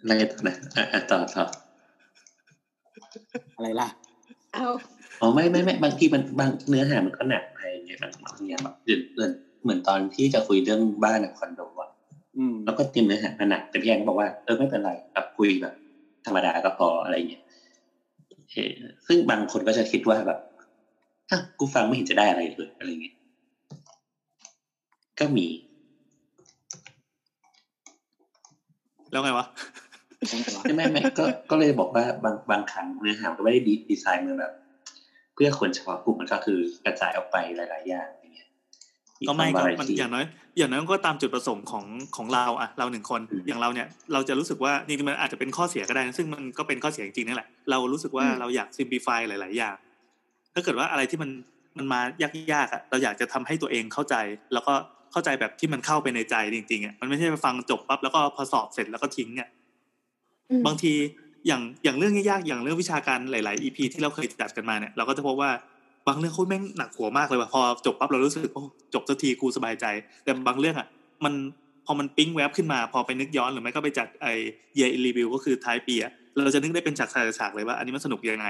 [0.00, 1.44] อะไรต่อนะอะอะต่อต่อ
[3.56, 3.88] อะไรล่ะ
[4.54, 4.66] เอา
[5.20, 9.30] อ๋อไม่ไม่ไม่บางทีมันบางเนื้อหามันก็หนักไปอย่างเงี้ยบางบางอย่างแบบเดือนเดือน
[9.62, 11.90] เหมือนตอนที่จะคุยเรื่องบ้านกับคอนโดอะ
[12.36, 15.74] อืมแล้วก็เตรียมเนื้อหามาหนักแต่พี่แอนก็บอกว่าเออไม่เป็นไรแบบคุยแบบ
[16.26, 17.42] ธรรมดาก็พออะไรเงี้ย
[18.50, 18.72] เออ
[19.06, 20.38] ซึ่งบางคนก็จะคิดว่าแบบ
[21.30, 23.14] อะกูฟังไม่เห็นจะได้อะไรเลยอะไรเงี้ย
[25.20, 25.46] ก็มี
[29.10, 29.46] แล้วไงวะ
[30.64, 34.52] ไม่ไม่ไม่ก็ก็เลยบอกว่าบางบางครั้งเนื้อหาก็ไม่ได้ดีดีไซน์มาแบบ
[35.34, 38.48] เพื่อคนเฉพาะกลุ่มมันก็คือกระจายออกไปหลาย ๆ อย่างอย่างเงี้ย
[39.28, 40.24] ก็ไม่ควาก็ variety มันอย่างน้อย
[40.58, 41.84] อย่างน้อยก็ตามจุดประสงค์ของ
[42.16, 49.76] ของเราอะเราหนึ่งคนอืมอย่างเราเนี่ย เราจะรู้สึกว่าจริงๆมันอาจจะเป็นข้อเสียก็ได้นะซึ่งมันก็เป็นข้อเสียจริงๆนั่นแหละเรารู้สึกว่าอืมเราอยาก simplify หลาย ๆ อย่าง
[50.54, 51.30] ถ้าเกิดว่าอะไรที่มัน
[51.78, 52.00] มันมา
[52.52, 54.14] ยากๆอะเราอยากจะทำให้ตัวเองเข้าใจ
[54.52, 54.74] แล้วก็
[55.12, 59.48] เข้าใจแบบที่มันเข้าไปในใจจริงๆอะมันไม่ใช่ไปฟังจบปั๊บแล้วก็พอสอบเสร็จแล้วก็ทิ้งอะ
[60.50, 60.92] อืมบางที
[61.46, 65.50] อย่างอย่างเรื่องยากๆอย่างเรื่องวิชาการหลาย ๆ EP ที่เราเคยจัดกันมาเนี่ยเราก็จะพบว่า
[66.06, 68.62] บางเรื่องโคตรแม่งหนักหัวมากเลยว่ะพอจบปั๊บเรารู้สึกโอ้
[68.94, 69.86] จบสักทีกูสบายใจ
[70.24, 70.86] แต่บางเรื่องอะ
[71.24, 71.34] มัน
[71.86, 74.26] พอมันปิ๊งแวบขึ้นมา พอไปนึกย้อนหรือไม่ก็ไปจัดไอ
[74.76, 76.12] เยรีวิวก็คือท้ายปีอะ
[76.44, 78.48] เราจะนึกได้เป็นฉากๆเลยว่าอันนี้มันสนุกยังไง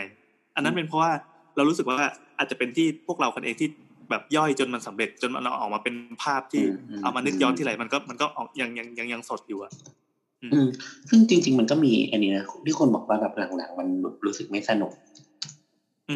[0.56, 1.10] อันนั้นเป็นเพราะว่า
[1.56, 1.98] เรารู้สึกว่า
[2.38, 3.68] อาจจะเป็นที่พวกเราคนเองที่
[4.10, 9.72] แบบย่อยจนมันสำเร็จจนมันเอาออกมาเป็นภาพที่อืมอืมเอามานึกย้อนที่ไหนมันก็มันก็ออกยังยังยังยังสดอยู่อะ
[10.52, 10.68] อืม
[11.08, 13.88] ซึ่งจริง ๆ มันก็มีอันนี้นะที่คนบอกว่าแบบหลังๆมัน
[14.26, 14.92] รู้สึกไม่สนุก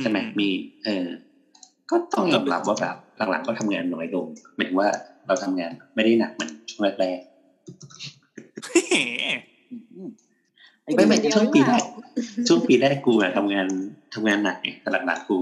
[0.01, 0.49] ใช่ไหมมี
[0.85, 1.07] เออ
[1.91, 2.97] ก็ต้องยอมรับว่าแบบ
[3.31, 4.27] หลังๆก็ทำงานน้อยลง
[4.57, 4.89] หมายถึงว่า
[5.27, 7.29] เราทำงานไม่ได้หนักเหมือนช่วงแรกๆ
[10.97, 13.67] ไม่ไม่เดียวช่วงปีแรกหรือเปล่าช่วงปีแรกกูอะทำงาน
[14.15, 15.39] ทำงานหนักไงแต่หลังๆกู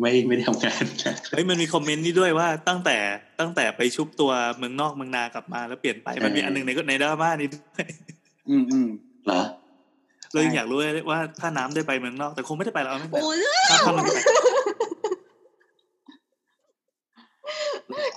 [0.00, 2.96] ไม่ไม่ได้ทำงานหนักเฮ้ยมันมีคอมเมนต์นี้ด้วยว่าตั้งแต่
[3.40, 7.84] ตั้งแต่ไปชุบตัวเมืองนอกเมืองนากลับมาแล้วเปลี่ยนไปมันมีอันหนึงในในดราม่านี้ด้วย
[8.48, 8.88] อืมอืม
[9.26, 9.40] เหรอ
[10.32, 13.36] เรายังอยากรู้เลยว่าถ้าน้ำได้ไปเมืองนอก แต่คงไม่ได้ไปแล้วไม่ไปโอ้ย
[13.70, 14.10] ถ้าถ้ามันไป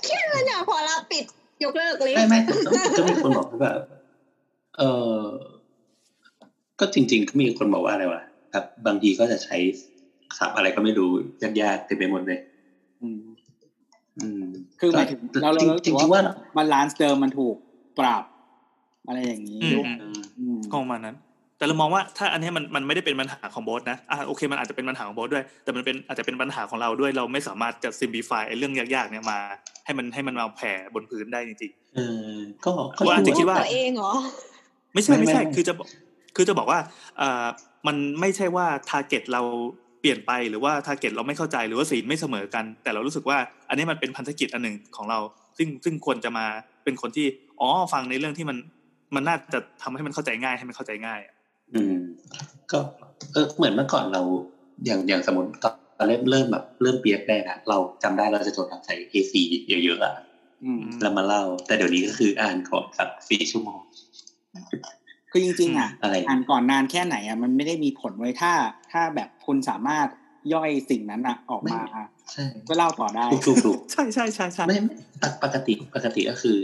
[0.06, 1.24] คิดเลยเนี่ยพอละปิด
[1.64, 3.80] ยกเลิกเลยไม่ไม่แต่ต้องก็มีคนบอกว่าแบบ
[4.78, 4.82] เอ
[5.16, 5.20] อ
[6.80, 9.56] ก็จริง ๆ ก็มีคนบอกว่าอะไรวะครับ บางทีก็จะใช้
[10.38, 11.10] ศัพท์อะไรก็ไม่รู้
[11.42, 12.38] ยากๆเต็มไปหมดเลย
[13.02, 13.22] อืม
[14.18, 14.44] อืม
[14.80, 16.22] คือหมายถึงเราเราเราจริงๆว่า
[16.56, 17.56] balance เดิมมันถูก
[17.98, 18.24] ปรับ
[19.06, 21.16] อะไรอย่างนี้อืมด้วยอืมอืมก็ประมาณนั้น
[21.58, 29.38] แต่เรามองว่าถ้าอันเนี้ยมันมันไม่ได้เป็นปัญหาของโบสนะอะโอเค มันอาจจะเป็นปัญหาของโบสด้วย แต่มันเป็นอาจจะเป็นปัญหาของเราด้วย เราไม่สามารถจะ simplify ไอ้เรื่องยากๆเนี่ยมา
[29.84, 32.00] ให้มันให้มันมาแผ่บนพื้นได้จริงเอ
[32.32, 35.88] อก็ก็ว่าอาจจะคิดว่าตัวเองเหรอๆไม่ใช่ไม่ใช่ไม่ไม่คือจะบอก
[36.36, 36.78] คือจะบอกว่า
[37.20, 37.46] อ่า
[37.86, 39.42] มันไม่ใช่ว่า target เรา
[40.02, 43.38] เปลี่ยนไปหรือว่า target เราไม่เข้าใจหรือว่าศีลไม่เสมอกัน แต่เรารู้สึกว่า
[43.68, 45.18] อันนี้มันเป็นพันธกิจอันหนึ่งของเรา
[45.58, 46.46] ซึ่งซึ่งควรจะมา
[46.84, 47.26] เป็นคนที่
[47.60, 48.56] อ๋อฟังในเรื่องที่มัน
[49.14, 51.34] มันน่าจะทำให้มันเข้าใจง่ายให้มันเข้าใจง่ายอะ
[51.74, 51.94] อืม
[52.72, 52.78] ก็
[53.32, 54.22] เออเหมือนเมื่อก่อนเรา
[54.86, 55.70] อย่างอย่างสมมติตอ
[56.04, 59.34] นเริ่มเริ่มแบบเริ่มเปียกได้นะเราจำได้เราจะจดใส่ A4
[59.68, 60.14] เยอะๆอะ
[60.64, 63.80] อืมแล้วมาเล่า แต่เดี๋ยวนี้ก็คืออ่านก่อนสักสี่ชั่วโมง
[65.32, 68.52] คือจริงๆอะอะไรอ่านก่อนนานแค่ไหนอะมันไม่ได้มีผลไว้ถ้า
[68.92, 70.06] ถ้าแบบคุณสามารถ
[70.54, 71.80] ย่อยสิ่งนั้นอะออกมา
[72.32, 76.56] ใช่ก็เล่าต่อได้ถูกถูกถูกใช่ใช่ใช่ใช่ไม่ไม่ปกปกติปกติก็คือ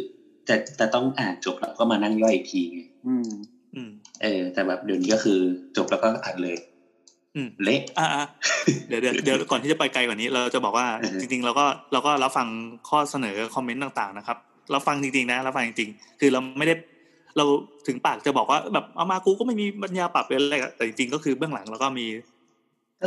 [0.47, 3.29] แต่แต่ต้องอ่านจบแล้วก็มานั่งย่อยอีกทีไงอืม
[3.75, 3.91] อืม
[4.23, 5.39] เออ แต่แบบเดี๋ยวนี้ก็คือ
[5.77, 6.57] จบแล้วก็อ่านเลย
[7.37, 8.07] อืมเละอ่า
[8.89, 12.47] เดี๋ยวเดี๋ยวเดี๋ยวก่อนที่จะไปไกลกว่านี้ เราจะบอกว่าอือฮึจริง ๆ เราก็เราก็รับฟัง
[12.89, 14.39] ข้อเสนอคอมเมนต์ต่าง ๆ นะครับ
[14.71, 16.75] เราฟังจริงๆนะเราฟังจริงๆ คือเราไม่ได้
[17.39, 17.47] เรา
[17.87, 22.07] ถึงปากจะบอกว่าแบบเอามากูก็ไม่มีปัญญาปรับเลยอะไรอะแต่จริงๆก็คือเบื้องหลังเราก็มี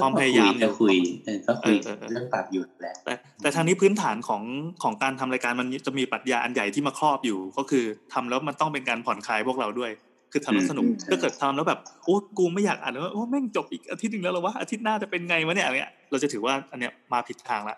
[0.02, 4.44] ความพยายามอยู่ก็คุยเออก็คุยเออเออเออเรื่องปรับอยู่แหละแต่แต่ทางนี้พื้นฐานของ
[4.84, 9.92] ของการทำรายการมันจะมีปรัชญาอันใหญ่ที่มาครอบอยู่ ก็คือทำแล้วมันต้องเป็นการผ่อนคลายพวกเราด้วย
[10.32, 17.78] คือทำแล้วสนุกอืมถ้าเกิดทำแล้วแบบโอ้กูไม่อยากอ่านแล้วโอ้แม่งจบอีกอาทิตย์หนึ่งแล้วเหรอวะอาทิตย์หน้าจะเป็นไงวะเนี่ยอะไรเงี้ยเราจะถือว่าอันเนี้ยมาผิดทางละ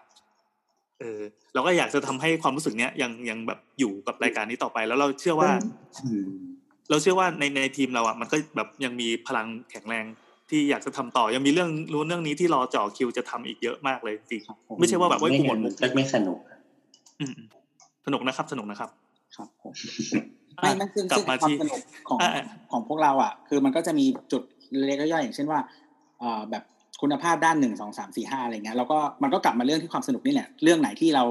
[1.04, 1.22] เออ
[1.54, 5.52] เราก็อยากจะทำให้ความรู้สึกเนี้ยยังยังแบบอยู่กับรายการนี้ต่อไป แล้วเราเชื่อว่า
[6.06, 6.28] อืม
[6.90, 10.06] เราเชื่อว่าในในทีมเราอะมันก็แบบยังมีพลังแข็งแรง
[10.50, 16.40] ที่อยากจะทำต่อยังมีเรื่องรู้เรื่องนี้ที่รอจ่อคิวจะทำอีกเยอะมากเลยจริงครับผมไม่ใช่ว่าแบบว่ากูหมดมุกก็ไม่สนุก
[17.20, 17.34] อืม
[18.06, 18.90] สนุกนะครับ สนุกนะครับ
[19.36, 19.74] ครับผม
[20.62, 21.80] ไม่ไม่ซึ่งกลับซึ่งมาความที่สนุก
[22.10, 22.30] ของอ่า
[22.72, 24.44] ของพวกเราอะ คือมันก็จะมีจุด
[24.88, 25.60] เล็กๆย่อยๆอย่างเช่นว่า
[26.20, 26.64] เอ่อแบบ
[27.02, 31.24] คุณภาพด้านหนึ่งสองสามสี่ห้าอะไรเงี้ยแล้วก็มันก็กลับมาเรื่องที่ความสนุกนี่แหละเรื่องไหนที่เรา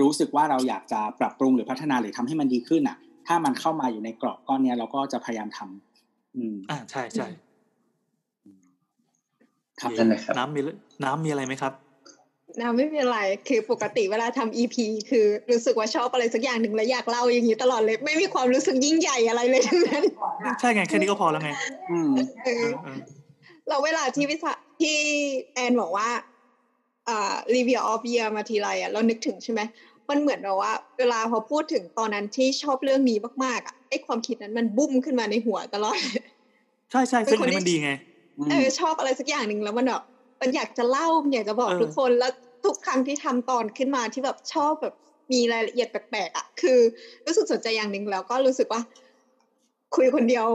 [0.00, 2.96] รู้สึกว่าเราอยากจะปรับปรุงหรือพัฒนาหรือทำให้มันดีขึ้นอะ
[3.26, 7.28] ถ้ามันเข้ามาอยู่ในกรอบก้อนเนี้ยเราก็จะพยายามทำอืมอ่าใช่ใช่
[9.80, 10.60] ครับนั่นนะครับน้ำมี
[11.04, 11.72] น้ำมีอะไรไหมครับ
[12.60, 14.76] นะไม่เป็นไรคือปกติเวลาทำ EP
[15.10, 20.04] คือรู้สึกว่าชอบอะไรสักอย่างหนึ่งแล้วอยากเล่าอย่างนี้ตลอดเลย ไม่มีความรู้สึกยิ่งใหญ่อะไรเลยทั้งนั้น
[20.60, 21.50] ใช่ไง แค่นี้ก็พอแล้วไง
[21.90, 22.10] อืม
[22.44, 22.98] เออเออ
[23.68, 24.98] เราเวลาที่วิชา ที่
[25.54, 26.08] แอนบอกว่า
[27.08, 29.60] อ่า review of year มาทีไรอะเรานึกถึงใช่ไหม
[30.08, 35.98] มันเหมือนแบบว่า เวลาพอพูดถึงตอนนั้นที่ชอบเรื่องนี้มากๆอะไอความคิดนั้นมันบุ้มขึ้นมาในหัวตลอด
[36.90, 37.90] ใช่ใช่ซึ่งอันนี้มันดีไง
[38.50, 40.02] เออชอบอะไรสักอย่างหนึ่งแล้วมันแบบ
[40.40, 42.32] มันอยากจะเล่ามันอยากจะบอกเออทุกคนแล้ว
[42.64, 44.94] ทุกครั้งที่ทำตอนขึ้นมาที่แบบชอบแบบ
[45.32, 46.78] มีรายละเอียดแปลกๆอะคือ
[47.26, 48.80] รู้สึกสนใจอย่างหนึ่งแล้วก็รู้สึกว่า
[49.96, 50.46] คุยคนเดียว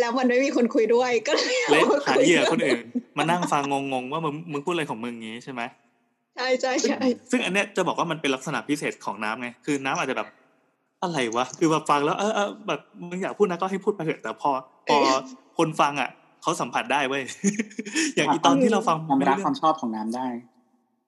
[0.00, 2.84] แล้วมันไม่มีคนคุยด้วยก็เลยเล่นอมหาคุเหยื่อคนอื่น
[3.18, 5.62] มานั่งฟังงงๆว่ามึงมึงพูดอะไรของมึงงี้ใช่ไหม
[6.36, 6.98] ใช่ใช่ใช่
[7.30, 10.28] ซึ่งอันเนี้ยจะบอกว่ามันเป็นลักษณะพิเศษของน้ำไงคือน้ำอาจจะแบบ
[11.02, 14.50] อะไรวะคือแบบฟังแล้วเออเออแบบมึงอยากพูดนะก็ให้พูดไปเถอะแต่พอ
[14.86, 14.96] พอ
[15.58, 16.10] คนฟังอะ
[16.42, 17.22] เขาสัมผัสได้เว้ย
[18.16, 20.26] อย่างอีตอนที่เราฟังความไม่รักรู้คเรื่วาองมชอบของน้ำได้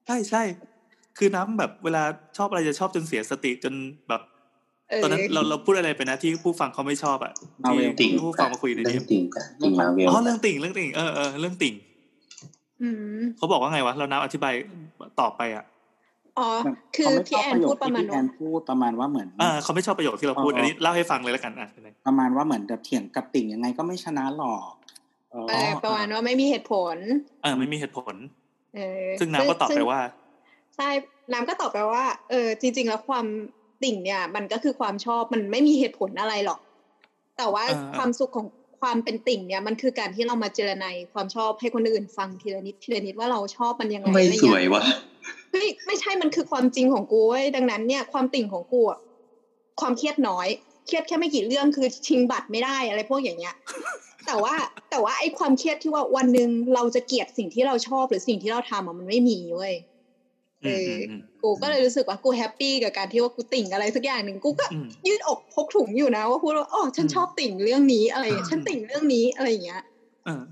[0.07, 0.43] ใช่ใช่
[1.17, 2.03] คือน้ำแบบเวลา
[2.37, 3.73] ชอบอะไรจะชอบจนเสียสติจน
[4.09, 4.38] แบบเออ
[5.03, 7.33] ตอนนั้นเราเราพูดอะไรไปนะที่ผู้ฟังเขาไม่ชอบอะ
[7.63, 11.73] เอาเวที่ลติ่งที่ผู้ฟังมาคุยในเรื่นี้องติ่งกับติ่งมาเวลอ๋อเรื่องติ่งเรื่องติ่งเออเออเรื่องติ่ง
[12.81, 14.53] อืมเขาบอกว่าไงวะเราน้ำอธิบาย
[15.19, 15.65] ต่อไปอะ
[16.39, 16.47] อ๋อ
[16.95, 21.69] คือเขาไม่ชพี่อบแอปนระโยพูคดประที่มาณพี่แอว่านพูดประมาณว่าเหมือนอ่าเขาไม่ชอบประโยคที่เราพูดเอออัอันนี้เล่าให้ฟังเลยแล้วกันอะ
[22.07, 24.71] ประมาณว่าเหมือนแบบเถียงกับติ่งยังไงก็ไม่ชนะหรอก
[25.31, 26.97] เออเออประมาณว่าไม่มีเหตุผล
[27.41, 28.15] เออไม่มีเหตุผล
[28.75, 29.99] เออซึ่งน้ำก็ตอบไปว่า
[30.75, 30.89] ใช่
[31.33, 33.25] น้ำก็ตอบไปว่า เออ จริง ๆ แล้วความ
[33.83, 36.59] ติ่งเนี่ยมันก็คือความชอบมันไม่มีเหตุผลอะไรหรอก
[37.37, 38.47] แต่ว่าเออความสุขของ
[38.81, 44.83] ความเป็นติ่งเนี่ยมันคือการที่เรามาเจรไนความชอบให้คนอื่นฟังทีละนิดทีละนิดว่าเราชอบมันยังไงไม่อะไรสเงี้วยยวะ
[45.51, 48.99] เฮ้ยไม่ใช่มันคือความจริงของกูเว้ยดังนั้นเนี่ยความติ่งของกูอะ
[49.79, 50.47] ความเครียดน้อย
[50.85, 53.55] เครียดแค่ไม่กี่เรื่องคือชิงบัตรไม่ได้อะไรพวกอย่างเงี้ย
[54.27, 54.55] แต่ว่า
[54.89, 59.73] แต่ว่าไอ้ความเครียดที่ว่าวันหนึ่งเราจะเกลียดสิ่งที่เราชอบหรือสิ่งที่เราทำอะมันไม่มีเว้ย
[60.63, 69.81] เออืมออืมกูก็เลยรู้สึกว่ากู happy กับการที่ว่ากูติ่งอะไรสักอย่างหนึ่งกูก็อืมยืดอกพกถุงอยู่นะว่าพูดว่าอ๋อฉันอืมชอบติ่งเรื่องนี้อะไรอย่างเงี้ยอืมฉันติ่งเรื่องนี้อะไรอย่างเงี้ย
[70.25, 70.43] เออ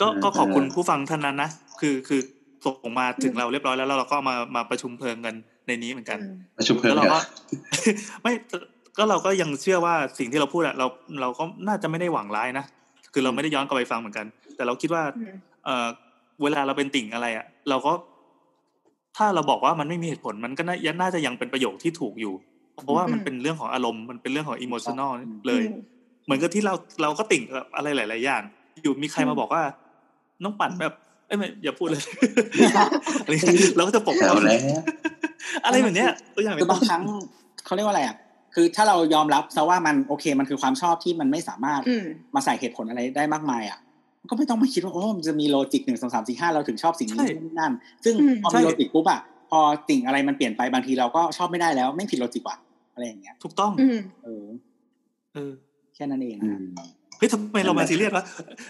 [0.00, 1.50] ก็ก็ขอบคุณผู้ฟังท่านนั้นนะ
[1.80, 2.20] คือคือ
[2.64, 5.34] ส่งมาถึงเราเรียบร้อยแล้วแล้วเราก็เอามามาประชุมเพลิงกัน
[5.66, 7.22] ในนี้เหมือนกันอืมประชุมเพลิแล้งวเราเหรก็อ
[8.22, 8.32] ไม่
[8.96, 10.86] ก็เราก็ยังเชื่อว่าสิ่งที่เราพูดอะเรา
[11.20, 12.64] เราก็น่าจะไม่ได้หวังร้ายนะ
[13.12, 15.86] คือเราไม่ได้ย้อนกลับไปฟังเหมือนกัน แต่เราคิดว่าอืมเออ
[16.42, 17.92] เวลาเราเป็นติ่งอะไรอะเราก็
[19.16, 22.34] ถ้าเราบอกว่ามันไม่มีเหตุผลมันก็น่าน่าจะยังเป็นประโยคที่ถูกอยู่
[22.84, 25.10] เพราะว่ามันเป็นเรื่องของอารมณ์มันเป็นเรื่องของอิโมชันอล
[25.46, 25.80] เลยอืม
[26.24, 28.42] เหมือนกับที่เราเราก็ติ่งกับอะไรหลาย ๆ อย่าง
[28.82, 29.62] อยู่มีใครมาบอกว่า
[30.42, 30.94] น้องปั่นแบบ
[31.26, 32.02] เอ้ยไม่อย่าพูดเลย
[33.24, 34.62] อะไรเงี้ยเราก็จะปกแถป้วองแล้ว
[35.64, 37.02] อะไรแบบเนี้ยตัวอย่างคือบางครั้ง
[37.64, 38.16] เขาเรียกว่าอะไรอะ
[38.54, 42.04] คือถ้าเรายอมรับซะว่ามันโอเคมันคือความชอบที่มันไม่สามารถอืม
[42.34, 43.78] มาใส่เหตุผลอะไรได้มากมายอะ
[44.28, 47.72] ก็ไม่ต้องมาคิดว่าโอ้มันจะมีโลจิกหนึ่งสองสามสี่ห้าเราถึงชอบสิ่งนี้นู่นนี่นั่น
[48.04, 52.56] ซึ่งอืมพอมีโลจิกปุ๊บอะพอสิ่งอะไรมันเปลี่ยนไปบางทีเราก็ชอบไม่ได้แล้ว ไม่ผิดโลจิกว่ะ
[52.94, 54.44] อะไรอย่างเงี้ย ถูกต้องอืมเออ
[55.34, 55.52] เออ
[55.94, 56.64] แค่นั้นเองอืนะม
[57.18, 58.24] เฮ้ยทำไมเรามาซีเรียสวะ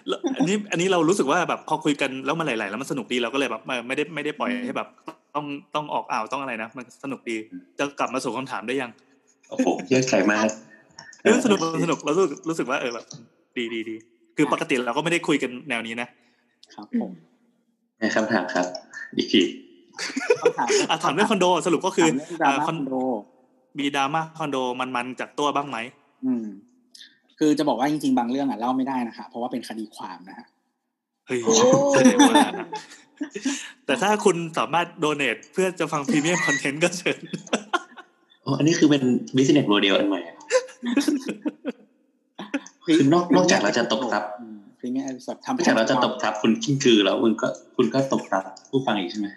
[0.08, 4.88] แล้วอันนี้อันนี้เรารู้สึกว่าแบบพอคุยกันแล้วมันหลาย ๆ แล้วมันสนุกดีเราก็เลยแบบไม่ไม่ได้ไม่ได้ปล่อยให้แบบ
[5.34, 7.36] ต้องต้องออกอ่าวต้องอะไรนะมันสนุกดี
[7.78, 8.90] จะกลับมาสู่คำถามได้ยัง
[9.50, 10.46] โอ้โหเยอะไกลมาก
[11.22, 13.04] เออสนุกสนุกเรารู้สึกรู้สึกว่าเออแบบ
[13.56, 13.96] ดีดีดี
[14.40, 16.08] คือปกติเราก็ไม่ได้คุยกันแนวนี้นะ
[16.74, 17.10] ครับผม
[18.00, 18.66] ในคำถามครับ
[19.16, 19.42] อีกที
[20.40, 22.94] คำถามอะถามเรื่องคอนโดสรุปก็คือถามเรื่องดราอ่าม่าคคออนนโด
[23.78, 25.78] มีดราม่าคอนโดมันๆจากตัวบ้างไหม
[26.24, 26.46] อืม
[27.38, 30.46] คือจะบอกว่าจริงๆ บางเรื่องอะเล่าไม่ได้นะคะเพราะว่าเป็นคดีความนะฮะ
[31.26, 31.54] เฮ้ยโอ้
[33.86, 37.18] แต่ถ้าคุณสามารถโดเนทเพื่อจะฟังพรีเมียมคอนเทนต์ก็เชิญ
[38.42, 39.02] โอ้อันนี้คือเป็น
[39.36, 40.36] business model อันใหม่อะ
[42.84, 44.30] คือนอกนอกจากเราจะตกทรัพย์
[44.78, 49.28] พรีเมียมสดทำนอกจากเราจะตกทับคุณกิ้งคือแล้วคุณก็คุณก็ตกทับผู้ฟังอีกใช่ไหม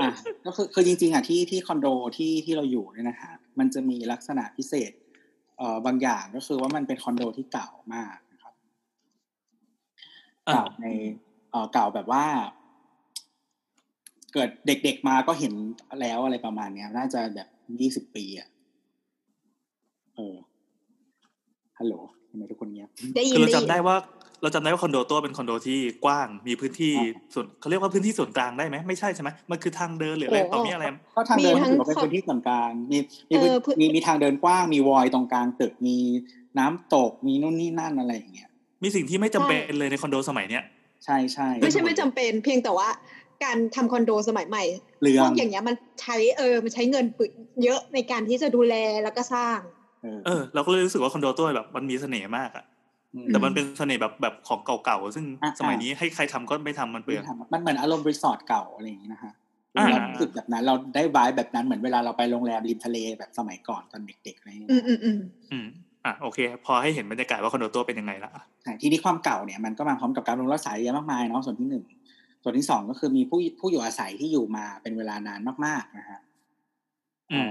[0.00, 0.08] อะ
[0.44, 1.86] ก็คือคือจริงๆอะที่ที่คอนโด
[2.16, 4.92] ที่ที่เราอยู่เนี่ยนะฮะมันจะมีลักษณะพิเศษ
[5.58, 8.54] เอ่อบางอย่างก็คือว่ามันเป็นคอนโดที่เก่ามากนะครับ
[10.48, 10.86] อ่าเก่าใน
[11.50, 12.24] เอ่อเก่าแบบว่า
[14.32, 15.54] เกิดเด็กๆมาก็เห็น
[16.00, 17.48] แล้วอะไรประมาณเนี้ย น่าจะแบบ
[17.80, 18.48] ยี่สิบปีอะ
[20.16, 20.36] เออ
[21.78, 21.94] ฮัลโหล
[22.34, 23.96] ทำไมทุกคนเงียบได้ยิคืนอเราได้ยิจำนได้ว่า
[24.42, 26.94] เราจำได้ว่าคอนโดตัวเป็นคอนโดที่กว้างมีพื้นที่
[27.34, 30.84] ส่วนเขาเรียกว่าพื้นที่ส่วนกลางได้ไหมไม่ใช่ใช่ไหมมันคือทางเดินหรืออะไรต่อมีอะไร
[31.16, 32.98] ก็ทางเดินมีทั้งถือว่าเป็นพื้นที่ส่วนกลางมี
[33.30, 35.96] มีเออพื้นพื้นมีมีทางเดินกว้างมีวอยตรงกลางตึกมี
[36.58, 38.48] น้ำตกมีนู่นนี่นั่นอะไรอย่างเงี้ย
[38.82, 40.64] มีสิ่งที่ไม่จำเป็นเลยในคอนโดสมัยเนี้ย
[41.04, 42.88] ใช่ใช่ไม่ใช่ไม่จำเป็นเพียงแต่ว่า
[43.44, 44.64] การทำคอนโดสมัยใหม่
[45.00, 47.26] เปลือพวงกอย่างเงี้ยมันใช้เออมันใช้เงินปึ
[47.64, 49.58] เยอะในการที่จะดูแลแล้วก็สร้าง
[50.04, 52.64] เออเออเราก็เลยรู้สึกว่าคอนโดตัวแบบมันมีเสน่ห์มากอะ
[53.24, 59.32] มแต่มันเป็นเสน่ห์แบบแบบของเก่าๆซึ่งอะสมัยนี้ให้ใครทำก็ไม่ทำมันเปลืองมันเหมือนอารมณ์รีสอร์ทเก่าอะไรอย่างงี้นะฮะ
[59.76, 65.18] อ่าเรารู้สึกแบบนั้นเราได้วายแบบนั้นเหมือนเวลาเราไปโรงแรมริมทะเลแบบสมัยก่อนตอนเด็กๆอะไรอย่างเงี้ยอืมอืมอืม
[65.52, 65.66] อืม
[66.04, 71.84] อะโอเค พอให้เห็นบรรยากาศว่าคอนโดตัวเป็นยังไงละอะใช่ทีนี้ความเก่าเนี่ยมันก็มาพร้อมกับการลงรักษาเยอะมากมายเนาะส่วนที่หนึ่ง
[72.42, 76.20] ส่วนที่สองก็คือมีผู้ผู้อยู่อาศัยที่อยู่มาเป็นเวลานานมากๆนะฮะ
[77.32, 77.50] อืม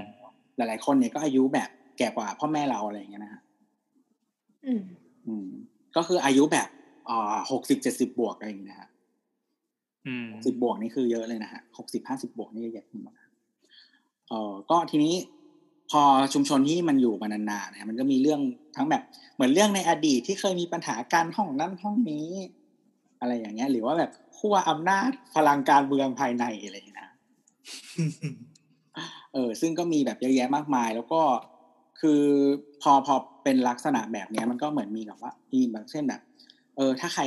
[0.56, 3.42] หลายๆคนเนี่ยก็อายุแบบ แก่กว่าพ่อแม่เราอะไรอย่างเงี้ยนะฮะ
[4.66, 4.82] อืม
[5.26, 5.48] อืม
[5.96, 6.68] ก็คืออายุแบบ
[7.08, 8.88] อ่าหกสิบเจ็ดสิบบวกอะไรอย่างเงี้ยนะฮะ
[10.06, 13.28] อืมสิบบวกนี่คือเยอะเลยนะฮะหกสิบห้าสิบบวกนี่เยอะมาก
[14.28, 15.14] เออก็ทีนี้
[15.90, 16.02] พอ
[16.34, 18.40] ชุมชนที่มันอยู่มานานๆเนี่ยมันก็มีเรื่อง
[18.76, 19.02] ทั้งแบบ
[19.34, 22.28] เหมือนเรื่องในอดีตที่เคยมีปัญหาการห้องนั้นห้องนี้
[23.20, 27.10] อะไรอย่างเงี้ย หรือว่าแบบขั้วอำนาจพลังการเมืองภายในอะไรอย่างเงี้ยนะ
[29.32, 31.20] เออ ซึ่งก็มีแบบเยอะแยะมากมาย แล้วก็
[32.06, 32.24] คือ
[32.82, 36.20] พอพอเป็นลักษณะแบบเนี้ยมันก็เหมือนมีแบบว่ามีบางเช่นแบบ
[36.76, 37.22] เออ ถ้าใคร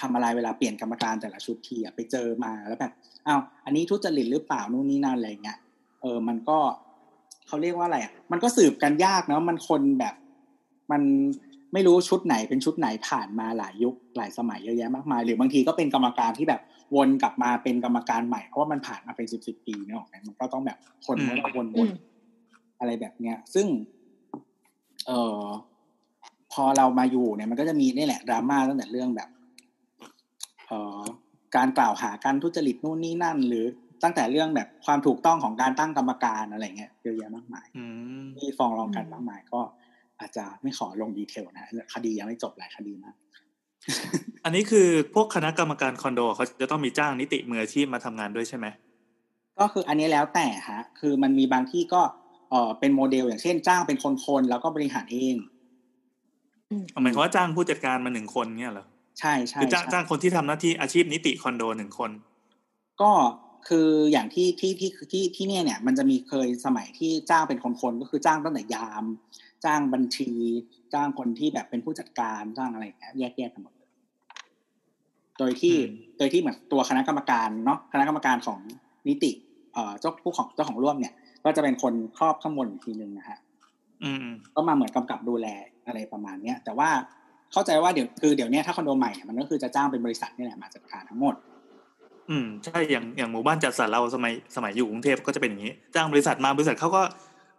[0.00, 2.92] ทำอะไรเวลาเปลี่ยนกรรมการแต่ละชุดทีอะไปเจอมาแล้วแบบ
[3.26, 5.58] อ้าวอันนี้ทุจริตหรือเปล่านู่นนี่นั่นอะไรเงี้ย
[6.02, 6.58] เออ มันก็
[7.46, 10.14] เขาเรียกว่าอะไรอะมันก็สืบกันยากเนาะมันคนแบบ
[10.92, 11.02] มัน
[11.72, 16.60] ไม่รู้ชุดไหนเป็นชุดไหนผ่านมาหลายยุคหลายสมัยเยอะแยะมากมาย หรือบางทีก็เป็นกรรมการที่แบบ
[16.96, 23.66] วนกลับมาเป็นกรรมการใหม่เพราะว่ามันผ่านมาเป็นสิบสิบปีเนี่ยหรอกไหมมันก็ต้องแบบคนก็ต้องวนอืมๆอะไรแบบเนี้ย ซึ่ง
[25.06, 25.42] เออ
[26.52, 29.28] พอเรามาอยู่เนี่ยมันก็จะมีนี่แหละดราม่าตั้งแต่เรื่องแบบ
[30.68, 31.00] เอ่อ
[31.56, 33.66] การกล่าวหาการทุจริตนู่นนี่นั่น หรือ
[34.02, 37.84] ตั้งแต่เรื่องแบบความถูกต้องของการตั้งกรรมการอะไรเงี้ยเยอะแยะมากมายอื
[38.24, 39.60] มที่ฟ้องร้องกันมากมาย ก็
[40.20, 43.14] อาจจะไม่ขอลง detail นะคดียังไม่จบหลายคดีมาก
[44.44, 48.66] อันนี้คือพวกคณะกรรมการคอนโดเขาจะต้องมีจ้างนิติมืออาชีพมาทำงานด้วยใช่ไหม
[49.58, 52.02] ก็คืออันนี้แล้วแต่ฮะคือมันมีบางที่ก็
[52.54, 54.06] เออเป็นโมเดล อย่างเช่นจ้างเป็นค
[54.40, 55.36] นๆแล้วก็บริหารเอง
[57.02, 58.86] หมายความว่าจ้างผู้จัดการมาหนึ่งคนเนี่ยเหรอ
[59.20, 62.10] ใช่ใช่คือจ้างใช่จ้างคนที่ทำหน้าที่อาชีพนิติคอนโดหนึ่งคน
[63.02, 63.10] ก็
[63.68, 69.04] คืออย่างที่ที่ที่ที่ที่เนี่ยเนี่ย มันจะมีเคยสมัยที่จ้างเป็นคนๆก็คือจ้างตั้งแต่ยาม
[69.64, 70.30] จ้างบัญชี
[70.94, 73.90] จ้างคนที่แบบเป็นผู้จัดการจ้างอะไรอย่างเงี้ยแยกแยกกันหมดเลย
[75.38, 78.58] โดยที่อืมโดยที่เหมือนตัวคณะกรรมการเนาะคณะกรรมการของ
[79.08, 79.30] นิติ
[79.72, 81.14] เอ่อเจ้าผู้ของเจ้าของร่วมเนี่ย
[81.44, 83.38] ก็จะเป็นคนครอบข้างบนอีกทีนึงนะฮะ
[84.04, 85.46] อืมก็มาเหมือนกำกับดูแล
[85.86, 86.88] อะไรประมาณเนี้ยแต่ว่า
[87.52, 91.34] เข้าใจว่าเดี๋ยวคือเดี๋ยวเนี้ยถ้าคอนโดใหม่อะมันก็คือจะจ้างเป็นบริษัทนี่แหละมาจัดการทั้งหมด
[92.30, 97.02] อืมใช่อย่างอย่างหมู่บ้านจัดสรรเราสมัยสมัยอยู่กรุงเทพก็จะเป็นอย่างนี้ จ้างบริษัทมาบริษัทเขาก็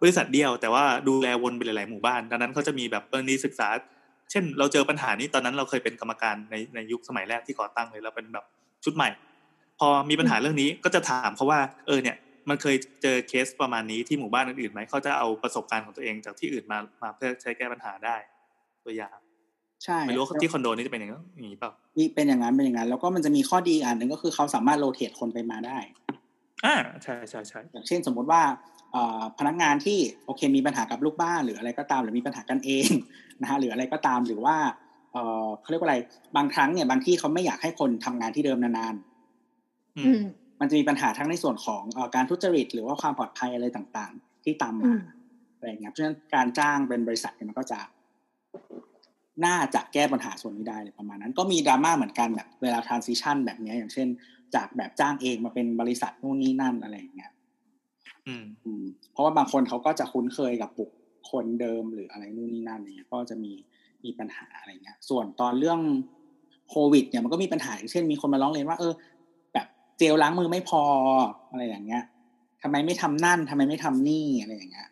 [0.02, 3.68] บริษัทเดียว แต่ว่าดูแลวนไปหลายๆหมู่บ้าน ดังนั้นเขาจะมีแบบกรณีศึกษา
[4.30, 8.44] เช่น เราเจอปัญหานี้ตอนนั้นเราเคยเป็นกรรมการในในยุคสมัยแรกที่ก่อตั้งเลยเราเป็นแบบ
[8.84, 9.08] ชุดใหม่
[9.78, 12.16] พอมีปัญหาเรื่องนี้ก็จะถามเขาว่าเออเนี่ย
[12.48, 18.16] มันเคยเจอเคสประมาณนี้ที่หมู่บ้านอื่นๆไหมเขาจะเอาประสบการณ์ของตัวเองจากที่อื่นมามาเพื่อใช้แก้ปัญหาได้
[18.84, 19.16] ตัวอย่าง
[19.84, 25.78] ใช่ไม่รู้ว่าที่คอนโดนี่จะเป็นอย่างนั้นอย่างนี้เปล่ามีเป็นอย่างนั้นเป็นอย่างนั้น แล้วก็มันจะมีข้อดีอีกอันหนึ่งก็คือเขาสามารถโรเตทคนไปมาได้
[26.64, 28.42] อ่าใช่ใช่ใช่อย่างเช่นสมมุติว่า
[28.92, 32.88] เอ่อพนักงานที่โอเคมีปัญหากับลูกบ้านหรืออะไรก็ตามหรือมีปัญหากันเอง
[33.40, 34.56] นะฮะหรืออะไรก็ตามหรือว่า
[35.12, 35.96] เอ่อเขาเรียกว่าอะไร
[36.36, 38.94] บางครั้งเนี่ยบางที่เขาไม่อยากให้คนทำงานที่เดิมนาน
[39.98, 45.00] อือืมมๆ มันจะมีปัญหาทั้งในส่วนของเอ่อการทุจริต หรือว่าความปลอดภัยอะไรต่างๆ ที่ตามอืมาม
[45.56, 47.80] อะไรอย่างเงี้ยเพราะฉะนั้นการจ้างเป็นบริษัทเนี่ยมันก็จะ
[49.44, 54.08] น่าจะแก้ปัญหาส่วนนี้ได้เลยประมาณนั้น ก็มีดราม่าเหมือนกันแบบเวลา transition แบบเนี้ยอย่างเช่น
[54.54, 57.30] จากแบบจ้างเองมาเป็นบริษัทนู่นนี่นั่นอะไรอย่างเงี้ย
[58.26, 60.90] อืมอืมเพราะว่าบางคนเขาก็จะคุ้นเคยกับบุค
[61.30, 63.52] คลเดิมหรืออะไรนู่นนี่นั่นเนี่ยก็จะมี
[64.04, 65.80] มีปัญหาอะไรเงี้ย ส่วนตอนเรื่อง
[66.70, 69.15] โควิด เนี่ยมันก็มีปัญหาอย่างเช่น มีคนมาร้องเรียนว่าเออแบบ
[69.98, 70.82] เจลล้างมือไม่พอ
[71.50, 72.04] อะไรอย่างเงี้ย
[72.62, 74.88] ทำไมไม่ทำนั่นทำไมไม่ทำนี่อะไรอย่างเงี้ย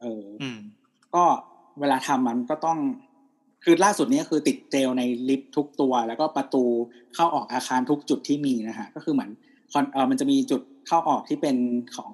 [0.00, 0.58] เออออืม
[1.14, 1.24] ก็
[1.80, 2.78] เวลาทำมันก็ต้อง
[3.64, 6.64] คือล่าสุดเนี้คือติดเจลในลิฟต์ทุกตัว แล้วก็ประตู
[7.14, 9.30] เข้าออกอาคารทุกจุดที่มีนะฮะก็คือเหมือน
[9.72, 11.56] คอนเออมันจะมีจุดเข้าออกที่เป็น
[11.96, 12.10] ของ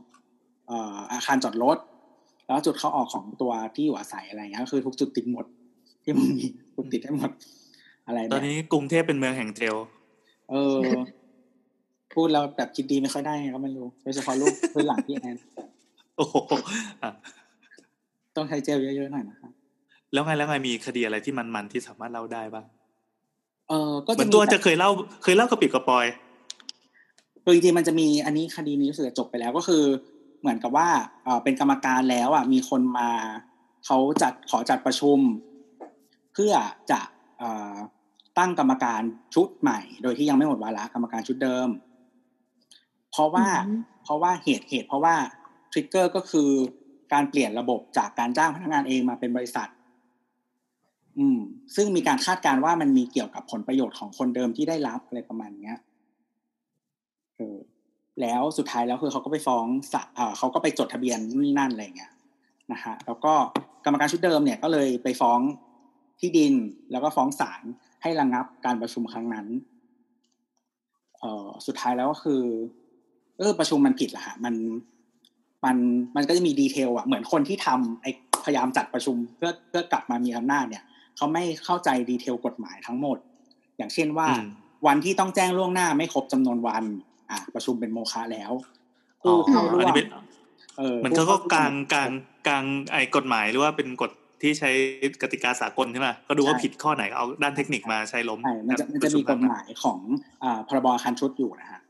[0.67, 1.79] เอ่ออาคารจอดรถ
[2.47, 5.47] แล้วจุดเข้าออกของตัวที่อยู่อาศัยอะไรเงี้ยก็คือทุกจุดติดหมด
[6.03, 7.31] ที่มันมีกูติดให้หมด
[8.07, 9.77] อะไรตแบอนบนี้กรุงเทพเป็นเมืองแห่งเจล
[10.51, 10.79] เออ
[12.17, 15.37] พูดแล้วแบบคิดดีไม่ค่อยได้ไงก็ไม่รู้โดยเฉพาะรูปพื้นหลังพี่แอน
[16.17, 16.37] โอ้โห
[17.03, 17.11] อะ
[18.37, 19.51] ต้องใช้เจลเยอะๆหน่อยนะครับ
[20.13, 22.67] แล้วไงแล้วไงมีคดีอะไรที่มันๆที่สามารถเล่าได้บ้าง
[23.69, 24.91] เออก็เหมืจะอนมีตัวแบบจะเคยเล่า
[25.23, 26.07] เคยเล่ากระปิดกระปอย
[27.45, 29.83] คือจริงๆมันจะมีอันนี้คดีนี้รู้สึกจะจบไปแล้วก็คือ
[30.41, 30.89] เหมือนกับว่า
[31.25, 33.11] เอ่อเป็นกรรมการแล้วอะมีคนมา
[33.87, 35.19] เขาจัดขอจัดประชุม
[36.35, 36.53] เพื่อ
[36.91, 37.01] จะ
[37.39, 37.75] เอ่อ
[38.39, 39.03] ตั้งกรรมการ
[39.35, 41.69] ชุดใหม่ โดยที่ยังไม่หมดวาระกรรมการชุดเดิม
[43.11, 45.15] เพราะว่าอืมเพราะว่าเหตุเหตุเพราะว่า
[45.73, 46.49] ทริกเกอร์ก็คือ
[47.13, 49.69] การเปลี่ยนระบบจากการจ้างพนักงานเองมาเป็นบริษัท
[51.19, 51.39] อืม
[51.77, 55.77] ซึ่งมีการคาดการณ์ว่ามันมีเกี่ยวกับผลประโยชน์ของคนเดิมที่ได้รับอะไรประมาณเนี้ย
[57.37, 57.59] เออ
[58.21, 62.13] แล้วสุดท้ายแล้วคือเขาก็ไปฟ้องศาลเอ่อเขาก็ไปจดทะเบียนนู่นนี่นั่นอะไรอย่างเงี้ย
[62.73, 63.33] นะฮะแล้วก็
[63.85, 65.41] กรรมการชุดเดิมเนี่ยก็เลยไปฟ้อง
[66.21, 66.55] ที่ดิน
[66.91, 67.63] แล้วก็ฟ้องศาล
[68.03, 69.47] ให้ระงงับการประชุมครั้งนั้น
[71.21, 72.43] เอ่อสุดท้ายแล้วก็คือ
[73.39, 74.55] เออประชุมมันผิดแหละฮะมัน
[75.65, 75.77] มัน
[76.17, 78.07] มันก็จะมีดีเทลอะเหมือนคนที่ทำไอ
[78.45, 80.85] พยายามจัดประชุมเพื่อเพื่อกลับมามีอำนาจเนี่ย
[81.17, 83.19] เขาไม่เข้าใจดีเทลกฎหมายทั้งหมด
[83.77, 84.47] อย่างเช่นว่าอืม
[84.87, 86.85] วันที่ต้องแจ้งล่วงหน้าไม่ครบจำนวนวัน
[87.31, 88.53] อะประชุมเป็นโมฆะแล้ว
[89.25, 90.09] อ๋อผู้เข้าร่อันวมนี้เป็น
[90.79, 92.11] เออมันก็ก็กลางกลาง
[92.47, 94.11] กลางไอ้กฎหมายหรือว่าเป็นกฎ
[94.43, 94.71] ที่ใช้
[95.23, 99.99] กติกาสากลใช่ไหมก็ดูว่าผิดข้อไหนก็เอาด้านเทคนิคมาใช้ล้มใช่มันจะมันจะมีกฎหมายของ
[100.43, 101.81] อ่าพรบอาคารชุดอยู่นะฮะ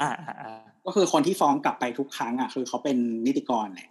[0.00, 3.90] อ่าอ่าอ่า ก็คือคนที่ฟ้องกลับไปทุกครั้งอะคือเขาเป็นนิติกรแหละ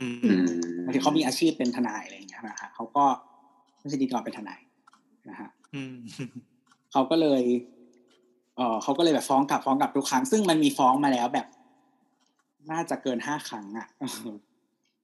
[0.00, 0.46] อืมอืม
[0.84, 3.04] บางทีเขามีอาชีพเป็นทนายอะไรอย่างเงี้ยนะฮะเขาก็
[3.78, 4.60] ไม่ใช่นิติกรเป็นทนาย
[5.30, 5.96] นะฮะอืม
[6.92, 7.42] เขาก็เลย
[8.56, 11.46] เออเขาก็เลยแบบฟ้องกลับฟ้องกลับทุกครั้ง ซึ่งมันมีฟ้องมาแล้วแบบ
[12.70, 13.88] น่าจะเกินห้าครั้งอะ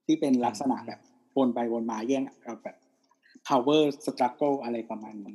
[0.06, 1.00] ที่เป็นลักษณะแบบ
[1.36, 2.76] วนไปวนมาแย่งเอาแบบ
[3.46, 5.34] power struggle อะไรประมาณนี้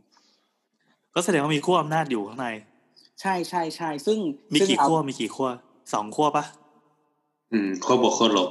[1.15, 2.47] ก็แสดงว่ามีขั้วอำนาจอยู่ข้างใน
[3.21, 4.17] ใช่ใช่ใช่ซึ่ง
[4.53, 5.49] มีซึ่งกี่เอาขั้วมีกี่ขั้ว
[5.93, 6.45] สองขั้วปะ
[7.53, 8.49] อืมข้อบวกข้อลบ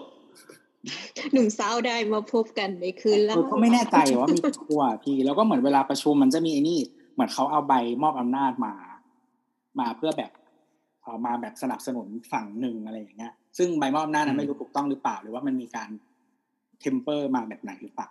[1.33, 6.79] หนุ่มสาวได้มาพบกันในคืนแล้เอวอก็ไม่แน่ใจว่ามีกี่ขั้วพี่แล้วก็เหมือนเวลาประชุมมันจะมีไอ้นี่
[7.15, 8.75] เหมือนเขาเอาใบมอบอำนาจมา
[9.81, 10.31] มาเพื่อแบบ
[11.03, 15.89] เอามาแบบสนับสนุนฝั่งหนึ่งอะไรอย่างเงี้ย ซึ่งใบมอบอำนาจนั้นไม่รู้ถูกต้องหรือเปล่า หรือว่ามันมีการ
[16.81, 18.09] เทมเปอร์มาแบบไหนหรือเปล่า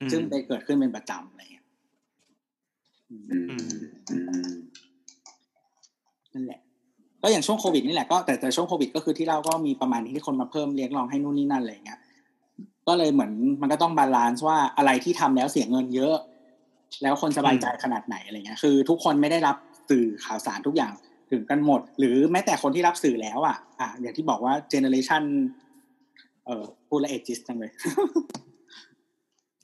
[0.00, 1.66] อืมซึ่งได้เกิดขึ้นเป็นประจำอะไรเงี้ย
[3.10, 3.46] อืมอืม
[4.10, 4.16] อื
[4.54, 4.56] ม
[6.34, 6.60] นั่นแหละ
[7.22, 12.00] ก็อย่างช่วงโควิดนี่แหละก็แต่แต่ช่วงโควิดก็คือที่เราก็มีประมาณนี้ที่คนมาเพิ่มเลี้ยงรองให้นู่นนี่นั่นอะไรเงี้ย
[12.88, 16.16] ก็เลยเหมือนมันก็ต้อง balance ว่าอะไรที่ทำแล้วเสียเงินเยอะ
[17.02, 19.56] แล้วคนสบายใจขนาดไหนอะไรเงี้ย คือ ทุกคนไม่ได้รับ
[19.90, 20.92] สื่อข่าวสารทุกอย่าง
[21.30, 25.22] ถึงกันหมด หรือแม้แต่คนที่รับสื่อแล้วอะอะอย่างที่บอกว่า generation
[26.46, 27.70] เอ่อพูดละ ageist จังเลย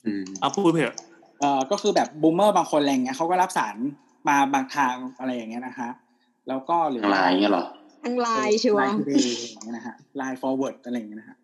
[0.05, 0.97] อืมเอาพูดไปเถอะ
[1.39, 3.75] เอ่อก็คือแบบ boomer บางคนอะไรเงี้ยเขาก็รับสาร
[4.29, 5.89] มาบางทางอะไรอย่างเงี้ยนะฮะ
[6.47, 7.65] แล้วก็หรือทางไลน์เงี้ยเหรอ
[8.03, 11.37] ทางไลน์ชัวร์ LINE TODAYอย่างเงี้ยนะฮะไลน์ forward อะไรอย่างเงี้ยนะฮะ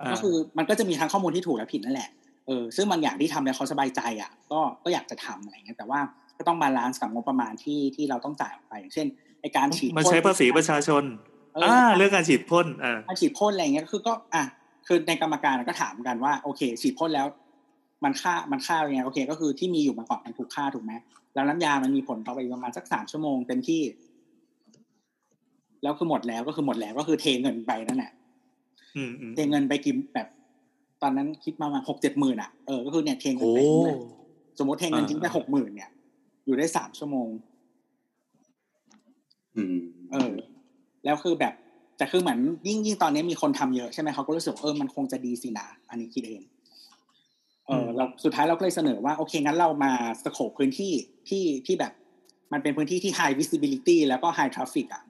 [0.00, 2.10] อ่าก็คือมันก็จะมีทั้งข้อมูลที่ถูกและผิดนั่นแหละ
[2.46, 6.00] เออซึ่งบางอย่างที่ทำแล้วเขาสบายใจอะก็ก็อยากจะทำอะไรเงี้ยแต่ว่า
[6.38, 9.06] ก็ต้อง balance กับงบประมาณที่ที่เราต้องจ่ายออกไปอย่างเช่น
[9.40, 11.02] ไอการฉีดมันพ่นใช้ภาษีประชาชน
[11.54, 14.42] เอออ่าเรื่องการฉีดพ่นอ่าการฉีดพ่นอะไรเงี้ยคือก็อะ
[14.86, 17.26] คือในกรรมการก็ถามกันว่าโอเค ฉีดพ่นแล้ว
[18.04, 20.92] มันฆ่ามันฆ่ายังไงโอเค ก็คือที่มีอยู่มาก่อนมันถูกฆ่าถูกไหม
[21.34, 23.82] แล้วน้ำยามันมีผลต่อไปประมาณสักสามชั่วโมงเต็มที่
[25.82, 28.12] แล้วคือหมดแล้วก็คือหมดแล้วก็คือเทเงินไปนั่นแหละ
[28.96, 30.28] อืมอืมเทเงินไปกี่แบบ
[31.02, 33.98] ตอนนั้นคิดมาประมาหกเจ็ดหมื่นอะเออก็คือเนี่ยเทเงินโอ้ไปทิ้งเลย
[34.58, 35.90] สมมติเทเงินอ่าทิ้งไปหกหมื่นเนี่ย
[36.46, 37.28] อยู่ได้สามชั่วโมง
[39.56, 39.76] อืม
[40.12, 40.34] เออ
[41.04, 41.54] แล้วคือแบบ
[41.96, 46.42] แต่คือเหมือนยิ่งยิ่งตอนนี้มีคนทำเยอะใช่ไหมเขาก็รู้สึกว่าเออมันคงจะดีสินะอันนี้คิดเอง
[47.66, 49.92] เออเราสุดท้ายเราก็เลยเสนอว่าโอเคงั้นเรามา
[50.24, 50.92] สโคปพื้นที่
[51.28, 51.92] ที่ที่แบบ
[52.52, 55.08] มันเป็นพื้นที่ที่ high visibility แล้วก็ high traffic อะอ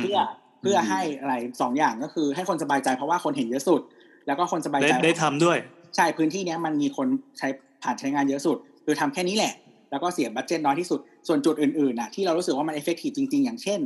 [0.00, 0.18] เพื่อ
[0.60, 3.80] เพื่อให้อะไรสองอย่างก็คือให้คนสบายใจเพราะว่าคนเห็นเยอะสุด
[4.26, 5.58] แล้วก็คนสบายได้ใจได้ทำด้วย
[5.96, 7.08] ใช่พื้นที่เนี้ยมันมีคน
[7.38, 7.48] ใช้
[7.82, 9.54] ผ่านใช้งานเยอะสุด คือทำแค่นี้แหละ
[9.90, 13.80] แล้วก็เสีย budget น้อยที่สุด ส่วนจุดอื่นๆน่ะที่เรารู้สึกว่ามัน effective จริง ๆ อย่างเช่น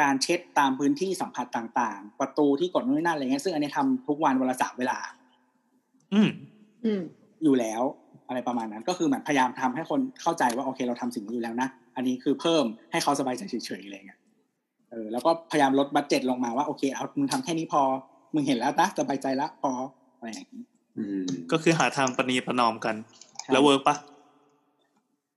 [0.00, 4.98] การเช็ดตามพื้นที่สัมผัสต่างๆ ประตูที่กดนู่นนั่นอะไรเงี้ยซึ่งอันนี้ทำทุกวันวันละสามเวลา
[6.14, 6.28] อืม
[6.84, 7.02] อืม
[7.44, 7.82] อยู่แล้ว
[8.28, 14.18] อะไรประมาณนั้น ก็คือเหมือนพยายามทำให้คนเข้าใจว่าโอเคเราทำสิ่งนี้อยู่แล้วนะอันนี้คือเพิ่มให้เขาสบายใจเฉยๆอะไรเงี้ย
[14.92, 17.82] เออแล้วก็พยายามลด budget ลงมาว่าโอเคเอามึงทำแค่นี้พอ
[18.34, 19.72] มึงเห็นแล้วนะสบายใจละพอ
[20.16, 20.64] อะไรอย่างนี้
[20.98, 22.96] อืมก็คือหาทางประนีประนอมกัน
[23.52, 23.96] แล้วเวิร์กปะ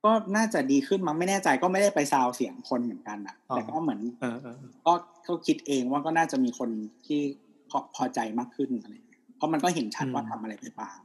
[0.04, 4.94] ก็น่าจะดีขึ้นมั้งไม่แน่ใจก็ไม่ได้ไปซาวเสียงคนเหมือนกันอะอ๋อแต่ก็เหมือนเออเออก็
[5.28, 6.70] ก็คิดเองว่าก็น่าจะมีคน
[7.06, 7.22] ที่
[7.70, 10.98] พอพอใจมากขึ้นอะไรอย่างเงี้ยเพราะมันก็เห็นชัดว่าทำอะไรไปบ้าง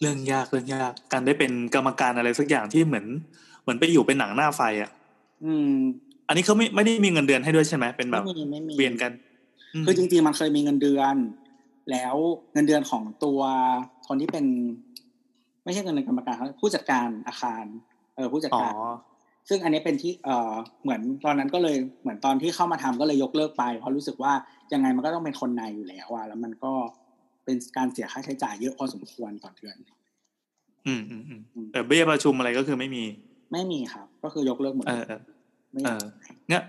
[0.00, 3.06] เรื่องยากเรื่องยากการได้เป็นกรรมการอะไรสักอย่างที่เหมือน
[3.62, 4.90] เหมือนไปอยู่เป็นหนังหน้าไฟอะ
[5.44, 5.72] อืม
[6.28, 9.12] อันนี้เขาไม่ไม่ได้มีเงินเดือนให้ด้วยใช่ไหมเป็นแบไม่บมีไม่มีเวียนกัน
[9.84, 11.16] มคือจริงๆมันเคยมีเงินเดือน
[11.90, 12.14] แล้ว
[12.54, 13.40] เงินเดือนของตัว
[14.08, 14.46] คนที่เป็น
[15.64, 17.64] ไม่ใช่เงินเดือนกรรมการเขาผู้จัดการอาคาร
[18.16, 18.74] เออผู้จัดอ๋อการ
[19.48, 24.32] ซึ่งอันนี้เป็นที่เออเหมือนตอนนั้นก็เลยเหมือนตอนที่เข้ามาทำก็เลยยกเลิกไป เพราะรู้สึกว่า
[24.72, 26.72] ยังไงมันก็ต้องเป็นคนในอยู่แล้วอะแล้วมันก็
[27.44, 29.76] เป็นการเสียค่าใช้จ่ายเยอะพอสมควรต่อเดือน
[30.86, 31.34] อืมอืมอื
[31.64, 33.04] มแต่เบี้ยประชุมอะไรก็คือไม่มี
[33.52, 35.20] ไม่มีครับ ก็คือยกเลิกหมดเออเออ
[35.72, 36.02] ไม่เออ
[36.48, 36.62] เนี่ย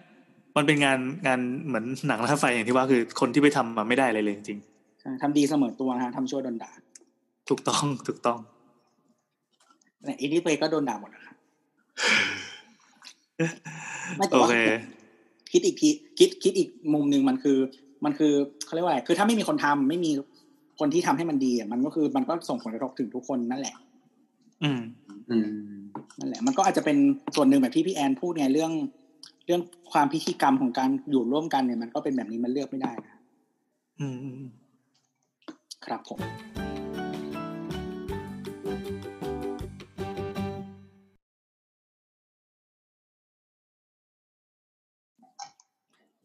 [0.58, 4.60] มันเป็นงานงานเหมือนหนังหน้าไฟอย่างที่ว่าคือคนที่ไปทำมาไม่ได้อะไรเลยจริง
[5.02, 8.40] ใช่ทำดีเสมอตัวนะฮะทำชั่วโดนด่าๆถูกต้องถูกต้อง
[10.04, 11.36] แต่อินดี้เพย์ก็โดนด่าหมดนะครับ
[14.18, 14.56] ไม่แต่โอว่าเค
[15.52, 17.58] คิดอีกทีคิดคิดอีกมุมหนึ่งมันคือ
[18.06, 18.34] มันคือ
[18.66, 20.12] เขาเรียกว่าอะไรคือถ้าไม่มีคนทำไม่มี
[20.80, 23.76] คนที่ทำให้มันดีอะมันก็คือมันก็ส่งผลกระทบถึงทุกคนนั่นแหละ
[24.64, 24.82] อืม
[25.30, 25.46] อืม
[26.20, 26.98] นั่นแหละ มันก็อาจจะเป็น
[27.36, 28.72] ส่วนหนึ่งแบบที่พี่แอนพูดไงเรื่อง
[29.46, 33.16] เรื่องความพิธีกรรมของการอยู่ร่วมกันเนี่ยมันก็เป็นแบบนี้มันเลือกไม่ได้นะ
[34.00, 34.52] อืมอืมอืม
[35.86, 36.20] ครับผม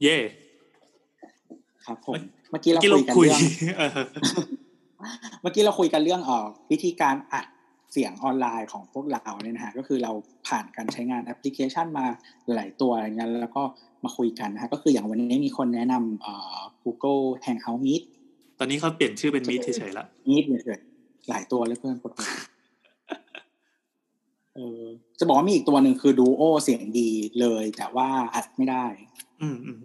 [0.02, 0.18] เย่
[1.86, 2.14] ครับผม
[2.50, 3.40] เมื่อกี้เราที่คุเรายกันคุยเรื่อง
[3.78, 3.90] เออ
[5.42, 7.46] เมื่อกี้เราคุยกันเรื่องเอ่อวิธีการอัด
[7.96, 10.12] เสียงออนไลน์ของพวกเราเนี่ยนะฮะก็คือเรา
[10.48, 12.06] ผ่านการใช้งานแอปพลิเคชันมา
[12.54, 13.62] หลายตัวอะไรเงี้ยแล้วก็
[14.04, 18.02] มาคุยกันนะฮะก็คืออย่างวันนี้มีคนแนะนำเอ่อ Google Hangout Meet
[18.58, 20.80] ตอนนี้เขาเปลี่ยนชื่อเป็นมีเฉยๆละ Meet เนี่ยเกิด
[21.28, 22.28] หลายตัวเลยเพื่อนกดมา
[24.54, 24.82] เออ
[25.18, 28.84] จะบอกว่ามีอีกตัวหนึ่งคือ Duo เสียงดีเลย แต่ว่าอัดไม่ได้
[29.42, 29.78] อืมอืม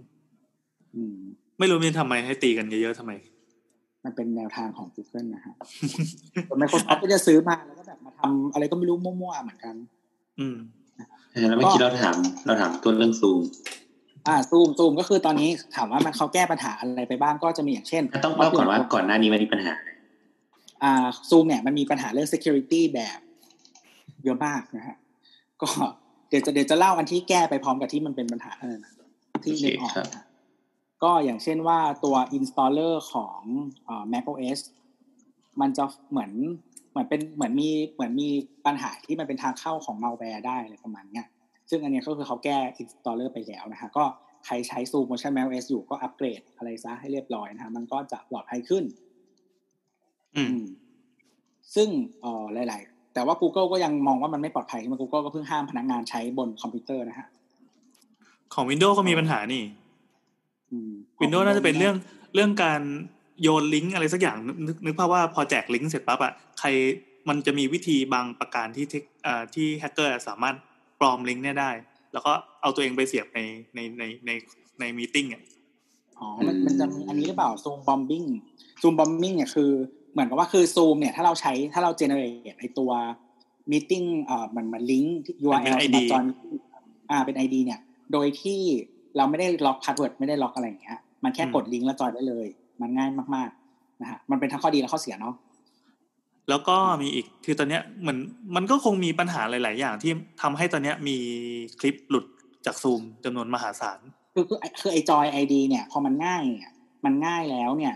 [0.95, 1.17] อืม
[1.59, 3.11] ไม่รู้มันทำไมให้ตีกันเยอะๆทำไม
[4.05, 5.55] มันเป็นแนวทางของ Google นะฮะ
[6.47, 9.75] ส่วน Microsoft ก็จะซื้อมาแล้วก็แบบมาทำอะไรก็ไม่รู้มั่วๆเหมือนกัน
[10.39, 10.57] อืม
[11.33, 13.39] เออแล้วเมื่อกี้เราถาม เราถามตัวเรื่องซูม
[14.27, 19.73] อ่าซูมซูมก็คือตอนนี้ถามว่ามันเขาแก้ปัญหาอะไรไปบ้างก็จะมีอย่างเช่น ต้องเล่าก่อนว่าก่อนหน้านี้มันมีปัญหา
[20.83, 23.19] อ่าซูมเนี่ยมันมีปัญหาเรื่อง security แบบ
[24.23, 24.97] เยอะมากนะฮะ
[25.61, 25.67] ก็
[26.29, 28.91] เดี๋ยวจะเดี๋ยวจะเล่าอันที่แก้ไปพร้อมกับที่มันเป็นปัญหาเออนะ
[29.43, 29.93] ที่นึกออก
[31.03, 33.39] ก็อย่างเช่นว่าตัว installer ของ
[33.87, 34.59] อ่า macOS
[35.61, 36.31] มันจะเหมือน
[36.91, 38.29] เหมือนเป็นเหมือนมีเหมือนมี
[38.65, 41.25] ปัญหาที่มันเป็นทางเข้าของ malware ได้อะไรประมาณเนี้ย
[41.69, 44.03] ซึ่งอันเนี้ยก็คือเขาแก้ installer ไปแล้วนะฮะก็
[44.45, 48.83] ใครใช้ Zoom Motion macOS อยู่ก็อัปเกรดอะไรซะให้เรียบร้อยนะฮะมันก็จะปลอดภัยขึ้น
[50.35, 50.67] อืมอืม
[51.75, 51.89] ซึ่ง
[52.21, 57.27] เอ่อหลาย ๆ แต่ว่า Google ก็ยังมองว่ามันไม่ปลอดภัยใช่ไหม Google ก็เพิ่งห้ามพนักงานใช้บนคอมพิวเตอร์นะฮะ
[58.53, 59.63] ของ Windows ก็มีปัญหานี่
[60.71, 60.91] อืม
[61.21, 61.95] Windows น่าจะเป็นเรื่อง
[62.35, 62.81] เรื่องการ
[63.41, 66.67] โยนลิงก์อะไรสักอย่างนึกนึกภาพว่าพอแจกลิงก์เสร็จปั๊บอะใคร
[67.29, 70.55] มันจะมีวิธีบางประการที่ tech เอ่อที่แฮกเกอร์สามารถ
[70.99, 71.71] ปลอมลิงก์เนี่ยได้
[72.13, 73.39] แล้วก็เอาตัวเองไปเสียบใน
[73.75, 74.31] ในในใน
[74.79, 75.43] ใน meeting อะ
[76.19, 78.27] อ๋อมันมันจะมีอันนี้หรือเปล่า Zoom bombing
[78.81, 79.71] Zoom bombing เนี่ยคือ
[80.11, 82.91] เหมือนกับว่าคือ Zoom เนี่ยถ้าเราใช้ถ้าเรา generate ไอตัว
[83.71, 85.15] meeting เอ่อมันมันลิงก์
[85.45, 86.23] URL เป็น ID สำหรับจอย
[87.11, 87.79] อ่าเป็น ID เนี่ย
[88.13, 88.61] โดยที่
[89.19, 92.47] เราไม่ได้ล็อก password ไม่ได้ล็อกอะไรอย่างเงี้ย มันแค่กดลิงก์แล้วจอยได้เลย
[92.81, 95.35] มันง่ายมากๆนะฮะมันเป็นทั้งข้อดีและข้อเสียเนาะ
[96.49, 98.19] แล้วก็มีอีกคือตอนเนี้ยเหมือน
[98.55, 100.11] มันก็คงมีปัญหาหลาย ๆ อย่างที่
[100.41, 101.17] ทำให้ตอนเนี้ยมี
[101.79, 102.25] คลิปหลุด
[102.65, 103.99] จากซูมจำนวนมหาศาล
[104.33, 106.71] คือคือคือไอจอยไอดีเนี่ยพอมันง่ายเนี่ย
[107.05, 107.95] มันง่ายแล้วเนี่ย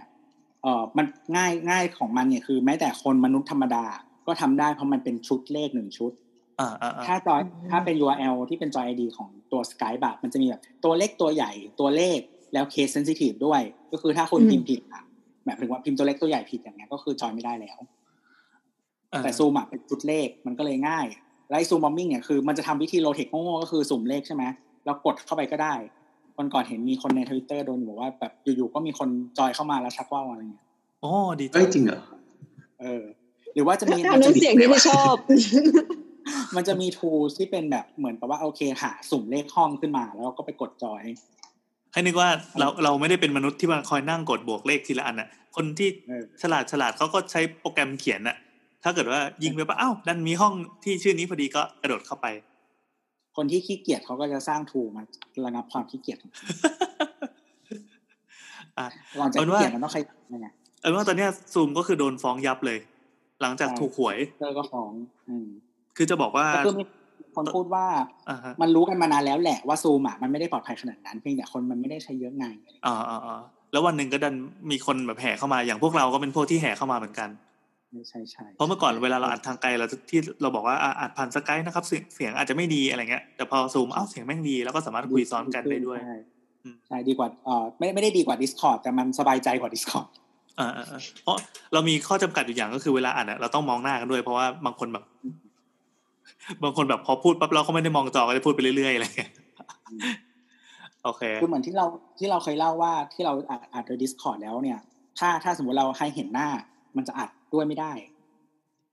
[0.64, 1.06] เออมัน
[1.36, 3.86] ง่ายง่ายของมันเนี่ยคือ แม้แต่คนมนุษย์ธรรมดา
[4.28, 6.12] ก็ทำได้เพราะมันเป็นชุดเลขหนึ่งชุด
[6.60, 12.20] อ่าอ่าอ่าถ้าจอยอืมถ้าเป็น URL ที่เป็นจอยไอดีของ ตัว Skype แบบมันจะมีแบบตัวเล็กตัวใหญ่ตัวเลข
[12.54, 15.04] แล้ว case sensitive ด้วย ก็คือถ้าคุณพิมพ์ผิดอะ
[15.46, 17.78] แบบถึงว่าพิมพ์ตัวเล็กตัวใหญ่ผิดอย่างเงี้ยก็คือจอยไม่ได้แล้ว
[19.14, 21.06] อ่าแต่ซูมอะเป็นชุดเลขมันก็เลยง่าย
[21.50, 24.44] แล้วไอ้ Zoom bombing เนี่ยคือมันจะทำวิธี low-tech โง่ๆก็คือสุ่มเลขใช่ไหม
[24.86, 25.74] แล้วกดเข้าไปก็ได้
[26.38, 30.66] วันก่อนเห็นมีคนในทวิตเตอร์โดนบอกว่าแบบอยู่ๆก็มีคนจอยเข้ามาแล้วชักว่าวอะไรเงี้ย
[31.02, 32.02] โอ้ดีจังเอ้ยจริงเหรอ
[32.82, 33.04] เออ
[33.54, 35.16] หรือว่าจะมีทำน้ำเสียงที่ไม่ชอบ
[36.56, 41.04] มันจะมีทูที่เป็นแบบเหมือนกับว่าโอเคหาสุ่มเลขห้องขึ้นมาแล้วก็ไปกดจอย
[41.94, 48.38] ให้นึกว่าเราเราไม่ได้เป็นมนุษย์ที่มาคอยนั่งกดบวกเลขทีละอันอะ คนที่เออฉลาดฉลาดเขาก็ใช้โปรแกรมเขียนอะ
[48.84, 50.54] ถ้าเกิดว่ายิงไปปะอ้าวดันมีห้อง
[50.84, 52.28] ที่ชื่อนี้พอดีก็กระโดดเข้าไป
[53.36, 55.04] คนที่ขี้เกียจเขาก็จะสร้างทูมา
[55.46, 56.46] ระงับความขี้เกียจของเขา
[58.78, 58.88] อะ
[59.20, 60.00] ก่อนจะเอาเป็นขี้ว่าเกียจมันต้องใคร
[60.34, 60.48] ยังไง
[60.80, 62.80] เอาเป็นว่าตอนเนี้ยซูมก็คือโดนฟ้องยับเลย
[63.42, 64.92] หลังจากใช่ถูกหวยเตอร์ก็ฟ้อง
[65.30, 65.48] อืม
[65.98, 66.84] คือจะบอกว่าก็คือมี
[67.36, 67.86] คนพูดว่า
[68.30, 72.46] อ่าฮะมันรู้กันมานานแล้วแหละว่าซูมอะมันไม่ได้ปลอดภัยขนาดนั้นเพียงแต่คนมันไม่ได้ใช้เยอะไง
[72.86, 73.42] อ่าอ่าอ่า
[73.72, 74.36] แล้ววันหนึ่งก็ดัน
[74.72, 77.30] มีคนแบบแห่เข้ามาอย่างพวกเราก็เป็นพวกที่แห่เข้ามาเหมือนกัน
[77.94, 86.18] ไม่ใช่ใช่เพราะเมื่อก่อนเวลาเราอัดทางไกลเราจะที่เราบอกว่าอะอัดผ่านสกายนะครับเสียงเสียงอาจจะไม่ดีอะไรเงี้ยแต่พอซูมอ้าวเสียงแม่งดีแล้วก็สามารถคุยซ้อนกันได้ด้วยใช่
[86.64, 90.08] อืมใช่ดีกว่าเอ่อไม่ไม่ได้ดีกว่า Discord แต่มันสบายใจกว่า Discord
[90.60, 91.38] อ่าอ่าอ่าเพราะ
[91.74, 95.04] เรามีข้อจำกัดอยู่อย่างก็คือเวลาอ่านอะเราต้องมองหน้ากันด้วย เพราะว่าบางคนแบบ
[96.64, 99.32] บางคนแบบพอพูดปั๊บเราก็ไม่ได้มองจอก็จะพูดไปเรื่อยๆอะไรเงี้ย
[101.04, 101.86] โอเคคือเหมือนที่เรา
[102.20, 104.80] ที่เราเคยเล่าว่าที่เราอัดอัดโดย Discord แล้วเนี่ย
[105.20, 106.48] ถ้าถ้าสมมติเราให้เห็นหน้า
[106.98, 107.92] มันจะอัดด้วยไม่ได้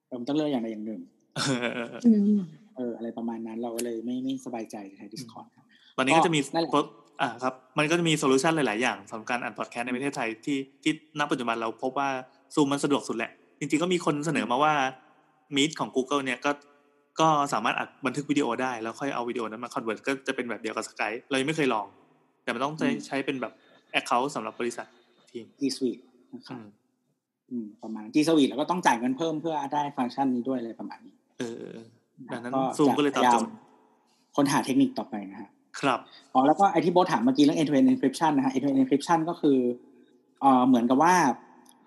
[0.07, 1.01] เออมันต้องเลือกอย่างใดอย่างหนึ่ง
[1.37, 2.41] เออเออเอออืม
[2.76, 5.64] เอออะไรประมาณนั้นเราก็เลยไม่ไม่สบายใจใช้ Discord ครับ
[5.97, 6.72] ตอนนี้ก็จะมีนั่นแหละ
[7.22, 12.09] อ่าครับ มันก็จะมี solution หลาย ๆ อย่างสำหรับการอัดพอดแคสต์ในประเทศไทยที่ที่ณปัจจุบันเราพบว่า
[12.55, 14.72] ซูมมันสะดวกสุดแหละ จริง ๆ ก็มีคนเสนอมาว่า
[15.57, 16.51] Meet ของ Google เนี่ยก็
[17.21, 21.87] ก็สามารถอัดบันทึกวิดีโอได้แล้วค่อยเอาวิดีโอนั้นมา convert ก็จะเป็นแบบเดียวกับสกายเรายังไม่เคยลอง
[22.43, 23.53] แต่มันต้องใช้ใช้เป็นแบบ
[23.93, 24.87] account สำหรับบริษัท
[25.31, 26.03] ทีม G Suite
[26.35, 26.67] นะคอืรับม
[27.51, 31.79] อืมประมาณ G Suite แล้วก็ต้องจ่ายเงินเพิ่มเพื่อได้ฟังก์ชันนี้ด้วยอะไรประมาณนี้ เออเออ
[32.33, 33.53] ดังนั้นก็ซูมก็เลยตอบโจทย์
[34.37, 35.51] ค้นหาเทคนิคต่อไปนะฮะ
[35.81, 35.99] ครับ
[36.35, 39.59] อ๋อแล้วก็ไอที่โบทถามเมื่อกี้เรื่อง end to end encryption นะฮะ end to end encryption ก็คือ
[40.41, 41.15] เอ่อเหมือนกับว่า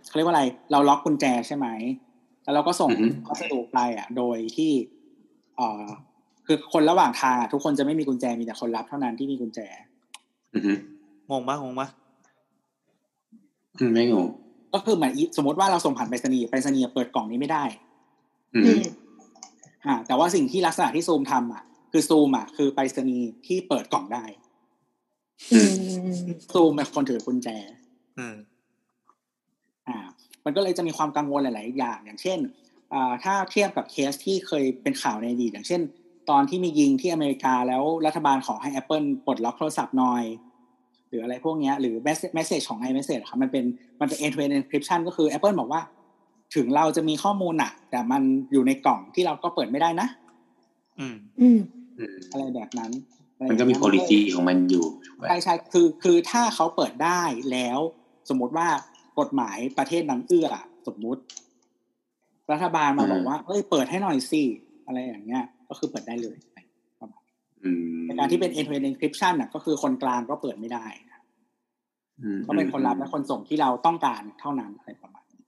[0.08, 1.68] เขาเรียกว่าอะไร เราล็อกกุญแจใช่ไหม
[2.44, 5.84] แล้วเราก็ส่งอือฮึพัสดุไปอะ โดยที่เอ่อ
[6.46, 9.60] คือคนระหว่างทางอะทุกคนจะไม่มีกุญแจมีแต่คนรับเท่านั้นที่มีกุญแจ
[10.54, 10.74] อือฮึ
[11.30, 11.88] งงปะงงปะ
[13.80, 14.28] อืมไม่งง
[14.74, 17.64] ก็คือเหมือนอีสมมติว่าเราส่งผ่านไปรษณีย์ไปรษณีย์เปิดกล่องนี้ไม่ได้
[18.56, 18.84] อือืมม
[19.86, 24.24] อ่า แต่ว่าสิ่งที่ลักษณะที่ซูมทำอะ คือซูมอะคือไปรษณีย์ที่เปิดกล่องได้
[25.54, 25.72] อืม
[26.54, 27.48] ซูมเป็นคนถือกุญแจ
[28.18, 28.36] อืม
[29.88, 29.98] อ่า
[30.46, 32.63] มันก็เลยจะมีความกังวลหลาย ๆ อย่าง อย่างเช่นอ่า
[33.24, 35.82] ถ้าเทียบกับเคสที่เคยเป็นข่าวในอดีตอย่างเช่น
[36.30, 40.24] ตอนที่มียิงที่อเมริกาแล้วรัฐบาลขอให้ Apple ปลดล็อกโทรศัพท์หน่อย
[41.10, 41.96] หรืออะไรพวกเนี้ยหรือ
[42.38, 43.66] message ของ iMessage ครับมันเป็น
[44.00, 45.82] มันเป็น end to end encryption ก็คือ Apple บอกว่า
[46.56, 48.22] ถึงเราจะมีข้อมูลอะแต่มัน
[48.52, 50.08] อยู่ในกล่องที่เราก็เปิดไม่ได้นะ
[51.00, 51.60] อืม อืม
[52.00, 52.92] อืมอะไรแบบนั้น
[53.36, 57.22] อะไรมันก็มีแบบ policy ของมันอยู่ถูกไหมใช่ใช่คือคือถ้าเขาเปิดได้
[57.52, 57.80] แล้ว
[58.30, 58.68] สมมุติว่า
[59.20, 61.22] กฎหมายประเทศนั้นเอื้ออะสมมุติ
[62.52, 64.44] รัฐบาลมาบอกว่าเอ้ยเปิดให้หน่อยสิ
[64.86, 66.38] อะไรอย่างเงี้ย ก็คือเปิดได้เลย
[67.64, 70.86] อืมในการที่เป็น end to end encryption น่ะ ก็คือคนกลางก็เปิดไม่ได้
[72.22, 75.42] อืมก็เป็นคนรับและคนส่งที่เราต้องการเท่านั้นอะไรประมาณนี้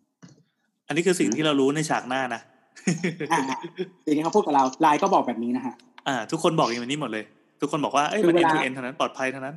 [0.88, 2.42] อันนี้คือสิ่งที่เรารู้ในฉากหน้านะ
[3.32, 3.42] อ่า
[4.06, 5.76] ทีนี้เขาพูดกับเราไลน์ก็บอกแบบนี้นะฮะ
[6.08, 7.26] อ่า ทุกคนบอกอย่างนี้หมดเลย
[7.62, 9.56] ทุกคนบอกว่าเอ้ยคือมันเว end ลา to end เท่านั้นปลอดภัยเท่านั้น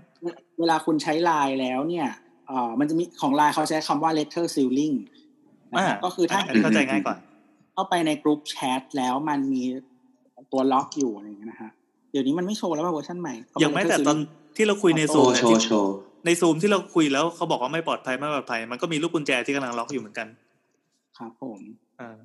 [0.60, 2.06] เวลาคุณใช้ไลน์แล้วเนี่ย
[2.46, 4.96] เอ่อมันจะมีของไลน์เขาใช้คำว่า letter sealing
[5.72, 7.16] นะฮะอ่าก็คือถ้านนี้เข้าใจง่ายกว่า
[7.78, 9.62] เข้าไปในกลุ่มแชทแล้วมันมี
[10.52, 11.70] ตัวล็อกอยู่อะไรอย่างเงี้ยนะฮะ
[12.10, 15.94] เดี๋ยวนี้มันไม่โชว์แล้วว่าเวอร์ชันใหม่เขาบอกอย่างแม้แต่ตอน letter ที่เราคุยในโชซูมว์เนี่ยโชที่ว์โชว์
[16.26, 21.60] ในซูมที่เราคุยแล้วเขาบอกว่าไม่ปลอดภัยไม่ปลอดภัย มันก็มีลูกกุญแจที่กำลังล็อกอยู่เหมือนกัน sealing ครับผม
[22.00, 22.18] อ่า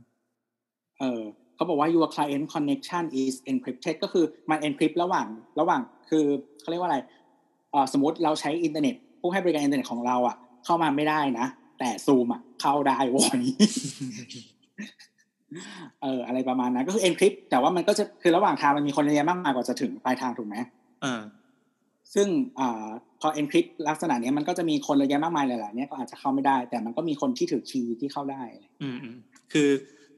[0.99, 1.21] เออ
[1.55, 5.27] เขาบอกว่า your client connection is encrypted ก็คือมัน encrypt ระหว่าง
[5.59, 6.25] ระหว่างคือ
[6.61, 6.99] เขาเรียกว่าอะไร
[7.71, 10.35] เอ่อสมมติเราใช้อินเทอร์เน็ตผู้ให้บริการอินเทอร์เน็ตของเราอะ
[10.65, 11.47] เข้ามาไม่ได้นะ
[11.79, 13.41] แต่ซูมอะเข้าได้โว้ย
[16.01, 20.55] เอออะไรประมาณนั้นก็คือ encrypt แต่ว่ามันก็จะคือระหว่างทางมันมีคนเยอะมากมายกว่าจะถึงปลายทางถูกไหม
[21.03, 21.21] อ่า
[22.13, 22.27] ซึ่ง
[22.59, 22.87] อา
[23.21, 28.41] พอ encrypt ลักษณะเนี้ยมันก็จะมีคนระยะมากมายหลายๆเนี้ยก็อาจจะเข้าไม่ได้ แต่มันก็มีคนที่ถือคีย์ที่เข้าได้
[28.81, 29.15] อืมอืม
[29.53, 29.69] คือ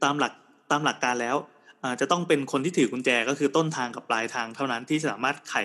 [0.03, 0.33] ตามหลัก
[0.71, 1.35] ตามหลักการแล้ว
[1.83, 5.55] อ่าจะต้องเป็นคนที่ถือกุญแจก็คือต้นทางกับปลายทางเท่านั้นที่สามารถไข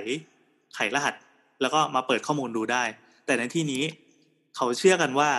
[0.75, 1.14] ไขรหัส
[1.61, 2.83] แล้วก็มาเปิดข้อมูลดูได้
[3.27, 3.83] แต่ในที่นี้
[4.57, 5.31] เขาเชื่อกันว่า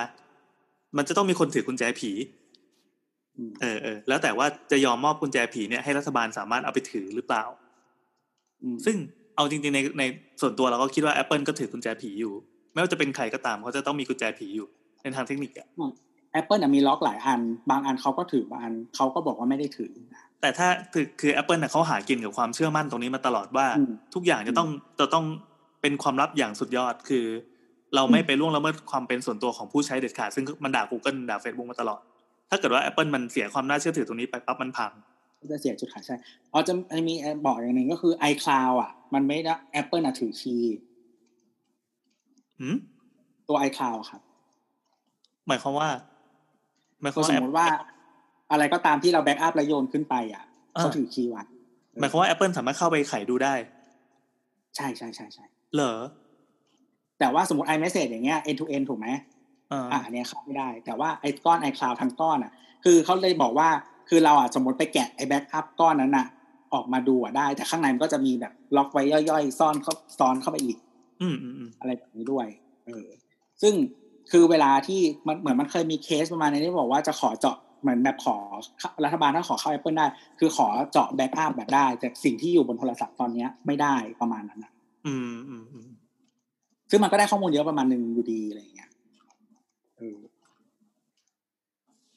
[0.98, 2.41] มันจะต้องมีคนถือกุญแจผีอืม
[3.62, 7.44] เออเออแล้วแต่ว่าจะยอมมอบกุญแจผีเนี่ยให้รัฐบาลสามารถเอาไปถือหรือเปล่า
[8.64, 8.96] อืมซึ่ง
[9.36, 10.04] เอาจริงๆในใน
[10.42, 12.34] ส่วนตัวเราก็คิดว่า Apple ก็ถือกุญแจผีอยู่
[12.74, 14.68] ไม่ว่าจะเป็นใครก็ตามเขาจะต้องมีกุญแจผีอยู่
[15.02, 15.68] ในทางเทคนิคอะ
[16.34, 19.92] แอปเปิลมีล็อกหลายอัน บางอันเขาก็ถือบางอันเขาก็บอกว่าไม่ได้ถือ
[20.42, 24.68] แต่ถ้าคือคือ Apple น่ะเขาหากินกับความเชื่อมั่นตรงนี้มาตลอดว่าอืมทุกอย่างจะต้อง
[25.00, 25.26] จะต้อง
[25.82, 27.26] เป็นความลับอย่างสุดยอดคือ
[27.96, 32.02] เราไม่ไปล่วงละเมิดความเป็นส่วนตัวของผู้ใช้เด็ดขาด ซึ่งมันด่า Google ด่า Facebook มาตลอด
[32.52, 34.92] ถ้าเกิดว่า Apple มันเสียความน่าเชื่อถือตรงนี้ไปปั๊บมันพัง
[35.40, 36.16] ก็จะเสียจุดขายใช่
[36.54, 36.74] อ๋อจะ
[37.08, 37.14] มี
[37.46, 40.76] บอกอย่างหนึ่งก็คือ iCloud อะ มันไม่ได้ Apple อะถือ key
[42.60, 42.76] หืม
[43.48, 44.22] ตัว iCloud อะครับ
[45.48, 45.90] หมายความว่า
[47.02, 47.68] หมายความก็ว่าสม App- มติว่า
[48.52, 50.44] อะไรก็ตามที่เรา backup แล้วโยนขึ้นไปอะ
[50.76, 51.44] อ่าเขาถือ key ไว้
[52.00, 53.54] หมายความว่า Apple สามารถเข้าไปไขดูได้
[54.76, 55.46] ใช่ใช่ใช่ใช่
[55.76, 55.94] เหรอ
[57.20, 59.08] แต่ว่าสมมติ iMessage อย่างเงี้ย end to end ถูกไหม
[59.72, 62.52] อ่าอ่าอันเนี้ยเข้าไม่ได้ แต่ว่าไอ้ก้อน iCloud ทั้งก้อนอะ
[62.84, 63.70] คือเขาเลยบอกว่า
[64.10, 66.28] คือเราอะสมมติไปแกะไอ้ backup ก้อนนั้นอะ
[66.74, 70.78] ออกมาดูอะได้ แต่ข้างในมันก็จะมีแบบล็อกไว้ย่อยๆ ซ้อนเข้าซ้อนเข้าไปอีก
[71.22, 72.48] อืมอืมอืมอะไรแบบนี้ด้วย
[72.86, 73.08] เออ
[73.62, 73.74] ซึ่ง
[74.32, 78.38] คือเวลาที่มันเหมือนมันเคยมีเคสประมาณนี้ที่บอกว่าจะขอเจาะเหมือนแบบขอ
[79.06, 80.06] รัฐบาลถ้าขอเข้า Apple ได้
[80.40, 84.72] คือขอเจาะ backup แบบได้ แต่สิ่งที่อยู่บนโทรศัพท์ตอนเนี้ยไม่ได้ประมาณนั้นนะ
[85.08, 85.90] อืมอืมอืม
[86.90, 88.90] ซึ่งมันก็ได้ข้อมูลเยอะประมาณหนึ่งอยู่ดีอะไรอย่างเงี้ย
[89.98, 90.18] เออ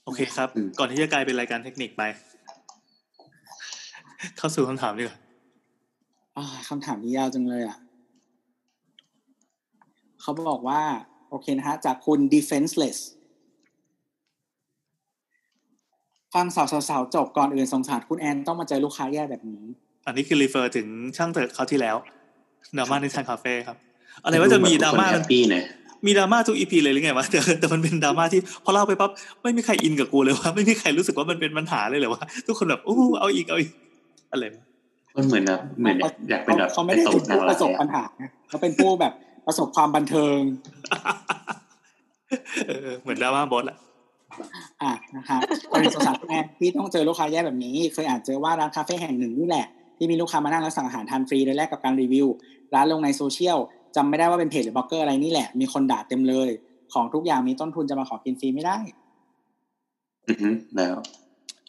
[0.05, 2.03] โอเคครับอืมก่อนที่จะกลายเป็นรายการเทคนิคไป
[4.37, 5.19] เข้าสู่คำถามดีกว่า
[6.37, 7.79] อ่าคำถามนี้ยาวจังเลยอะ
[10.21, 10.83] เขาบอกว่า
[11.31, 12.99] โอเคนะฮะ จากคุณ defenseless
[16.35, 19.65] ฟังสาวๆๆจบก่อนอื่นสงสารคุณแอนต้องมาเจอลูกค้าแย่แบบนี้
[20.07, 20.87] อันนี้คือรีเฟอร์ถึง
[21.17, 21.97] ช่างเถิดเขาวที่แล้ว
[22.77, 23.77] ดราม่าในทางคาเฟ่ครับ
[24.25, 25.65] อะไรว่าจะมีดราม่าแฮปปี้เนี่ย
[26.07, 29.11] มีดราม่าทุกอีพีเลยหรือไงวะแต่แต่มันเป็นดราม่าที่พอเล่าไปปั๊บ
[29.43, 33.71] ไม่มีใครอินกับกูเลยว่าไม่มีใครรู้สึกว่ามันเป็นปัญหาเลยเหรอวะทุกคนแบบอู้เอาอีกเอาอีก
[34.33, 34.65] อะไรวะ
[35.17, 35.97] มันเหมือนแบบเหมือน
[36.31, 39.13] อยากเป็นแบบเขาไม่ได้ตเป็นบนางผู้ปร้าระสบยปัอะญหานะเขาเป็นผู้แบบ
[39.47, 40.39] ประสบความบันเทิง
[42.67, 43.77] เออเหมือนดราม่าบอสแหละ
[44.83, 45.37] อะนะคะ
[45.71, 49.67] กรณีสงสารคุณแอนที่ต้องเจอลูกค้าแย่แบบนี้ เคยอ่านเจอว่าร้านคาเฟ่แห่งหนึ่งนี่แหละ
[49.97, 52.27] ที่มีลูกค้ามานั่งแล้วสั่งอาหารทานฟรีโดยแลกกับการรีวิว
[52.75, 53.59] ร้านลงในโซเชียล
[53.97, 56.51] จำไม่ได้ว่าเป็นเพจหรือบล็อกเกอร์อะไรนี่แหละ มีคนด่าเต็มเลย
[56.93, 58.79] ของทุกอย่างมีต้นทุนจะมาขอกินฟรีไม่ได้
[60.29, 60.97] อือฮึแล้ว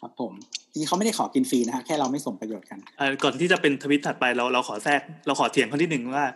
[0.00, 0.32] ครับผม
[0.70, 6.26] จริงๆเขาไม่ได้ขอกินฟรีนะฮะแค่เราไม่สมประโยชน์กันอะก่อนที่จะเป็นทวิตถัดไปเราเราขอแทรกเราขอเถียงเขาที่หนึ่งว่า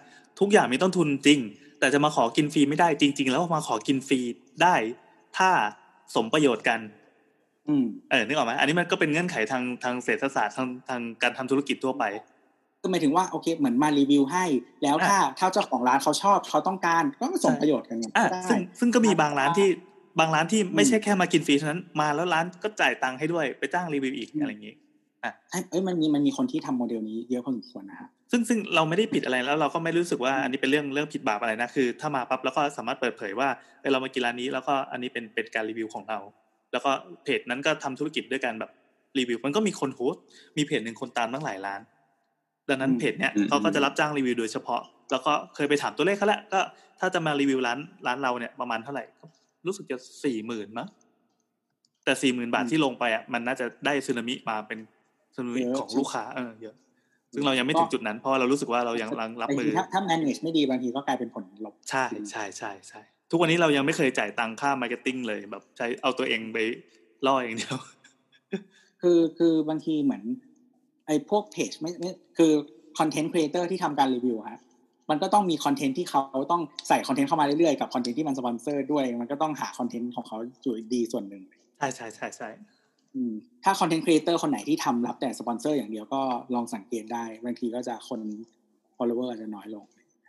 [0.40, 1.38] ทุกอย่างมีต้นทุนจริง
[1.80, 4.20] แต่จะมาขอกินฟรีไม่ได้จริง ๆ แล้วมาขอกินฟรี
[4.62, 4.74] ได้
[5.38, 5.50] ถ้า
[6.14, 6.80] สมประโยชน์กัน
[7.68, 12.04] อืมเออนึกออกไหมอันนี้มันก็เป็นเงื่อนไขทางทางเศรษฐศาสตร์ทางทางการทำธุรกิจทั่วไป
[12.82, 14.44] ก็หมายถึงว่าโอเคเหมือนมารีวิวให้
[14.82, 19.68] แล้วถ้าถ้าเจ้าของร้านเขาชอบเขาต้องการก็ส่งประโยชน์กันไงอะได้ซึ่งซึ่งก็มีบางร้านที่
[20.18, 24.74] บางร้านที่ไม่ใช่แค่มากินฟรีเท่านั้นมาแล้วร้านก็จ่ายตังค์ให้ด้วยไปจ้างรีวิวอีกอะไรอย่างงี้
[25.50, 33.48] เอ้ยเอ้ยมันมีมันมีคนที่ทำโมเดลนี้เยอะพอสมควรนะฮะซึ่งซึ่งเราไม่ได้ผิดอะไรแล้วเราก็ไม่รู้สึกว่าอันนี้เป็นเรื่องเรื่องผิดบาปอะไรนะคือ ถ้ามาปั๊บแล้วก็สามารถเปิดเผยว่า
[33.80, 36.18] เออเรามากินร้านนี้แล้วก็อันนี้เป็นเป็นการรีวิวของเรา
[36.72, 36.90] แล้วก็
[37.24, 38.70] เพจนั้นก็ทำธุรกิจด้วยกันแบบ
[39.18, 40.22] รีวิว มันก็มีคนโพสต์
[40.56, 41.80] มีเพจหนึ่งคนตามตั้งหลายล้าน
[42.70, 44.80] ดังนั้นเพจเนี้ยเขาก็จะรับจ้างรีวิวโดยเฉพาะ
[45.10, 46.60] แล้วก็เคยไปถามตัวเลขเขาแล้วก็
[47.00, 49.04] ถ้าจะมารีวิวร้านร้านเราเนี่ยประมาณเท่าไหร่
[49.66, 50.88] รู้สึกจะสี่หมื่นมั้ง
[52.04, 54.78] แต่สี่หมื่นบาทที่ลงไปอะมันน่าจะได้ซึนามิมาเป็น
[55.34, 56.74] ซึนามิของลูกค้าเออเยอะ
[57.32, 59.10] ซึ่งเรายังไม่ถึงจุดนั้นเพราะเรารู้สึกว่าเรายัง
[59.42, 66.58] รับมือถ้าถ้า manage ไม่ดีบางทีก็กลายเป็นผลลบใช่ใช่ใช่ใช่ทุกวันนี้เรายังไม่เคยจ่ายตังค์ค่า marketing เลยแบบใช้เอาตัวเองไป
[67.26, 67.76] ล่ออย่างเดียว
[69.02, 70.22] คือคือบางทีเหมือน
[71.10, 72.52] ไอ้พวกเพจไม่ไม่คือ
[72.98, 74.60] content creator ที่ทำการรีวิวฮะ
[75.10, 76.20] มันก็ต้องมี content ที่เขา
[76.50, 81.42] ต้องใส่ content เข้ามาเรื่อยๆกับ content ที่มันสปอนเซอร์ด้วย มันก็ต้องหา content ของเขาอยู่ดีส่วนหนึ่ง
[81.78, 82.48] ใช่ใช่ใช่ใช่
[83.14, 83.32] อืม
[83.64, 86.20] ถ้า content creator คนไหนที่ทำรับแต่สปอนเซอร์อย่างเดียวก็
[86.54, 88.20] ลองสังเกตได้บางทีก็จะคน
[88.96, 89.84] follower อาจจะน้อยลง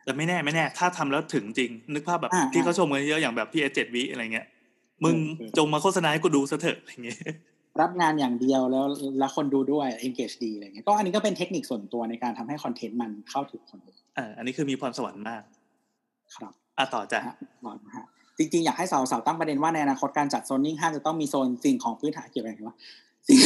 [0.06, 4.48] แต่ไม่แน่ไม่แน่ ถ้าทำแล้วถึงจริง นึกภาพแบบอ่าที่เขาชมกันเยอะอย่างแบบพี่เอเจ็ดวิอะไรเงี้ย
[5.03, 7.20] มึงเออจงมาโฆษณาให้กูดูซะเถอะอะไรเงี้ย
[7.81, 8.85] รับงานอย่างเดียวแล้ว
[9.19, 15.43] แล้วคนดูด้วย engage ดีอะไรเงี้ยก็อันนี้ก็เป็นเทคนิคส่วนตัวในการทำให้คอนเทนต์มันเข้าถึงคนดูอ่าอันนี้คือมีพรสวรรค์มาก
[16.35, 17.35] ครับอะต่อจ้ะนะฮะ
[17.65, 18.06] ก่อนนะฮะ
[18.38, 22.76] จริงๆ อยากให้สาวๆตั้งประเด็นว่าในอนาคตการจัดโซนนิ่งห้างจะต้องมีโซนสิ่งของพื้นฐานเกี่ยวกับอะไรวะ
[23.27, 23.39] สิ่ง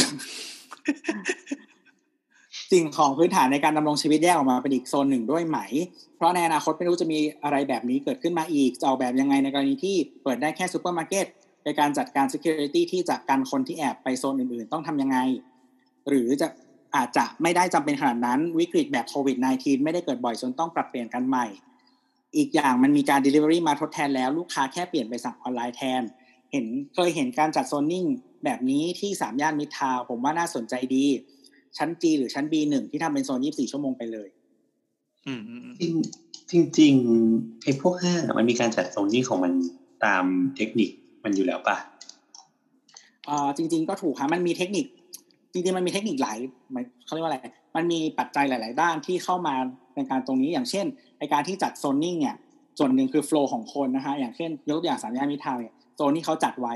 [2.72, 5.58] สิ่งของพื้นฐานในการดำรงชีวิตแยกออกมาเป็นอีกโซนหนึ่งด้วยไหม
[6.16, 11.26] เพราะในอนาคตไม่รู้จะมีอะไรแบบนี้เกิดขึ้นมาอีกจะออกแบบยังไงในกรณีที่เปิดได้แค่ซูเปอร์มาร์เก็ต
[11.66, 15.18] ในการจัดการ security ที่จะกันคนที่แอบไปโซนอื่น ๆ ต้องทำยังไง
[16.08, 16.48] หรือจะ
[16.96, 21.46] อาจจะไม่ได้จำเป็นขนาดนั้นวิกฤตแบบโควิด -19 ไม่ได้เกิดบ่อยจนต้องปรับเปลี่ยนกันใหม่
[22.36, 26.02] อีกอย่างมันมีการ delivery มาทดแทนแล้วลูกค้าแค่เปลี่ยนไปสั่งออนไลน์แทน
[26.52, 28.04] เห็นเคยเห็นการจัดโซนนิ่ง
[28.44, 31.06] แบบนี้ที่สามย่านมิตรทาวน์ผมว่าน่าสนใจดี
[31.76, 34.28] ชั้น G หรือชั้น B1 ที่ทำเป็นโซน 24 ชั่วโมงไปเลย
[35.26, 35.98] อืมอืมอืม
[36.50, 39.52] จริงจริงๆไอ้พวกห้างอะมันมีการจัดโซนนิ่งของมัน
[40.04, 40.24] ตาม
[40.56, 40.90] เทคนิค
[41.26, 41.76] มันอยู่แล้วป่ะ
[43.28, 44.86] อ่าจริง ๆ ก็ถูกครับมันมีเทคนิค
[45.52, 46.38] จริงๆมันมีเทคนิคหลาย
[46.74, 47.38] มันเขาเรียกว่าอะไร
[47.76, 49.54] มันมีปัจจัยหลาย ๆ ด้านที่เข้ามา
[49.96, 50.86] ในการตรงนี้อย่างเช่น
[51.18, 52.36] ในการที่จัดโซนนิ่งเนี่ย
[52.78, 56.74] ส่วนหนึ่งคือโฟล์ของคนนะฮะอย่างเช่นยกตัวอย่างสามย่านมิตรทาวน์เนี่ยโซนที่เขาจัดไว้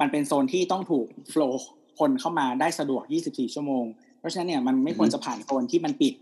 [0.00, 1.60] มันเป็นโซนที่ต้องถูกโฟล์
[1.98, 3.84] คนเข้ามาได้สะดวก 24 ชั่วโมง
[4.18, 6.14] เพราะฉะนั้นเนี่ยมันไม่ควรจะผ่านโซนที่มันปิด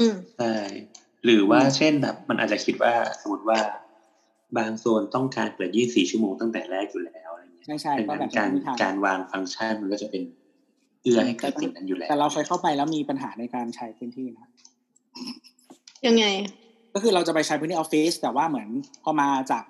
[0.00, 0.54] อืมใช่
[1.24, 3.58] หรือว่าเช่นแบบ มันอาจจะคิดว่าสมมติว่า
[4.56, 10.22] บางโซนต้องการเปิด 24 ชั่วโมงตั้งแต่แรกอยู่แล้วอะไรเงี้ยใช่ใช่ดังก็นั้แบบนการไม่ทำการวางฟังก์ชันมันก็จะเป็น
[11.02, 14.46] เอื้อให้เกิดสิ่งนั้นอยู่แล้ว แต่เราเคยเข้าไปแล้วมีปัญหาในการใช้พื้นที่นะ
[16.06, 16.24] ยังไง
[16.94, 18.68] ก็คือเราจะไปใช้พื้นที่ออฟฟิศแต่ว่าเหมือน
[19.04, 19.64] พอมาจาก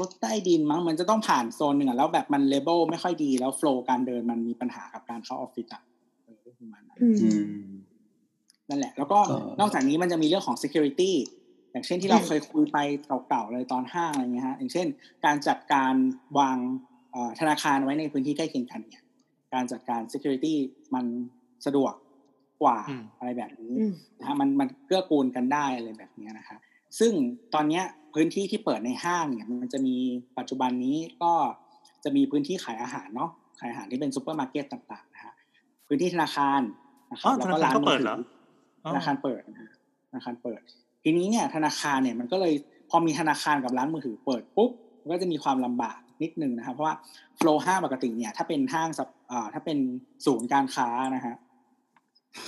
[0.00, 5.82] รถใต้ดินมั้งมันจะต้องผ่านโซนหนึ่งอะแล้วแบบมันเลเบลไม่ค่อยดีแล้วโฟล์การเดินมันมีปัญหากับการเข้าออฟฟิศอะ
[6.24, 7.72] เออประมาณนั้นอืมอืม
[8.68, 11.12] นั่นแหละ แล้วก็ก็นอกจากนี้มันจะมีเรื่องของ security
[11.72, 12.78] อย่างเช่นที่เราอืมเคยคุยไป
[13.28, 14.86] เก่าๆเลยตอนห้างอะไรเงี้ยฮะอย่างเช่น
[15.24, 15.94] การจัดการ
[16.38, 16.58] วาง
[17.12, 19.02] เอ่อธนาคารไว้ในพื้นที่ใกล้เคียงกันเนี่ย
[19.54, 20.54] การจัดการ security
[20.94, 21.04] มัน
[21.66, 21.94] สะดวก
[22.62, 26.56] กว่าอืมอะไรแบบนี้อืมนะฮะมันมันเกื้อกูลกันได้อะไรแบบเนี้ยนะคะ
[26.98, 27.12] ซึ่ง
[27.54, 27.84] ตอนเนี้ย
[28.14, 29.96] พื้นที่ที่เปิดในห้างเนี่ยมันจะมี
[30.38, 31.32] ปัจจุบันนี้ก็
[32.04, 33.30] จะมีพื้นที่ขายอาหารเนาะ
[33.60, 35.34] ขายอาหารที่เป็นซูเปอร์มาร์เก็ตต่างๆนะฮะ
[35.88, 36.60] พื้นที่ธนาคาร
[37.12, 38.16] นะครับอ๋อบธนาคารก็เปิดเหรอ
[38.84, 39.70] อ๋อธนาคารเปิดนะฮะ
[40.10, 40.60] ธนาคารเปิด
[41.04, 42.54] ทีนี้เนี่ยธนาคารเนี่ยมันก็เลย
[42.90, 44.70] พอมีธนาคารกับร้านมือถือเปิดปุ๊บ
[45.02, 46.94] มันก็จะมีความลำบากนิดนึงนะครับเพราะว่า
[47.36, 49.78] โฟล์ห้างปกติเนี่ย ถ้าเป็นห้างสับอ่าถ้าเป็น
[50.26, 51.36] ศูนย์การค้านะฮะ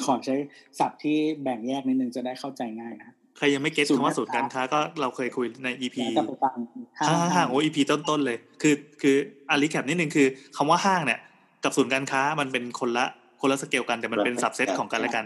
[0.05, 0.37] ขอใช้
[0.79, 6.57] ศัพท์ที่แบ่งแยกนิดนึงจะได้เข้าใจง่ายนะฮะใครยังไม่เก็ตศูนย์คำว่าการค้าศูนย์การค้าก็เราเคยคุยใน EP แล้วก็ไปฟัง
[6.99, 9.17] ห้าห้างงห้างโอ้ EP ต้นๆเลย คือคือ
[9.51, 10.27] อารีแคปนิดนึงคือ
[10.57, 11.21] คำว่าห้างเนี่ย
[11.65, 13.05] กับศูนย์การค้ามันเป็นคนละ
[13.41, 15.25] คนละสเกลกันแต่มันเป็นสับเซตของกันและกัน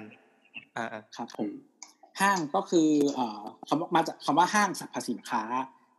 [0.77, 0.87] อ่า
[1.17, 1.49] ครับผม
[2.21, 5.43] ห้างก็คือเอ่อคำว่ามาจากคำว่าห้างสรรพสินค้า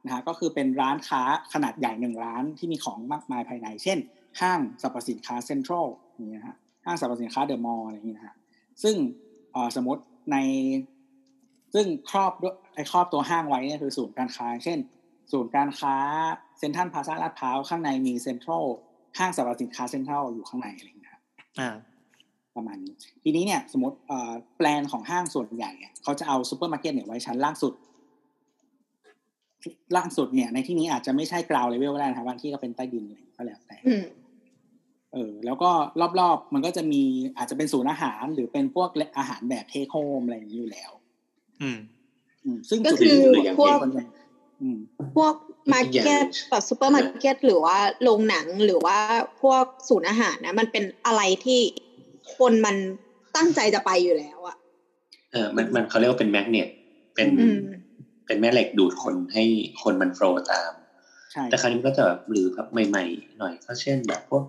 [0.05, 1.21] นะฮะก็คือเป็นร้านค้า
[1.53, 3.97] ขนาดใหญ่หนึ่งร้านที่มีของมากมายภายใน เช่น
[4.41, 8.35] ห้างสรรพสินค้าเซ็นทรัลอย่างเงี้ยฮะห้างสรรพสินค้าเดอะมอลล์อะไรอย่างงี้นะฮะ
[8.83, 8.95] ซึ่ง
[9.51, 10.01] เอ่อสมมติ
[10.31, 10.37] ใน
[11.73, 14.79] ซึ่งครอบด้วยไอ้ครอบตัวห้างไว้เนี่ยคือศูนย์การค้า เช่น
[15.31, 15.95] ศูนย์การค้า
[16.59, 18.65] เซ็นทรัลพลาซาลาดพร้าวข้างในมีเซ็นทรัล
[19.19, 21.21] ห้างสรรพสินค้าเซ็นทรัลอยู่ข้างในอะไรอย่างเงี้ยครับ
[21.59, 21.69] อ่า
[22.55, 22.93] ประมาณนี้
[23.23, 27.73] ทีนี้เนี่ยสมมติเอ่อแปลนของห้างส่วนใหญ่เนี่ยเขาจะเอาซูเปอร์มาร์เก็ตเนี่ยไว้ชั้นล่างสุด
[29.97, 34.03] ล่างสุดเนี่ย ในที่นี้อาจจะไม่ใช่กราวเลเวลก็ได้นะครับบางที่ก็เป็นใต้ดินเลยก็แล้วแต่อืม
[35.13, 35.69] เออแล้วก็
[36.19, 37.01] รอบๆ มันก็จะมี
[37.37, 40.91] อาจจะเป็นศูนย์อาหาร หรือเป็นพวกอาหารแบบ take home อะไรอย่างนี้อยู่แล้ว
[41.61, 41.77] อืม
[42.45, 44.07] อืมซึ่งก็จุดคือนี้พวกคนยัง
[44.61, 44.77] อืม
[45.15, 45.33] พวก
[45.73, 48.97] market แบบซูเปอร์มาร์เก็ตหรือว่าโรงหนังหรือว่า
[49.41, 51.61] พวกศูนย์อาหารนะ มันเป็นอะไรที่
[52.37, 52.75] คนมัน
[53.35, 54.55] ตั้งใจจะไปอยู่แล้วอะ
[55.31, 56.67] เออมันมันเขาเรียกว่าเป็นแมกเนต
[57.15, 57.59] เป็นอืม
[58.25, 59.43] เป็นแม่เหล็กดูดคนให้
[59.83, 60.73] คนมันโฟลว์ตาม
[61.31, 64.43] ใช่แต่คราวนี้มันก็จะแบบหรือแบบใหม่ๆหน่อยก็เช่นแบบพวก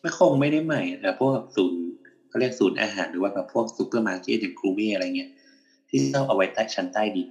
[0.00, 1.80] ไม่คงไม่ได้ใหม่แต่พวกแบบศูนย์
[2.28, 5.30] เขาเรียกศูนย์อาหารหรือว่าแบบพวกซูเปอร์มาร์เก็ตอย่างครูมี่อะไรเงี้ย
[5.88, 7.28] ที่ต้องเอาไว้ใต้ชั้นใต้ดิน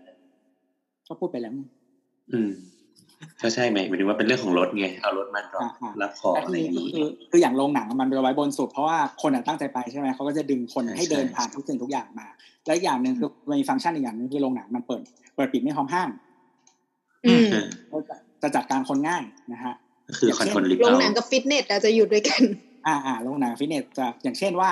[1.08, 1.54] ก็พูดไปแล้ว
[2.34, 2.52] อืม
[3.42, 12.28] ก็ใช่ไหมหมายถึงว่าเป็นเรื่องของรถไงเอารถมาดรอปอ่าๆรับของแต่อะทีไรอนี้ย่างก็นี้คือคืออย่างโรงหนังมันไปไว้บนสุดเพราะว่าคนอะตั้งใจไปใช่ไหมเขาก็จะดึงคนใช่ให้เดินใช่ผ่านทุกสิ่งทุกอย่างมา
[12.66, 15.02] และอีกอย่างหนึ่งคือมันมีฟังก์ชันอีกอย่างหนึ่งคือโรงหนังมันเปิด
[15.36, 16.10] เปิดปิดไม่พร้อมห้าง
[17.26, 19.24] อืมเออก็จะจะจัดการคนง่าย
[19.54, 19.74] นะฮะ
[20.08, 22.42] ก็คือ control ลิฟต์ลงเอาโรงหนังกับฟิตเนสอาจจะอยู่ด้วยกัน
[22.88, 24.70] อ่าอ่าโรงหนังฟิตเนสจะอย่างเช่นว่า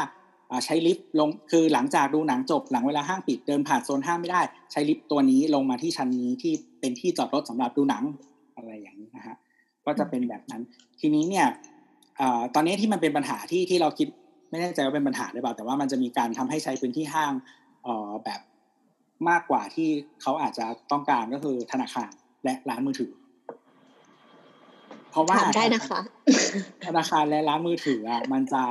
[0.52, 4.42] อ่าใช้ลิฟต์ลงคือหลังจากดูหนังจบหลังเวลาห้างปิดเดินผ่านโซนห้างไม่ได้
[4.72, 8.04] ใช้ลิฟต์ตัวนี้ลงมาที่ชั้นนี้ที่เป็นที่จอดรถสำหรับดูหนัง
[8.56, 9.36] อะไรอย่างนี้นะฮะ
[9.86, 10.62] ก็จะเป็นแบบนั้น
[11.00, 11.48] ทีนี้เนี่ย
[12.20, 14.08] อ่าตอนนี้ที่มันเป็นปัญหาที่ที่เราคิด
[14.50, 17.34] ไม่แน่ใจว่าเป็นปัญหาหรือเปล่า แต่ว่ามันจะมีการทำให้ใช้พื้นที่ห้าง
[17.84, 18.42] เอ่อแบบ
[19.30, 19.90] มากกว่าที่
[20.22, 22.12] เขาอาจจะต้องการก็คือธนาคาร
[22.44, 23.12] และร้านมือถือ
[25.12, 26.02] เพราะว่าถามได้นะคะ
[26.86, 28.64] ธนาคารและร้านมือถืออะมันจะ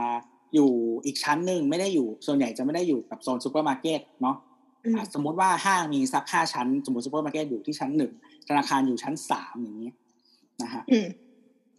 [0.54, 0.70] อยู่
[1.06, 4.36] อีกชั้นหนึ่งไม่ได้อยู่ส่วนใหญ่จะไม่ได้อยู่กับโซนซูเปอร์มาร์เก็ตเนาะ
[4.84, 8.12] อืมอะสมมติว่าห้างมีสักห้าชั้น สมมติซูเปอร์มาร์เก็ตอยู่ที่ชั้นหนึ่ง
[8.48, 9.90] ธนาคารอยู่ชั้นสามอย่างนี้
[10.62, 11.08] นะฮะอืม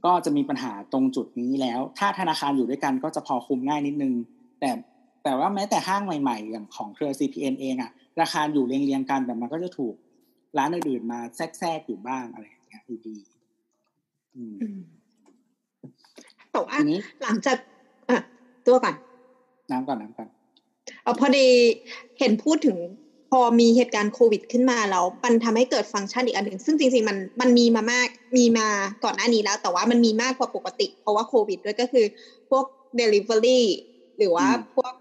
[0.05, 4.13] ก็จะมีปัญหาตรงจุดนี้แล้ว ถ้าธนาคารอยู่ด้วยกันก็จะพอคุมง่ายนิดนึง
[4.59, 4.71] แต่
[5.23, 7.91] แต่ว่าแม้แต่ห้างใหม่ๆ อย่างของเครือ CPN เองอะ
[8.21, 9.95] ราคาอยู่เรียงๆกันแต่มันก็จะถูก
[10.57, 13.15] ร้านอื่นๆมาแทรกๆอยู่บ้างอะไรอย่างเงี้ยอยู่ดี
[14.35, 14.81] อืมอืม
[16.51, 17.57] แต่ว่าทีนี้หลังจาก
[18.09, 18.17] อะ
[18.65, 18.95] ตัวก่อน
[19.71, 20.27] น้ำก่อนน้ำก่อน
[21.03, 21.47] เอาพอดี
[22.19, 22.77] เห็นพูดถึง
[23.33, 28.07] พอมีเหตุการณ์โควิดขึ้นมาแล้วมันทำให้เกิดฟังก์ชันอีกอันหนึ่งซึ่งจริงๆมันมันมีมามาก
[28.37, 28.67] มีมา
[29.03, 32.05] ก่อนหน้านี้แล้ว แต่ว่ามันมีมากกว่าปกติ เพราะว่าโควิดด้วยก็คือ
[32.49, 32.65] พวก
[32.99, 33.61] delivery
[34.17, 34.93] หรือว่าอืมพวก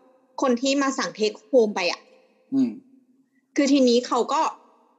[0.42, 2.00] คนที่มาสั่ง take home ไปอะ
[2.52, 2.70] อืม
[3.56, 4.42] คือทีนี้เขาก็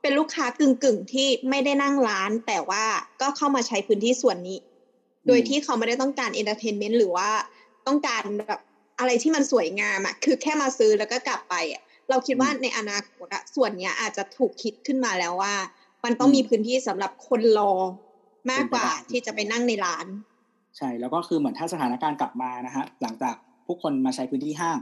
[0.02, 2.86] เป็นลูกค้ากึ่งกึ่งๆที่ไม่ได้นั่งร้าน แต่ว่า
[3.22, 4.58] ก็เข้ามาใช้พื้นที่ส่วนนี้
[5.28, 7.30] โดยที่เขาไม่ได้ต้องการ entertainment หรือว่า
[7.88, 8.60] ต้องการแบบ
[9.00, 11.82] อะไรที่มันสวยงามอะคือแค่มาซื้อแล้วก็กลับไปอะ
[12.14, 15.54] เราคิดว่าในอนาคตอะส่วนเนี้ยอาจจะถูกคิดขึ้นมาแล้วว่า
[16.06, 17.74] มันต้องมีพื้นที่สำหรับคนรอ
[18.52, 20.06] มากกว่าที่จะไปนั่งในร้าน
[20.78, 23.36] ใช่แล้วก็คือเหมือนถ้าสถานการณ์กลับมานะฮะหลังจาก
[23.66, 24.78] ผู้คนมาใช้พื้นที่ห้าง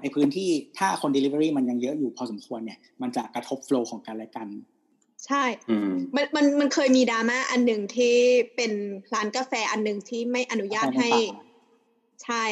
[0.00, 4.48] ไอ้พื้นที่ถ้าคน Delivery มันยังเยอะอยู่พอสมควรเนี่ยมันจะกระทบโฟล์ของกันและกัน
[5.26, 8.14] ใช่อืมมันมันมันเคยมีดราม่าอันหนึ่งที่
[8.56, 8.72] เป็น
[9.14, 11.10] ร้านกาแฟอันหนึ่งที่ไม่อนุญาตให้
[12.24, 12.44] ใช่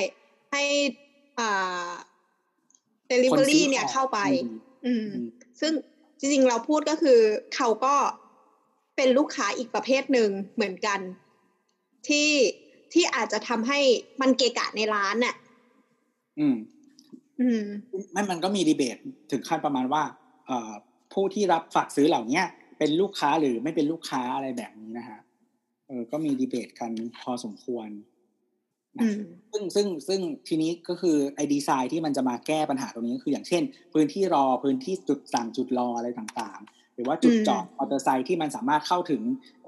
[0.53, 0.63] ให้
[1.39, 1.91] อ่า
[3.15, 4.19] delivery เนี่ยเข้าไป
[4.87, 5.27] อืมอืม
[5.61, 5.73] ซึ่ง
[6.19, 7.19] จริงๆเราพูดก็คือ
[7.57, 7.95] เขาก็
[8.97, 11.01] เป็นลูกค้าอีกประเภทหนึ่งเหมือนกัน
[12.09, 12.31] ที่
[12.93, 13.81] ที่อาจจะทำให้
[14.21, 15.35] มันเกะกะในร้านน่ะ
[16.39, 16.57] อืม
[17.41, 17.63] อืม
[18.13, 18.97] ไม่มันก็มีดีเบต
[19.31, 20.03] ถึงขั้นประมาณว่า
[20.47, 20.73] เอ่อ
[21.13, 22.45] ผู้ที่รับฝากซื้อเหล่าเนี้ย
[22.79, 25.21] เป็นลูกค้าหรือไม่เป็นลูกค้าอะไรแบบนี้นะฮะ
[25.87, 28.14] เออก็มีดีเบตกันพอสมควรอืม
[29.53, 33.63] ซึ่งซึ่งซึ่งทีนี้ก็คือไอ้ดีไซน์ที่มันจะมาแก้ปัญหาตรงนี้ก็คืออย่างเช่น
[33.93, 39.23] พื้นที่รอพื้นที่จุดสั่งจุดรออะไรต่างๆ หรือว่าจุดอืมจอดมอเตอร์ไซค์ที่มันสามารถเข้าถึง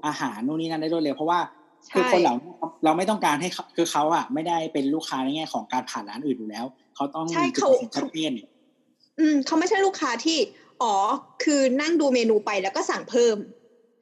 [0.05, 1.39] อาหารนู่นนี่นั่นได้รวดเร็วเพราะว่า
[1.87, 2.51] ใช่คือคนเหล่านี้
[2.83, 8.31] เราไม่ต้องการให้เขาคือเขาอะไม่ได้เป็นลูกค้าในแง่ของการผ่านร้านอื่นอยู่แล้ว เขาต้องใช่มีจุดเขาประสงค์ชัดเจน
[9.19, 10.37] อืมเขาไม่ใช่ลูกค้าที่
[10.81, 10.95] อ๋อ
[11.43, 13.37] คือนั่งดูเมนูไปแล้วก็สั่งเพิ่ม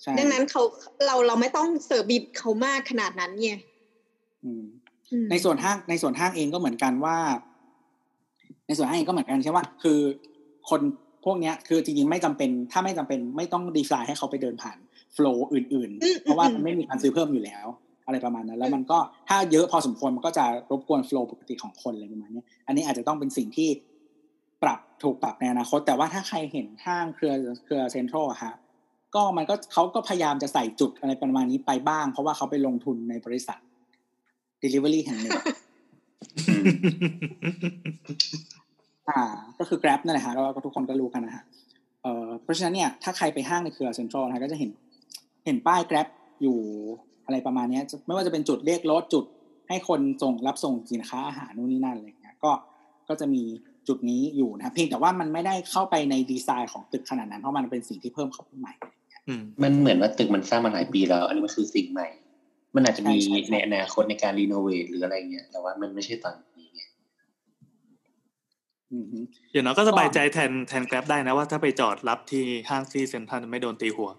[0.02, 0.61] ใช่ดังนั้นเขา
[1.06, 3.52] เราเราไม่ต้องเสิร์ฟบิดเขามากขนาดนั้นไง
[4.43, 4.65] อืมอืม
[5.32, 7.18] ในส่วนห้างในส่วนห้างเองก็เหมือนกันว่า
[8.68, 9.99] ในส่วนห้างเองก็เหมือนกันใช่ว่า คือ
[10.69, 10.82] คน
[11.26, 14.77] พวกเนี้ยคือจริงๆไม่จำเป็น ถ้าไม่จำเป็นไม่ต้องดีไซน์ให้เขาไปเดินผ่าน
[15.14, 17.68] โฟล์อื่นอืมๆเพราะว่าอืมมันไม่มีการซื้อเพิ่มอยู่แล้ว
[18.06, 18.99] อะไรประมาณนั้น แล้วมันก็
[19.30, 23.69] ถ้าเยอะพอสมควรมันก็จะรบกวนโฟล์ปกติของคนอะไรประมาณเนี้ยอันนี้อาจจะต้องเป็นสิ่งที่
[24.64, 27.34] ปรับถูกปรับในอนาคต แต่ว่าถ้าใครเห็นห้างเครือ
[27.64, 28.53] เครือเซ็นทรัลอะฮะ
[29.15, 33.60] ก็มันก็เขาก็พยายามจะใส่จุดอะไรประมาณนี้ไปบ้าง เพราะว่าเขาไปลงทุนในบริษัท
[34.64, 35.32] Delivery แห่งหนึ่ง
[39.10, 39.22] อ่า
[39.60, 41.44] ก็คือ Grab นั่นแหละฮะแล้วก็ทุกคนก็รู้กันนะฮะ
[42.03, 44.72] เอ่อเพราะฉะนั้นเนี่ยถ้าใครไปห้างในเครือเซ็นทรัลนะก็จะเห็น
[45.45, 46.07] เห็นป้าย Grab
[46.41, 46.57] อยู่
[47.26, 49.26] อะไรประมาณเนี้ยจะไม่ว่าจะเป็นจุดเรียกรถจุด
[49.69, 52.52] ให้คนส่งรับส่งสินค้าอาหารนู่นนี่นั่นอะไรอย่างเงี้ยก็
[53.10, 53.44] ก็จะมี
[53.88, 62.07] จุดนี้อยู่นะเพียงแต่ว่ามันไม่ได้เข้าไปในดีไซน์ของตึกขนาดนั้นเพราะมันเป็นสิ่งที่เพิ่มเข้าไปใหม่อะไรอย่างเงี้ยอืมมันเหมือนว่าตึกมันสร้างมาหลายปีแล้ว อันนี้มันคือสิ่งใหม่
[62.76, 63.18] มันอาจจะมี
[63.52, 66.81] ในอนาคตในการรีโนเวทหรืออะไรเงี้ยแต่ว่ามันไม่ใช่ตอนนี้ไง
[68.91, 69.19] อืมฮึ
[69.52, 74.10] อย่างน้อยก็สบายใจแทนแทนแกร็บได้นะว่าถ้าไปจอดรับที่ห้างที่เซ็นทรัลไม่โดนตีหัว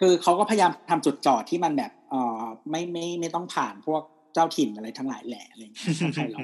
[0.00, 4.02] คือเขาก็พยายามทำจุดจอดที่มันแบบเอ่อไม่ไม่ไม่ต้องผ่านพวก
[4.34, 6.40] เจ้าถิ่นอะไรทั้งหลายแหละอะไรอย่างเงี้ยของไทยเรา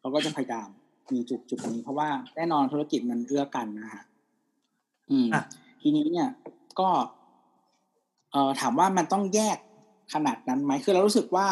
[0.00, 0.68] เขาก็จะพยายาม
[1.14, 4.04] มีจุดจุดนี้เพราะว่าแน่นอนธุรกิจมันเอื้อกันนะฮะ
[5.10, 5.42] อืมอะ
[5.82, 6.28] ทีนี้เนี่ย
[6.80, 6.88] ก็
[8.32, 9.58] เอ่อถามว่ามันต้องแยก
[10.14, 11.46] ขนาดนั้นไหมคือเรารู้สึกว่า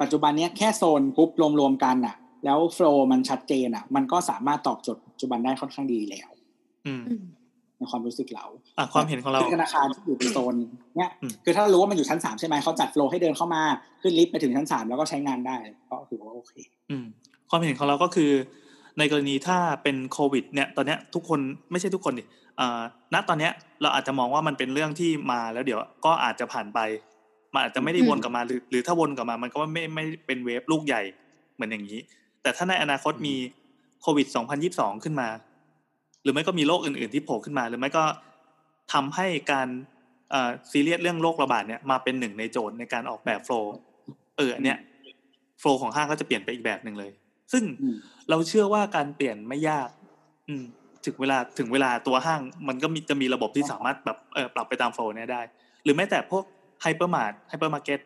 [0.00, 1.30] ปัจจุบันเนี้ยแค่โซนกรุ๊ป
[1.60, 6.30] รวมๆกันอะแล้วโฟล์มันชัดเจนอะมันก็สามารถตอบโจทย์ปัจจุบันได้ค่อนข้างดีแล้ว
[6.86, 7.24] อืมอืม
[7.76, 8.46] ในความรู้สึกเรา
[8.78, 10.54] อะความเห็นของเราคือธนาคารที่อยู่ในโซน
[10.96, 13.62] เนี้ยอืมคือถ้ารู้ว่ามันอยู่ชั้นสามใช่ไหมเขาจัดโฟล์ให้เดินเข้ามา
[14.02, 15.56] ขึ้นลิฟต์ไปถึงชั้นสามแล้วก็ใช้งานได้
[15.90, 16.52] ก็ถือว่าโอเค
[16.90, 17.06] อืม
[17.50, 18.30] ความเห็นของเราก็คือ
[18.98, 21.40] ในกรณีถ้าเป็นโควิดเนี่ยตอนเนี้ยทุกคน
[21.70, 22.24] ไม่ใช่ทุกคนดิ
[22.60, 22.80] อ่า
[23.14, 23.52] ณตอนเนี้ย
[23.82, 26.78] เราอาจจะมองว่ามันเป็นเรื่องที่มาแล้วเดี๋ยวก็อาจจะผ่านไป
[27.54, 31.02] มันอาจจะไม่ได้วนกลับมาหรือหรือถ้าวนกลับมามันก็ไม่ไม่เป็นเวฟลูกใหญ่
[31.54, 31.98] เหมือนอย่างนี้
[32.42, 33.34] แต่ถ้าในอนาคตมี
[34.02, 34.26] โควิด
[34.66, 35.28] 2022 ขึ้นมา
[36.22, 38.04] หรือไม่ก็มีโรคอื่น ๆ ที่โผล่ขึ้นมา หรือไม่ก็
[38.92, 39.68] ทำให้การ
[40.34, 43.74] อ่าซีเรียสเรื่องโรคระบาดเนี่ยมาเป็นหนึ่งในโจทย์ในการออกแบบโฟล์
[44.36, 44.78] เอออันเนี้ย
[45.60, 47.10] flow ของห้างก็จะเปลี่ยนไปอีกแบบหนึ่งเลย
[47.52, 47.96] ซึ่งอืม
[48.30, 49.88] เราเชื่อว่าการเปลี่ยนไม่ยาก
[50.48, 50.64] อืม
[51.04, 55.42] ถึงเวลาถึงเวลาตัวห้าง มันก็มีจะมีระบบที่สามารถแบบเออปรับไปตาม flow เนี่ยได้
[55.84, 56.44] หรือแม้แต่พวก
[56.82, 58.00] ไฮเปอร์มาร์ทไฮเปอร์มาร์เก็ต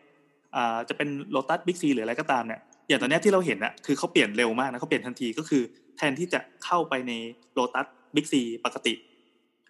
[0.55, 5.61] อ่าจะเป็นโลตัสบิ๊กซีหรืออะไรก็ตามเนี่ยอย่างตอนเนี้ยที่เราเห็นอะคือเขาเปลี่ยนเร็วมากนะเขาเปลี่ยนทันทีก็คือ
[5.97, 7.13] แทนที่จะเข้าไปใน
[7.53, 7.85] โลตัส
[8.15, 8.93] บิ๊กซีปกติ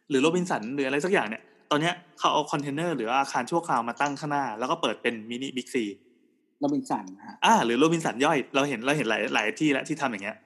[0.10, 1.41] หรือโรบินสันหรืออะไรสักอย่างเนี่ย
[1.72, 5.84] ตอนเนี้ยเขาเอาคอนเทนเนอร์หรืออาคารชั่วคราวมาตั้งข้างหน้า แล้วก็เปิดเป็นมินิบิ๊กซี
[6.60, 10.38] โรบินสันนะฮะอ่าหรือโรบินสันย่อยเราเห็นเราเห็นหลายหลายที่แล้วที่ทำอย่างเงี้ย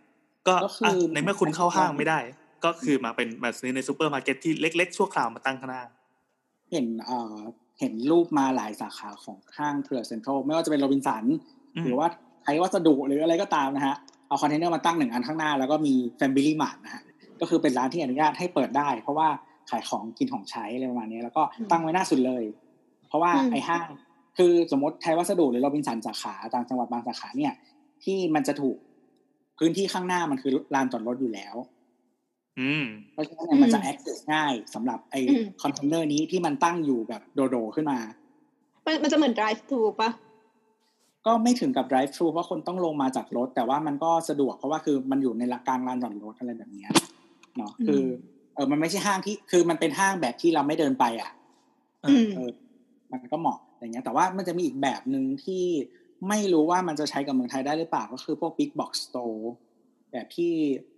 [0.47, 2.19] ก็ก็คืออ่อะในเมื่อคุณเข้าห้างไม่ได้
[2.65, 5.83] ก็คือมาเป็นมาซื้อในซูเปอร์มาร์เก็ตที่เล็ก ๆ ชั่วคราวมาตั้งข้างหน้า
[6.71, 7.37] เห็นเอ่อ
[7.79, 11.23] เห็นรูปมาหลายสาขาของห้างเครือเซ็นทรัลไม่ว่าจะเป็นโรบินสัน
[11.75, 12.07] อืมหรือว่า
[12.43, 13.95] ไทยวัสดุหรืออะไรก็ตามนะฮะ
[14.27, 17.03] เอาคอนเทนเนอร์มาตั้งหนึ่งอันข้างหน้า แล้วก็มีแฟมิลี่มาร์ทนะฮะ
[17.41, 19.27] ก็คือเป็นร้านที่อนุญาตให้เปิดได้ เพราะว่า
[19.69, 22.43] ขายของกินของใช้อะไรประมาณนี้แล้วก็ตั้งไว้หน้าสุดเลย
[23.07, 23.87] เพราะว่าอืมไอ้ห้าง
[24.37, 27.53] คือสมมติไทยวัสดุหรือโรบินสันสาขาต่างจังหวัดบางสาขาเนี่ย
[28.03, 28.77] ที่มันจะถูก
[29.59, 31.55] พื้นที่ข้างหน้ามันคือลานจอดรถอยู่แล้ว
[32.59, 37.99] อืมเพราะฉะนั้นเนี่ยมันจะ access ง่ายสำหรับไอ้อืมคอนเทนเนอร์นี้ที่มันตั้งอยู่แบบโดดๆขึ้นมา
[38.85, 40.09] มันมันจะเหมือน drive thru ปะ
[41.25, 46.91] ก็ไม่ถึงกับ drive thru เพราะคนต้องลงมาจากรถ แต่ว่ามันก็สะดวกเพราะว่าคือมันอยู่ในกลางลานจอดรถอะไรแบบเนี้ย
[47.57, 48.03] เนาะคือ
[48.55, 51.31] เออมันไม่ใช่ห้างที่คือมันเป็นห้างแบบที่เราไม่เดินไป อะ
[52.03, 52.49] อืมเออ
[53.11, 55.63] มันก็เหมาะ อะไรเงี้ยแต่ว่ามันจะมีอีกแบบหนึ่งที่
[56.29, 59.41] ไม่รู้ว่ามันจะใช้กับเมืองไทยได้หรือเปล่าก็คือพวก big box store
[60.11, 60.51] แบบที่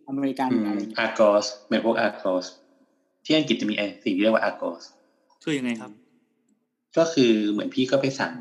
[0.07, 2.45] อเมริกันอืมอะไรเงี้ย Argos เป็นพวก Argos
[3.25, 4.83] ที่อังกฤษจะมีไอ้สิ่งที่เรียกว่า Argos
[5.43, 5.91] คือยังไงครับ
[6.97, 8.33] ก็คือเหมือนพี่ก็ไปสั่ง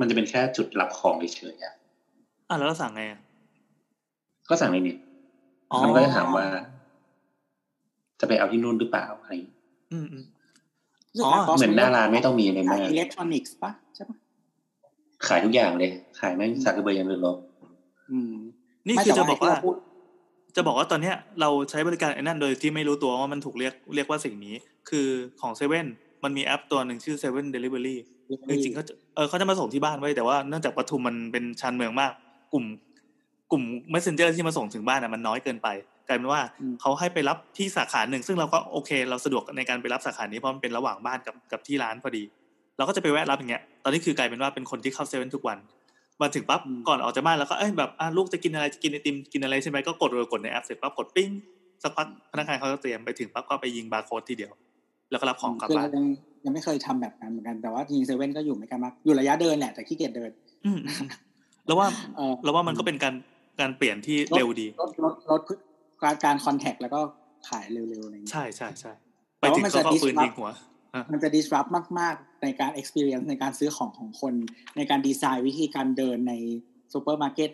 [0.00, 1.74] มันจะเป็นแค่จุดรับของเฉยๆอะ
[2.48, 3.20] อะแล้วเราสั่งไงอะ
[4.48, 4.96] ก็สั่งในเน็ต
[5.70, 6.46] อ๋อแล้วมันก็จะถามว่า
[8.20, 9.56] จะไปเอาที่นู่นหรือเปล่าอะไรอย่างงี้
[9.92, 10.24] อืมอืม
[11.58, 14.16] เหมือนหน้าร้านไม่ต้องมีอะไรมากอิเล็กทรอนิกส์ปะใช่ปะ
[15.26, 17.36] ขายทุกอย่างเลย ขายแม่งสากกะเบือยันเรือรบ
[18.10, 18.34] อืม
[18.86, 19.76] นี่ไม่คือแต่จะบอกว่าไที่เรพูด
[20.56, 24.54] จะบอกว่าตอนเนี้ยเราใช้บริการไอ้นั่นโดยที่ไม่รู้ตัวว่ามันถูกเรียกเรียกว่าสิ่งนี้
[24.88, 25.06] คือ
[25.40, 25.86] ของเซเว่น
[26.24, 27.98] มันมีแอปตัวหนึ่งชื่อเซเว่นเดลิเวอรี่
[28.48, 32.12] จริงๆเขาจะเออเขาจะมาส่งที่บ้านไว้ยแต่ว่าเนื่องจากปทุมมันเป็นชานเมืองมาก
[32.52, 32.64] กลุ่ม
[33.50, 33.62] กลุ่ม
[33.94, 35.68] messenger ที่มาส่งถึงบ้านอะมันน้อยเกินไป
[36.08, 42.22] กลายเป็นว่าอืมเขาให้ไปรับที่สาขาหนึ่ง ซึ่งเราก็โอเค เราสะดวกในการไปรับสาขานี้เพราะมันเป็นระหว่างบ้านกับกับที่ร้านพอดี
[42.76, 45.58] เราก็จะไปแวะรับอย่างเงี้ยตอนนี้คือกลายเป็นว่าเป็นคนที่เข้าเซเว่นทุกวัน
[46.20, 51.30] มาถึงปั๊บอืมก่อนออกจากบ้านแล้วก็เอ้ยแบบอะลูกจะกินอะไรจะกินไอติมกินอะไรใช่ไหมก็กดกดในแอปเสร็จปั๊บกดปิ้ง
[51.82, 54.52] สักพักพนักงานเขาก็เตรียมไปถึงปั๊บก็ไปยิงบาร์โค้ดทีเดียว
[55.10, 56.04] แล้วก็รับของกลับคือบ้านเรายัง
[56.44, 60.30] ยังไม่เคยทำแบบนั้นเหมือนกันแต่ว่าจริงเซเว่นก็อยู่ไม่ไกลมากอยู่ระยะเดินแหละแต่ขี้เกียจเดิน
[60.64, 61.08] อืมอืม
[61.66, 63.14] แล้วว่าเออแล้วว่ามันก็เป็นการ
[63.60, 65.40] การเปลี่ยนที่เร็วดีลดลดลด
[66.02, 67.00] การการ contact แล้วก็
[67.48, 68.92] ขายเร็วๆอะไรอย่างเงี้ยใช่ใช่ใช่
[69.40, 70.50] ไปแต่ว่าถึงมันเขาจะก็เอาปืน disrupt ยิงหัว
[71.12, 71.68] มันจะ disrupt
[71.98, 74.34] มาก ๆ ในการ experience ในการซื้อของของคน
[74.76, 76.34] ในการดีไซน์วิธีการเดินใน
[76.92, 77.50] ซูเปอร์มาร์เก็ต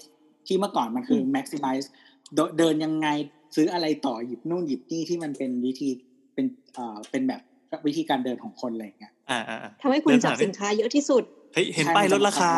[0.47, 1.87] ที่เมื่อก่อนมันคือ maximize
[2.35, 3.09] เดินเดินยังไง
[3.57, 5.89] ซื้ออะไรต่อหยิบนู่นหยิบนี่ที่มันเป็นวิธี
[6.35, 7.41] เป็นเอ่อเป็นแบบ
[7.87, 11.23] วิธีการเดินของคนอะไรอย่างเงี้ยอ่าอ่าอ่าทำให้คุณจับสินค้าเยอะที่สุด
[11.55, 12.51] เฮ้ยเห็นใช่ป้ายลดมันจะราคา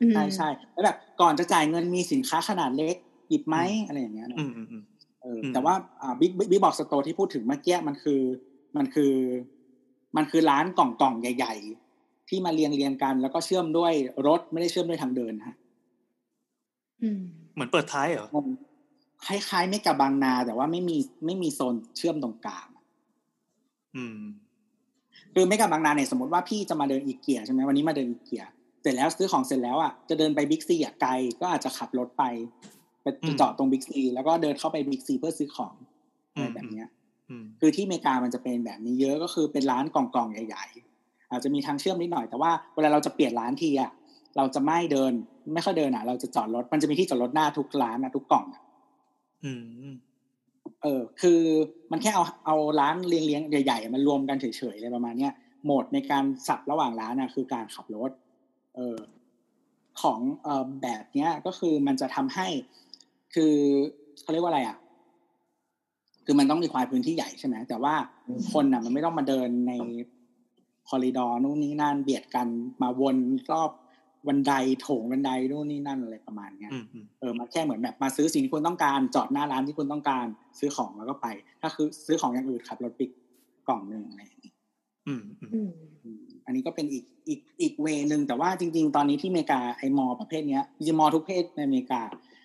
[0.00, 2.96] อืมใช่ใช่แล้วแบบก่อนจะจ่ายเงินมีสินค้าขนาดเล็ก
[3.32, 4.82] หยิบไหมอืมอะไรอย่างเงี้ยเนอะอืมอืมอืม
[5.22, 8.20] เอออมแต่ว่าอ่าบิ๊กบิ๊กบอกสโตร์ที่พูดถึงเมื่อกี้มันคือ
[8.76, 9.12] มันคือ
[10.16, 11.54] มันคือร้านกล่องกล่องๆใหญ่
[11.92, 13.92] ๆ ที่มาเรียงเรียงกัน แล้วก็เชื่อมด้วย
[14.26, 15.56] รถไม่ได้เชื่อมด้วยทางเดินฮะ
[17.02, 17.20] อืม
[17.54, 18.46] เหมือนเปิดท้ายเหรอมัน
[19.26, 20.96] คล้ายๆไม่กับบางนา แต่ว่าไม่มี
[21.26, 22.84] ไม่มีโซนเชื่อมตรงกลางอะ
[23.96, 24.20] อืม
[25.34, 28.44] คือไม่กับบางนาเนี่ยสมมติว่าพี่จะมาเดินอีเกียใช่ไหมวันนี้มาเดินอีเกีย
[28.82, 31.10] เสร็จแล้วซื้อของเสร็จแล้วอะจะเดินไปบิ๊กซีอะไกล
[31.40, 32.24] ก็อาจจะขับรถไป
[33.02, 35.74] ไปอืมจอดตรงบิ๊กซีแล้วก็เดินเข้าไปบิ๊กซีเพื่อซื้อของ
[36.36, 36.88] อือะไรมแบบเนี้ย
[37.30, 40.64] อืมคือที่อเมริกามันจะเป็นแบบนี้เยอะก็คือเป็นร้านกล่องๆใหญ่
[40.98, 43.90] ๆ อาจจะมีทางเชื่อมนิดหน่อยแต่ว่าเวลาเราจะเปลี่ยนร้านทีอะ
[44.36, 45.12] เราจะไม่เดิน
[45.54, 48.62] ไม่ค่อยเดินอะ เราจะจอดรถมันจะมีที่จอดรถหน้าทุกร้านนะทุกกล่องอะ
[49.44, 49.52] อื
[49.88, 49.92] ม
[50.82, 51.40] เออคือ
[51.90, 55.32] มันแค่เอาเอาร้านเลี้ยงๆใหญ่ๆมันรวมกันเฉยๆเลยประมาณเนี้ย
[55.64, 58.10] โหมดในการสับระหว่างร้านอะคือการขับรถ
[58.76, 58.98] เออ
[60.02, 62.48] ของเอ่อแบบเนี้ยก็คือมันจะทำให้
[63.34, 63.54] คือ
[64.22, 64.76] เขาเรียกว่าอะไรอะ
[66.24, 67.94] คือมันต้องมีความพื้นที่ใหญ่ใช่ไหมแต่ว่า
[68.52, 69.72] คนน่ะ มันไม่ต้องมาเดินใน
[70.88, 72.48] corridor นู่นนี่นั่นเบียดกัน
[72.82, 73.16] มาวน
[73.52, 73.70] รอบ
[74.28, 80.26] บันไดโถงบันไดนู่นนี่นั่นอะไรประมาณเนี้ยอืมอืมเออมาแค่เหมือนแบบมาซื้อสิ่งที่คุณต้องการ จอดหน้าร้านที่คุณต้องการ
[80.58, 81.26] ซื้อของแล้วก็ไป
[81.60, 83.10] ถ้าคือซื้อของอย่างอื่นขับรถไปอีก
[83.68, 84.52] กล่องหนึ่งอะไรอย่างงี้
[85.08, 85.70] อืมอืมอืม
[86.04, 92.00] อืมอันนี้ก็เป็นอีกอีกอีก way นึงแต่ว่าจริง ๆ ตอนนี้ที่อเมริกาไอ้ mall ประเภทเนี้ยจริงๆ mall ทุกประเภทในอเมริกา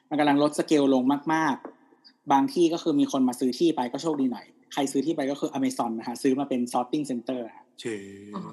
[0.10, 1.04] มันกำลังลดสเกลลง
[1.34, 1.56] มาก
[1.94, 8.04] ๆ บางที่ก็คือมีคนมาซื้อที่ไปก็โชคดีหน่อย ใครซื้อที่ไปก็คือ Amazon นะฮะซื้อมาเป็น sorting center อะเฉย
[8.36, 8.44] อ๋อ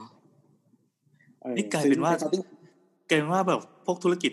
[1.42, 2.44] ออนี่กลายเป็นว่าซื้อ sorting
[3.10, 4.32] กลายเป็นว่าแบบพวกธุรกิจ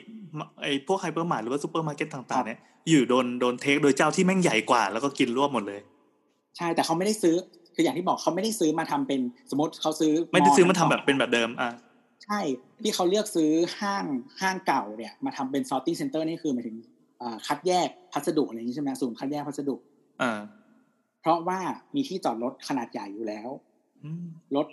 [0.61, 5.81] ไอ้พวกไฮเปอร์มาร์ทหรือว่าซูเปอร์มาร์เก็ตต่างๆเนี่ยอยู่โดนโดน take โดยเจ้าที่แม่งใหญ่กว่า แล้วก็กินรวบหมดเลย
[6.57, 7.35] ใช่แต่เขาไม่ได้ซื้อ
[7.75, 9.21] คืออย่างที่บอกเขาไม่ได้ซื้อมาทำเป็น
[9.51, 11.69] สมมติเขาซื้อ ไม่ได้ซื้อมาทั้ทำงแบบเป็นแบบเดิมอะ
[12.25, 12.39] ใช่
[12.83, 14.05] ที่เขาเลือกซื้อห้าง
[14.41, 16.89] ห้างเก่าเนี่ย มาทำเป็น sorting center นี่คือหมายถึงอ่า
[17.47, 19.75] คัดแยกพัสดุอะไรอย่างนี้ใช่ไหมศูนย์คัดแยกพัสดุ
[20.21, 20.39] อ่า
[21.21, 21.59] เพราะว่า
[21.95, 23.49] มีที่จอดรถขนาดใหญ่อยู่แล้ว
[24.03, 24.25] อืม
[24.55, 24.67] รถ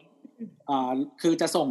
[0.68, 1.68] อ่าคือจะส่ง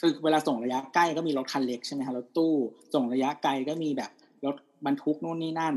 [0.00, 2.54] คือเวลาส่งระยะใกล้ก็มีรถคันเล็กใช่ไหมฮะรถตู้
[2.94, 4.10] ส่งระยะไกลก็มีแบบ
[4.46, 5.74] รถบรรทุกนู่นนี่นั่น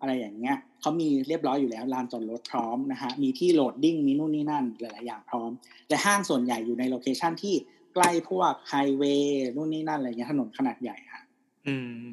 [0.00, 5.50] อะไรอย่างเงี้ยเขามีเรียบร้อยอยู่แล้วลานจอดรถพร้อมนะฮะมีที่ loading มีนู่นนี่นั่นหลาย ๆ อย่างพร้อม
[5.88, 7.54] แต่ห้างส่วนใหญ่อยู่ใน location ที่
[7.94, 11.22] ใกล้พวกไฮเวย์นู่นนี่นั่นอะไรเงี้ยถนนขนาดใหญ่ฮะ
[11.66, 12.04] อืม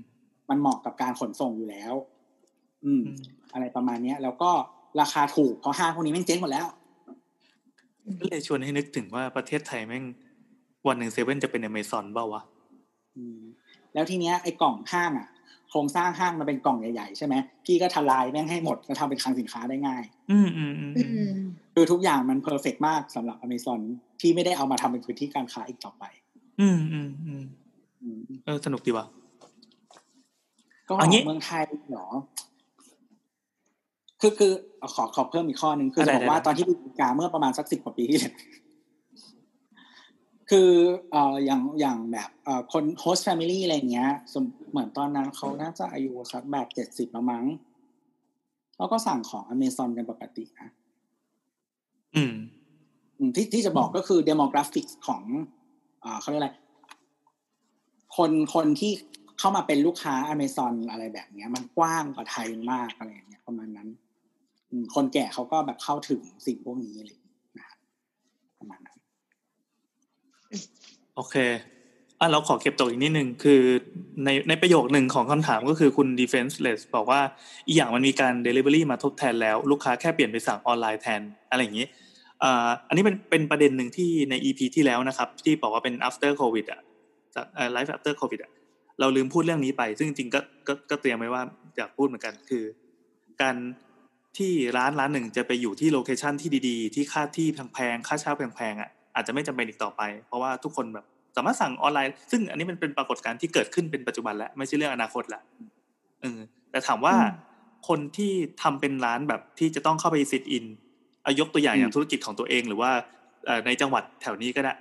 [0.49, 1.93] มันเหมาะกับการขนส่งอยู่แล้ว
[2.85, 3.17] อืมอืม
[3.53, 4.51] อะไรประมาณเนี้ย แล้วก็
[5.01, 6.65] ราคาถูกเพราะห้างพวกนี้แม่งเจ๊งหมดแล้ว
[8.19, 10.03] ก็เลยชวนให้นึกถึงว่าประเทศไทยแม่ง
[10.87, 12.41] วันหนึ่งเซเว่นจะเป็นอเมซอนเปล่าวะ
[13.17, 13.39] อืม
[13.93, 15.27] แล้วทีเนี้ยไอ้กล่องห้างอะ
[15.69, 21.39] โครงสร้างห้างมันเป็นกล่องใหญ่ๆใช่ไหมพี่ก็ทลายแม่งให้หมดแล้วทำเป็นคลังสินค้าได้ง่าย อืมอืมอืมอือืมม
[21.73, 23.79] คือทุกอย่างมัน perfect มากสำหรับอเมซอน
[24.21, 26.03] ที่ไม่ได้เอามาทำเป็นพื้นที่การค้าอีกต่อไป
[26.61, 27.43] อืมอืมอืม
[28.01, 29.05] อืมเออสนุกดีว่ะ
[30.89, 32.07] ก็อันนี้เมืองไทยเหรอ
[34.21, 38.35] คือคือเอาขอขอเพิ่มอีกข้อหนึ่งคือจะบอกว่าตอนที่ไปอเมริกาเมื่อประมาณสักสิบกว่าปีที่แล้ว
[40.49, 40.69] คือ
[41.11, 47.45] เอ่ออย่างอย่างแบบเอ่อคนโฮสต์แฟมิลี่อะไรเงี้ยสมเหมือนตอนนั้นเขาน่าจะอายุสักแบบเจ็ดสิบประมั้ง
[48.75, 50.69] เขาก็สั่งของอเมซอนกันปกตินะ
[52.15, 52.33] อืม
[53.17, 55.23] อืมที่ที่จะบอกก็คือ demographics ของ
[56.03, 56.51] อ่าเขาเรียกอะไร
[58.17, 58.91] คนคนที่
[59.39, 63.89] เข้ามาเป็นลูกค้าอเมซอนอะไรแบบเนี้ย มันกว้างกว่าไทยมากอะไรอย่างเงี้ยประมาณนั้น
[64.95, 67.19] คนแก่เขาก็แบบเข้าถึงสิ่งพวกนี้เลย
[67.57, 67.79] นะครับ
[68.59, 68.97] ประมาณนั้น
[71.15, 71.35] โอเค
[72.19, 73.61] อะเราขอเก็บตกอีกนิดนึงคือ
[74.25, 77.21] ในในประโยคหนึ่งของคำถามก็คือคุณ defenseless บอกว่า
[77.67, 81.87] อีกอย่างมันมีการ delivery มาทดแทนแล้ว ลูกค้าแค่เปลี่ยนไปสั่งออนไลน์แทน อะไรอย่างนี้
[82.43, 82.51] อ่
[82.87, 86.81] อันนี้เป็นเป็นประเด็นหนึ่งที่ใน EP ที่แล้วนะครับ ที่บอกว่าเป็น after covid อะ
[87.75, 88.51] life after covid อะ
[88.99, 91.41] เราลืมพูดเรื่องนี้ไป ซึ่งจริงๆก็ก็ก็เตรียมไว้ว่า
[91.77, 92.63] อยากพูดเหมือนกันคือ
[93.41, 93.55] การ
[94.37, 101.05] ที่ร้านร้านหนึ่งจะไปอยู่ที่โลเคชันที่ดีๆ ที่ค่าที่แพงๆค่าเช่าแพงๆอะอาจจะไม่จำเป็นอีกต่อไป เพราะว่าทุกคนแบบ
[101.35, 105.41] สามารถสั่งออนไลน์ ซึ่งอันนี้มันเป็นปรากฏการณ์ที่เกิดขึ้นเป็นปัจจุบันแล้ว ไม่ใช่เรื่องอนาคตละ
[106.21, 106.39] เออ
[106.71, 107.29] แต่ถามว่าอืม
[107.87, 110.65] คนที่ทำเป็นร้านแบบที่จะต้องเข้าไป sit in
[111.25, 112.91] อายกตัวอย่างอืมอย่างธุรกิจของตัวเองหรือว่า
[113.45, 114.73] เอ่อในจังหวัดแถวนี้ก็ได้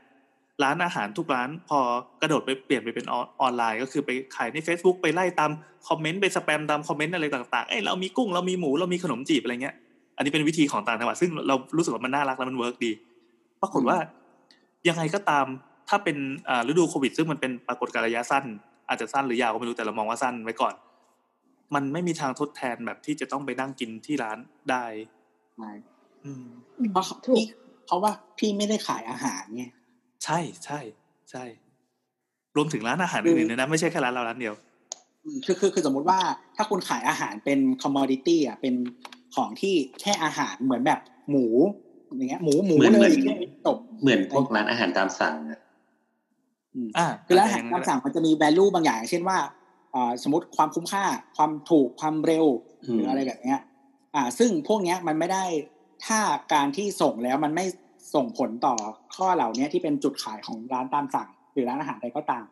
[0.63, 1.79] ร้านอาหารทุกร้านพอ
[2.23, 5.51] กระโดดไปเปลี่ยนไปเป็นออนออนไลน์ ก็คือไปขายใน Facebook ไปไล่ตาม
[5.89, 9.75] คอมเมนต์ไปสแปมตามคอมเมนต์อะไรต่างๆเอ้ยเรามีกุ้งเรามีหมูเรามีขนมจีบอะไรเงี้ย
[10.17, 12.93] อันนี้เป็นวิธีของต่างจังหวัดซึ่งเรารู้สึกว่ามันน่ารักและมัน work ดี
[13.63, 13.99] ปรากฏว่า
[14.89, 15.47] ยังไงก็ตาม
[15.89, 16.17] ถ้าเป็น
[16.49, 18.45] อ่าฤดูโควิด ซึ่งมันเป็นปรากฏการณ์ระยะสั้น
[18.89, 20.75] อาจจะสั้นหรือยาวก็ไม่รู้แต่เรามองว่าสั้นไว้ก่อน
[21.75, 24.39] มันไม่มีทางทดแทนแบบที่จะต้องไปนั่งกินที่ร้าน
[24.71, 24.85] ได้
[25.57, 25.71] ใช่
[26.25, 26.45] อืม
[26.93, 27.47] เพราะถูกพี่
[27.87, 29.65] เพราะว่าพี่ไม่ได้ขายอาหารไง
[30.25, 30.79] ใช่ใช่
[31.31, 31.45] ใช่
[32.57, 34.55] รวมถึงร้านอาหารอื่นๆด้วยนะไม่ใช่แค่ร้านเราร้านเดียว
[35.25, 36.21] อืมคือคือคือสมมุติว่า
[36.57, 38.75] ถ้าคุณขายอาหารเป็นคอมมอดิตี้อะเป็น
[39.37, 41.47] ของที่แค่อาหารเหมือนแบบหมู
[42.17, 43.35] อย่างเงี้ยหมูหมูเหมือนเลยเหมือนแค่
[43.67, 45.61] จบเหมือนพวกร้านอาหารตามสั่งอะ
[46.75, 49.39] อืมอ่าคือร้านอาหารตามสั่งมันจะมี value บางอย่าง เช่นว่า
[49.95, 51.05] อ่าสมมติความคุ้มค่า
[51.37, 52.47] ความถูกความเร็ว
[52.93, 53.61] หรืออะไรแบบเนี้ย
[54.15, 55.45] อ่า ซึ่งพวกเนี้ยมันไม่ได้
[56.07, 56.19] ถ้า
[56.53, 57.65] การที่ส่งแล้วมันไม่
[58.15, 58.75] ส่งผลต่อ
[59.17, 62.45] ข้อเหล่านี้ที่เป็นจุดขายของร้านตามสั่ง หรือร้านอาหารใดก็ตาม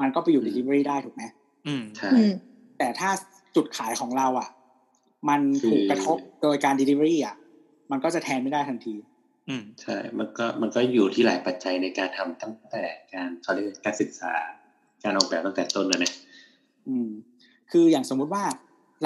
[0.00, 1.22] มันก็ไปอยู่ delivery ได้ถูกไหม
[1.66, 2.32] อืมใช่อืม
[2.78, 3.10] แต่ถ้า
[3.56, 4.48] จุดขายของเราอะ
[5.28, 7.36] มันถูกกระทบโดยการ delivery อะ
[7.90, 8.94] มันก็จะแทนไม่ได้ทันที
[9.48, 14.32] อืมใช่ มันก็มันก็อยู่ที่หลายปัจจัยในการทำตั้งแต่การเขาเรียกการศึกษา
[15.02, 16.12] การออกแบบตั้งแต่ต้นเลยนะ
[16.88, 17.08] อืม
[17.70, 18.44] คืออย่างสมมุติว่า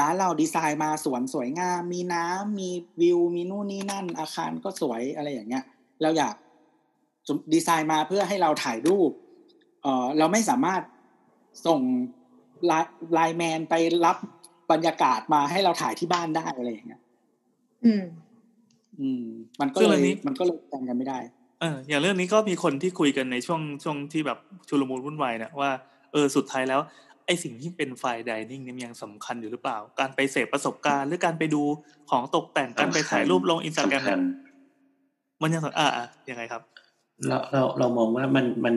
[0.01, 5.65] ร้านเราดีไซน์มาสวนสวยงาม มีน้ำมีวิว มีนู่นนี่นั่น อาคารก็สวยอะไรอย่างเงี้ย
[6.03, 6.35] เราอยาก
[7.53, 9.11] ดีไซน์มาเพื่อให้เราถ่ายรูป
[9.83, 10.83] เออเราไม่สามารถ
[11.67, 11.81] ส่ง
[12.67, 14.17] ไลน์ไลน์แมนไปรับ
[14.73, 17.01] บรรยากาศมาให้เราถ่ายที่บ้านได้อะไรอย่างเงี้ย
[17.85, 18.05] อืม
[19.01, 19.25] อืม
[19.61, 21.19] มันก็ซึ่งเลยอันนี้มันก็เลยกันกันไม่ได้
[21.61, 24.39] เออ อย่างเรื่องนี้ก็มีคนที่คุยกันในช่วงช่วงที่แบบ
[24.69, 25.71] ชุลมุนวุ่นวายเนี่ยว่า
[26.13, 26.81] เออสุดท้ายแล้ว
[27.27, 31.63] ไอสิ่งที่เป็น fine dining เนี่ยมันยังสำคัญอยู่หรือเปล่า การไปเสพประสบการณ์ หรือการไปดู
[32.11, 34.21] ของตกแต่งการไปถ่ายรูปลงอินสตาแกรมสำคัญ
[35.43, 36.63] มันยังสำอ่าอ่ายังไงครับ
[37.29, 38.75] เราเราเรามองว่ามันมัน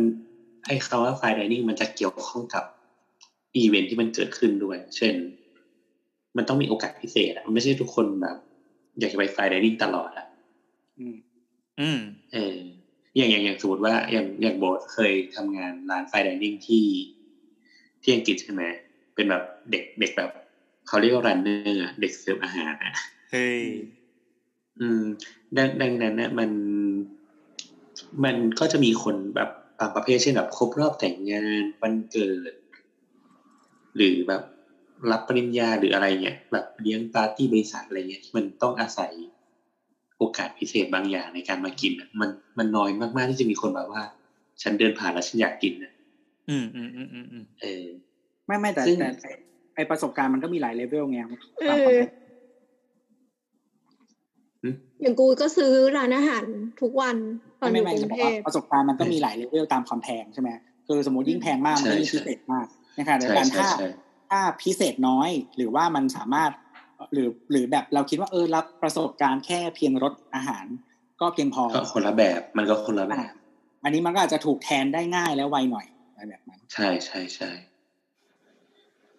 [0.65, 2.63] ไอ้คำว่า fine dining มันจะเกี่ยวข้องกับ
[3.55, 5.15] อีเวนท์ที่มันเกิดขึ้นด้วย เช่น
[6.37, 8.37] มันต้องมีโอกาสพิเศษอะมันไม่ใช่ทุกคนแบบ
[8.99, 10.27] อยากจะไป fine dining ตลอดอะ
[10.99, 11.15] อืม
[11.79, 11.99] อืม
[12.33, 12.57] เออ
[13.15, 16.85] อย่างอย่างอย่างสมมติว่าอย่างอย่างโบสเคยทำงานร้าน fine dining ที่
[18.01, 18.63] ที่อังกฤษใช่ไหม
[19.15, 20.31] เป็นแบบเด็กเด็กแบบ
[20.87, 22.93] เขาเรียกว่า runner เด็กเสิร์ฟอาหารอะ
[23.31, 23.59] เฮ้ย
[24.81, 25.03] อืม
[25.57, 26.49] ดังดังนั้นเนี่ยมัน
[28.23, 29.49] มันก็จะมีคนแบบ
[29.79, 32.53] บางประเภทเช่นแบบครบรอบแต่งงานวันเกิด
[33.95, 34.43] หรือแบบ
[35.11, 39.11] รับปริญญาหรืออะไรเงี้ยแบบเลี้ยงปาร์ตี้บริษัทอะไรเงี้ยที่มันต้องอาศัย
[40.17, 44.03] โอกาสพิเศษบางอย่างในการมากินอะมันมันน้อยมากๆที่จะมีคนแบบว่า
[44.61, 45.91] ฉันเดินผ่านแล้วฉันอยากกินนะ
[46.49, 47.85] อืมอืมอืมอืมอืมเออ
[48.47, 49.31] ไม่ไม่แต่ซึ่งแต่ไอ้
[49.75, 51.19] ไอประสบการณ์มันก็มีหลายเลเวลไง
[51.59, 51.93] เอตามความ
[54.61, 56.45] อเป็นอย่างกูก็ซื้อร้านอาหาร
[56.81, 57.17] ทุกวัน
[57.61, 60.49] ตอนอไม่ยู่ไม่กรุจะงบอกเทว่าพประสบการณ์มันก็มีหลายเลเวลตามความแพงใช่ไหม
[60.87, 62.65] คือสมมติยิ่งแพงมากมันก็ยิ่งใช่พิเศษมาก
[62.95, 63.87] ในขณะเดียวใช่กันใช่ถ้าใช่
[64.29, 66.51] ถ้าพิเศษน้อยหรือว่ามันสามารถ
[67.13, 70.65] หรือหรือแบบเราคิดว่าเออรับประสบการณ์แค่เพียงรสอาหาร
[71.21, 73.33] ก็เพียงพอก็คนละแบบมันก็คนละแบอ่าบ
[73.83, 77.49] อันนี้มันก็อาจจะถูกแทนได้ง่ายและไวหน่อยอะไรแบบนั้นใช่ใช่ใช่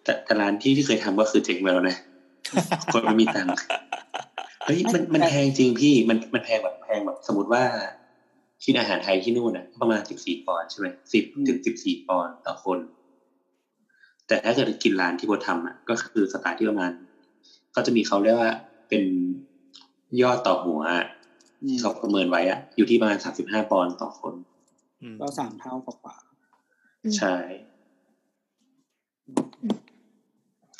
[0.03, 1.97] แต่แต่ร้านที่ที่เคยทำก็คือเจ๊งไปแล้วนะ
[2.93, 7.63] คนไม่มีตังค์เฮ้ยมันมันแพงจริงพี่มันมันแพงแบบแพงแบบสมมติว่า
[8.65, 12.79] กินอาหารไทยที่นู่นน่ะประมาณสิบสี่ปอนด์ใช่ไหมสิบถึงสิบสี่ปอนด์ต่อคน
[14.27, 16.91] แต่ถ้าเกิดกินร้านที่โบทำอะ ก็คือสไตล์ที่ประมาณ
[17.71, 18.53] เขาจะมีเขาเรียกว่า
[18.89, 19.03] เป็น
[20.21, 21.05] ยอดต่อหัวอะ
[21.63, 24.33] อืมที่เขาประเมินไว้อะ อยู่ที่ประมาณสามสิบห้าปอนด์ต่อคน
[25.01, 26.15] อืมก็สามเท่ากว่า
[27.03, 27.35] อืมใช่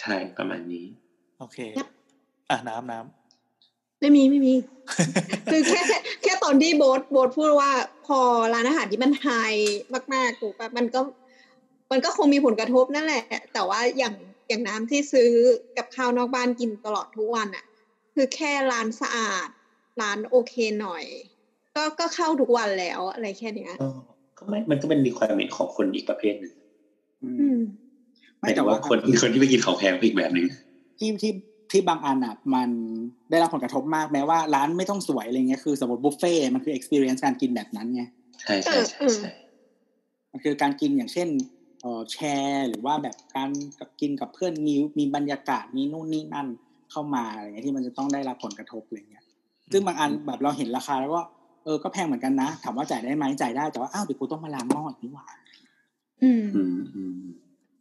[0.01, 0.85] ใช่ประมาณนี้
[1.39, 1.57] โอเค
[2.49, 2.99] อะน้ำน้
[3.99, 4.53] ไม่มีไม่มี
[5.51, 5.81] คือแค่
[6.23, 7.71] แค่ตอนที่โบทโบทพูดว่า
[8.07, 8.19] พอ
[8.53, 9.27] ร้านอาหารที่มันไฮ
[10.13, 11.01] มากๆถูกปะมันก็
[11.91, 14.15] มันก็คงมีผลกระทบนั่นแหละ แต่ว่าอย่าง
[14.47, 15.31] อย่างน้ำที่ซื้อ
[15.77, 17.65] กับข้าวนอกบ้านกินตลอดทุกวันอะ
[18.15, 19.47] คือแค่ร้านสะอาด
[20.01, 21.03] ร้านโอเคหน่อย
[21.75, 23.89] ก็ก็เข้าทุกวันแล้วอะไรแค่เนี้ยก็
[24.37, 26.53] ก็ไม่มันก็เป็น requirement ของคนอีกประเภทหนึ่ง
[27.23, 27.59] อือืมม
[28.39, 30.47] หมายถึงว่าคนคนที่ไปกินของแพงเป็นอีกแบบหนึ่ง
[30.99, 31.31] ที่ที่
[31.71, 32.69] ที่บางอันอะมัน
[33.29, 38.03] ได้รับผลกระทบมากแม้ว่าร้านไม่ต้องสวยอะไรเงี้ยคือสมมติบุฟเฟ่ต์มันคือ experience การกินแบบนั้นไง
[38.41, 39.31] ใช่ใช่ใช่ใช่
[40.31, 41.27] มันคือการกินอย่างเช่น
[41.81, 46.47] เอ่อแชร์หรือว่าแบบการกับกินกับเพื่อนมีมีบรรยากาศมีนู่นนี่นั่น
[46.91, 49.23] เข้ามาอะไรเงี้ยที่มันจะต้องได้รับผลกระทบอะไรเงี้ย
[49.71, 51.21] ซึ่งบางอันแบบเราเห็นราคาแล้วก็
[51.63, 55.25] เออก็แพงเหมือนกันนะถามว่าจ่ายได้ไหมจ่ายได้แต่ว่าอ้าวเดี๋ยวกูต้องมาล้างหม้ออีกนี่หว่า
[56.23, 57.27] อืมอืมอืม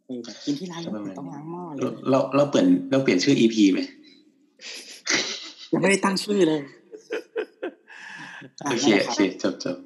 [0.09, 3.79] เออแบบกินที่ร้านก็ประมาณต้องล้างหม้อเลเรายเราเราเปลี่ยนเราเปลี่ยนชื่อ EP ไหม
[5.71, 6.61] ยังไม่ได้ตั้งชื่อเลย
[8.65, 9.77] โอเคโอเคจบจบ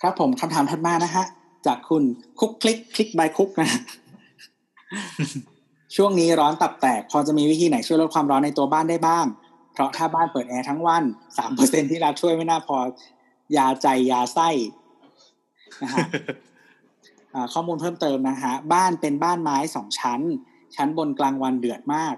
[0.00, 1.24] ครับผมคำถามถัดมานะฮะ
[1.66, 2.02] จากคุณ
[2.40, 3.68] คุกคลิกคลิกบายคุกนะ
[5.96, 9.26] ช่วงนี้ร้อนตับแตก พอจะมีวิธีไหนช่วยลดความร้อนในตัวบ้านได้บ้าง
[9.72, 11.02] เพราะถ้าบ้านเปิดแอร์ทั้งวัน
[11.38, 12.78] สามเปอร์เซ็นที่รัฐช่วยไม่น่าพอ
[13.56, 14.48] ยาใจยาไส้
[15.82, 16.06] นะฮะ
[17.34, 20.20] อ่าข้อมูลเพิ่มเติมนะฮะบ้านเป็นบ้านไม้สองชั้น
[20.76, 22.14] ชั้นบนกลางวันเดือดมาก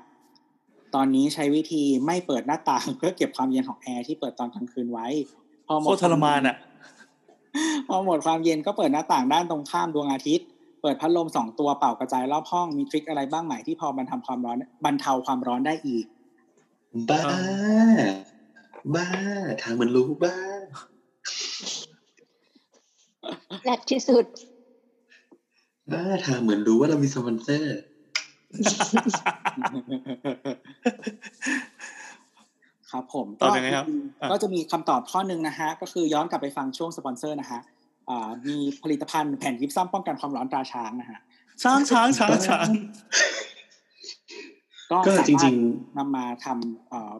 [0.94, 5.06] ตอนนี้ใช้วิธีไม่เปิดหน้าต่างเพื่อเก็บความเย็นของแอร์ที่เปิดตอนกลางคืนไว้
[5.66, 6.56] พอหำมโคดตรทรมานอะ
[7.88, 10.46] พอหมดความเย็นก็เปิดหน้าต่างด้านตรงข้ามดวงอาทิตย์
[10.82, 16.06] เปิดพัดลมสองตัวเป่ากระจายรอบห้องมีทริคอะไรบ้างไหมที่พอบรรเทาความร้อนบรรเทาความร้อนได้อีก
[17.10, 17.22] บ้า
[18.94, 19.08] บ้า
[19.62, 20.36] ทางมันรู้บ้า
[23.64, 24.24] แรกที่สุด
[25.92, 27.76] บ้าทางเหมือนรู้ว่าเรามีสปอนเซอร์
[32.90, 33.86] ครับผมตอบยังไงครับ
[34.20, 37.60] ก็ก็จะมีคำตอบข้อหนึ่งนะฮะ ก็คือย้อนกลับไปฟังช่วงสปอนเซอร์นะฮะ
[38.08, 41.18] อ่ามีผลิตภัณฑ์แผ่นยิปซัมป้องกันความร้อนตราช้างนะฮะ
[41.62, 42.68] ช้างช้างช้างช้าง
[44.90, 45.56] ก็ก็สาจมารริถง
[45.98, 47.14] นำมาทำเอ่อ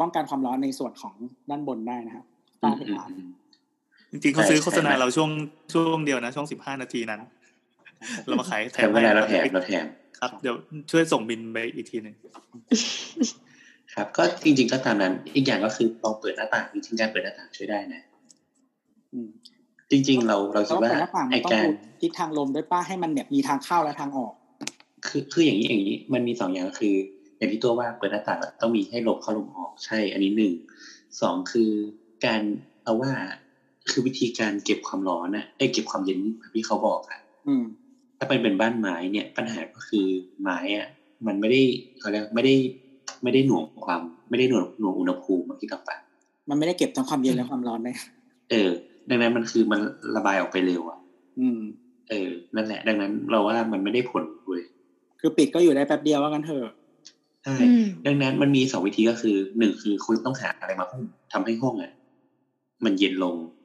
[0.00, 1.14] ป้องกันความร้อนในส่วนของ
[1.50, 3.28] ด้านบนได้นะฮะๆต้อืองมไปอืมทานอืม
[4.12, 5.30] จริงๆเขาซื้อใช่โฆษณาใช่เราช่วง
[5.72, 7.20] ช่วงเดียวนะช่วงสิบห้านาทีนั้น
[8.26, 9.86] เรามาขายแถแต่มเวลาเราแถมให้เราแถม
[10.18, 10.56] ครับ เดี๋ยว
[10.90, 12.14] ช่วยส่งบินไปอีกทีหนึ่ง
[13.94, 18.02] ครับ ก็จริง ๆ ก็ตามนั้น อีกอย่างก็คือลองเปิดหน้าต่างจริงๆการเปิดหน้าต่างช่วยได้นะ
[19.12, 19.28] อืม
[19.90, 21.72] จริง ๆ เราเราคิแล้ดวว่าเปิดหน้าต่างมัไอนต้องการดู
[22.02, 24.32] ทิศทางลมด้วยป้าให้มันแบบมีทางเข้าและทางออก
[25.06, 26.94] คือคืออย่างนี้อย่างนี้ มันมีสองอย่างก็คือ
[27.38, 30.54] อย่างที่ตัวว่าเปิดหน้าต่างอะต้องมีให้ลมเข้าลมออกใช่ อันนี้หนึ่ง
[31.20, 31.70] สองคือ
[32.26, 32.42] การ
[32.84, 33.12] เอาว่า
[33.92, 37.64] คือวิธีการเก็บความร้อนอะเอ้ยเก็บความเย็นแบบที่เขาบอกอะอืม
[38.18, 40.06] ถ้าเป็นเป็นบ้านไม้เนี่ย ปัญหาก็คือ
[40.42, 40.86] ไม้อะ
[41.26, 41.60] มันไม่ได้
[41.98, 42.54] เขาเรียกไม่ได้
[43.22, 45.96] ไม่ได้หน่วงความ ไม่ได้หน่วงหน่วงอุณหภูมิเหมือนที่กับปะ
[46.48, 47.92] มันไม่ได้เก็บทั้งความเย็นและความร้อนได้
[48.50, 48.70] เออ
[49.08, 49.80] ดังนั้นมันคือมัน
[50.16, 50.98] ระบายออกไปเร็วอะ
[51.40, 51.60] อืม
[52.10, 54.62] เออ นั่นแหละ ดังนั้นเราว่ามันไม่ได้ผลเลย
[55.20, 56.74] คือปิดก็อยู่ได้แป๊บเดียวว่ากันเถอะ
[57.44, 61.92] ใช่อืมดังนั้นมันมีสองวิธีก็คือหนึ่งคือคุณต้องหาอะไรมาหุ้มทำให้ห้องอะ
[62.84, 63.59] มันเย็นลงอืม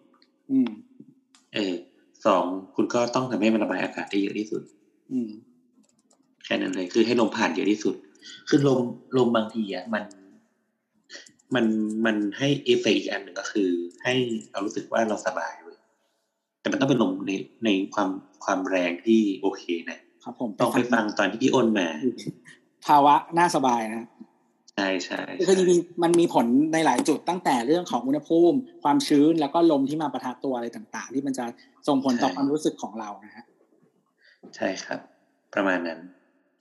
[1.53, 1.73] เออ
[2.26, 2.45] สอง
[2.76, 4.61] คุณก็ต้องทำให้มันระบายอากาศได้เยอะที่สุด
[5.11, 5.30] อืม
[6.45, 7.95] แค่นั้นเลย คือให้ลมผ่านเยอะที่สุด
[8.49, 8.81] คือลม
[9.17, 10.03] ลมบางทีอะมัน
[11.55, 11.65] มัน
[12.05, 13.69] มันให้เอฟเฟกต์อีกอันหนึ่งก็คือ
[14.03, 14.13] ให้
[14.51, 15.77] เรารู้สึกว่าเราสบายเว้ย
[16.61, 17.31] แต่มันต้องเป็นลมใน
[17.65, 18.09] ในความ
[18.43, 21.88] ความแรงที่โอเคนะครับผมต้องไปฟังตอนที่พี่อ้นมา
[22.85, 24.03] ภาวะน่าสบายนะ
[24.76, 31.45] ใช่ใช่คือจริงๆมันมีผลในหลายจุดตั้งแต่เรื่องของอุณหภูมิ ความชื้นแล้วก็ลมที่มาประทะตัวอะไรต่างๆ ที่มันจะ
[31.88, 33.45] ส่งผลต่อความรู้สึกของเรานะฮะ
[34.56, 34.99] ใช่ครับ
[35.53, 35.99] ประมาณนั้น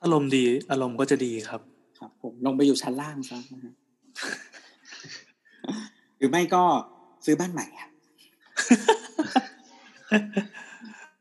[0.02, 1.60] อารมณ์ดีอารมณ์ก็จะดีครับ
[1.98, 3.72] ครับ ผมลงไปอยู่ชั้นล่างซะนะฮะ
[6.18, 6.62] หรือไม่ก็
[7.24, 7.88] ซื้อบ้านใหม่อะ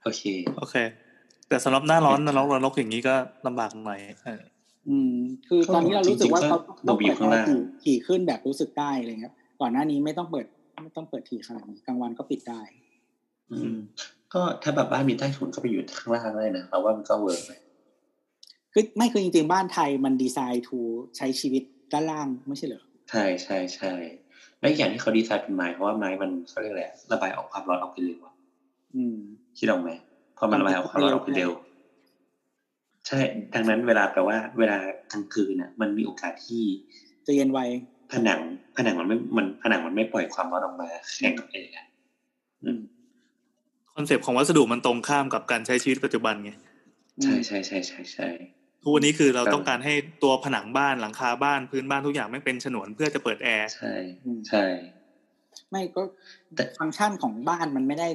[0.04, 0.24] โอเค
[0.58, 0.76] โอเค
[1.48, 3.16] แต่สำหรับหน้าร้อนหน้าร้อนร้อนอย่างนี้ก็
[3.48, 5.16] ลำบากหน่อยเอออืม
[5.48, 10.46] คือตอนนี้เรารู้สึกว่าจริงๆก็เขาต้องลงไปอยู่เปิดข้างล่างถี่ถี่ขึ้นแบบรู้สึกได้อะไรเงี้ยก่อนหน้านี้ไม่ต้องเปิด
[10.84, 12.62] ไม่ต้องเปิดถี่ขนาดนี้กลางวันก็ปิดได้
[13.52, 13.78] อืม
[14.34, 17.60] ก็ถ้าแบบบ้านมีใต้ถุนก็ไปอยู่ข้างล่างได้นะเราว่ามันก็ work เลย
[18.74, 20.80] คือไม่คือจริงๆบ้านไทยมันดีไซน์ to
[21.18, 23.94] ใช้ชีวิตด้านล่างไม่ใช่เหรอใช่ใช่ใช่
[24.60, 28.34] และอีกอย่างที่เขาดีไซน์เป็นไม้เพราะว่าไม้มันเขาเรียกอะไรอะระบายออกความร้อนออกไปเร็วอะ
[28.96, 29.18] อืม
[29.58, 29.90] คิดออกไหม
[30.38, 31.52] พอมันระบายออกความร้อนออกไปเร็ว
[33.08, 33.20] ใช่
[33.54, 34.78] ดังนั้นเวลาแปลว่า เวลา
[35.12, 36.64] กลางคืนน่ะ มันมีโอกาสที่
[37.28, 37.60] จะเย็นไว
[38.14, 38.42] ผนัง
[38.78, 41.86] ผนังมันไม่มันผนังมันไม่ปล่อยความร้อนออกมาแข่งกับแอร์อะ
[42.64, 42.80] อืม
[43.94, 46.52] คอนเซปต์ของวัสดุมันตรงข้ามกับการใช้ชีวิตปัจจุบันไง
[47.24, 48.28] ใช่ใช่ใช่ใช่ใช่
[48.82, 49.94] ทุกวันนี้คือเราครับต้องการให้
[50.24, 53.94] ตัวผนังบ้านหลังคาบ้านพื้นบ้านทุกอย่างไม่เป็นฉนวนเพื่อจะเปิดแอร์ใช่
[54.50, 54.64] ใช่
[55.72, 56.02] ไม่ก็
[56.56, 58.10] แต่ฟังก์ชันของบ้านมันไม่ได้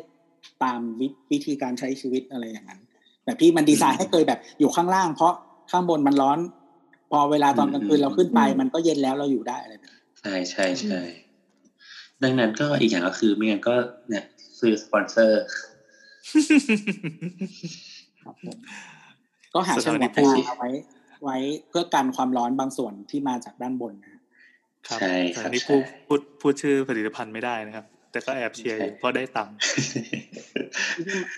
[0.64, 2.80] ตามวิวิธีการใช้ชีวิตอะไรอย่างนั้น
[3.28, 5.32] แบบที่มันดีไซน์ให้เคยแบบอยู่ข้างล่าง เพราะ
[5.70, 6.38] ข้างบนมันร้อน
[7.10, 11.00] พอเวลาตอนกลางคืนเราขึ้นไป มันก็เย็นแล้วเราอยู่ได้อะไรแบบนี้ใช่ใช่ใช่
[12.22, 13.74] ดังนั้นก็อีกอย่างก็คือไม่งั้นก็
[14.08, 14.24] เนี่ย
[14.58, 15.42] ซื้อสปอนเซอร์
[18.22, 18.56] ครับผม
[19.54, 20.70] ก็หาสฉถานนที่วนปลูกเอาไว้
[21.24, 21.36] ไว้
[21.68, 24.22] เพื่อกันความร้อนบางส่วนที่มาจากด้านบนนะครับ
[25.00, 29.54] ใช่คแต่รับอันนี้ใช่พูดพูดพูดชื่อผลิตภัณฑ์ไม่ได้นะครับ แต่ก็แอบเชียร์อยู่เพราะได้ตังค์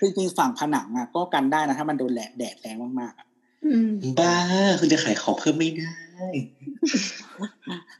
[0.00, 3.26] จริงๆฝั่งผนังอะ ก็กันได้นะถ้ามันโดนแดดแดดแรงมากๆอะ
[3.64, 4.34] อืมบ้า
[4.80, 5.94] คุณจะขายของเพิ่มไม่ได้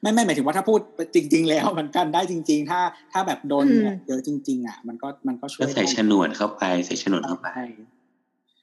[0.00, 0.80] ไม่ไม่หมายถึงว่าถ้าพูด
[1.14, 2.80] จริง ๆ แล้วมันกันได้จริง ๆ ถ้า
[3.12, 7.66] ถ้าแบบโดนอืมแดดเยอะจริง ๆ อะ มันก็มันก็ช่วก็ยใส่ได้ฉนวนเข้าไปใส่ฉนวนเข้าไปใช่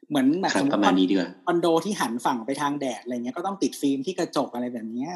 [0.10, 5.12] เหมือนแบบครับสมมประติมาณนี้ดีกว่าคอนโดที่หันฝั่งไปทางแดดอะไรเงี้ยก็ต้องติดฟิล์มที่กระจกอะไรแบบเนี้ย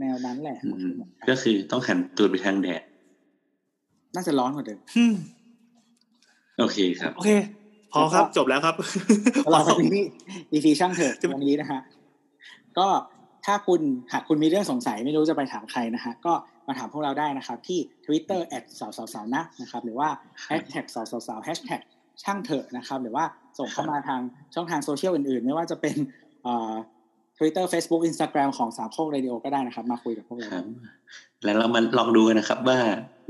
[0.00, 0.94] แนวนั้นแหละอืม
[1.28, 2.82] ก็คือต้องหันตัวไปทางแดด
[4.14, 5.14] น่าจะร้อนกว่าเดิมอืม
[6.58, 7.30] โอเคครับ โอเค
[7.92, 8.74] พอครับจบแล้วครับ
[9.50, 10.04] แล้วเราไปที่
[10.52, 11.80] ดีฟีช่างเถอะจะวันนี้นะฮะ
[12.78, 12.88] ก็
[13.46, 13.80] ถ้าคุณ
[14.12, 16.32] หากคุณมีเรื่องสงสัยไม่รู้จะไปถามใครนะฮะก็
[16.66, 20.08] มาถามพวกเราได้นะครับ ที่ Twitter แอดสาวสาวสาวนะนะครับ หรือว่า
[20.46, 21.80] hashtag สาวสาวสาว hashtag
[22.22, 23.24] ช่างเถอะนะครับ หรือว่า
[23.58, 24.20] ส่งเข้ามาทาง
[24.54, 25.96] ช่องทางโซเชียลอื่นๆ ไม่ว่าจะเป็น
[26.42, 26.74] เอ่อ
[27.38, 30.64] Twitter Facebook Instagram ของสามโคกเรดิโอก็ได้นะครับ มาคุยกับพวกเราครับ
[31.44, 32.78] แล้วเรามาลองดูกันนะครับว่า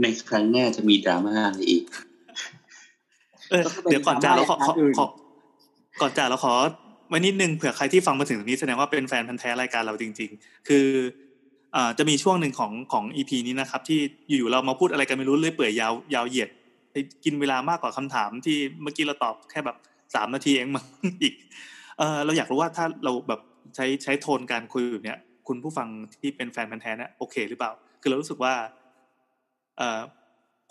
[0.02, 1.84] ในครั้งหน้าจะมีดราม่าอะไรอีก
[3.50, 5.06] เออเดี๋ยวก่อนจากเราขอขอขอ
[6.00, 6.54] ก่อนจากเราขอ
[7.08, 10.86] ไว้นิดนึงเผื่อใครที่ฟังมาถึงตรงนี้แสดงว่าเป็นแฟนพันธ์แท้รายการเราจริง ๆ คือ
[11.74, 16.48] อ่าจะมีช่วงหนึ่งของของอีพีนี้นะครับ ที่อยู่ๆเรามาพูดอะไรกันไม่รู้เรื่อยเปื่อยยาวยาวเหยียด
[16.92, 19.76] ไปกินเวลามากกว่าคำถามที่เมื่อกี้เราตอบแค่แบบ
[20.14, 20.86] สามนาทีเองมั้ง
[21.22, 21.34] อีก
[21.98, 23.40] เออเราอยากรู้ว่าถ้าเราแบบ
[23.76, 25.18] ใช้ใช้โทนการคุยแบบเนี้ย
[25.48, 25.88] คุณผู้ฟัง
[26.20, 28.79] ที่เป็นแฟนพันธ์แท้เนี่ยโอเค หรือเปล่า คือเรารู้สึกว่าเอ่อ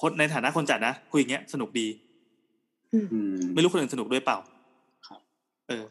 [0.02, 1.88] คนในฐานะคนจัดนะคุยอย่างเงี้ยสนุกดี
[2.94, 3.00] อื
[3.34, 4.38] มไม่รู้คนอื่นสนุกด้วยเปล่า
[5.08, 5.20] ครับ
[5.68, 5.84] เออ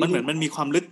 [0.00, 0.84] มันเหมือนมันมีความลึก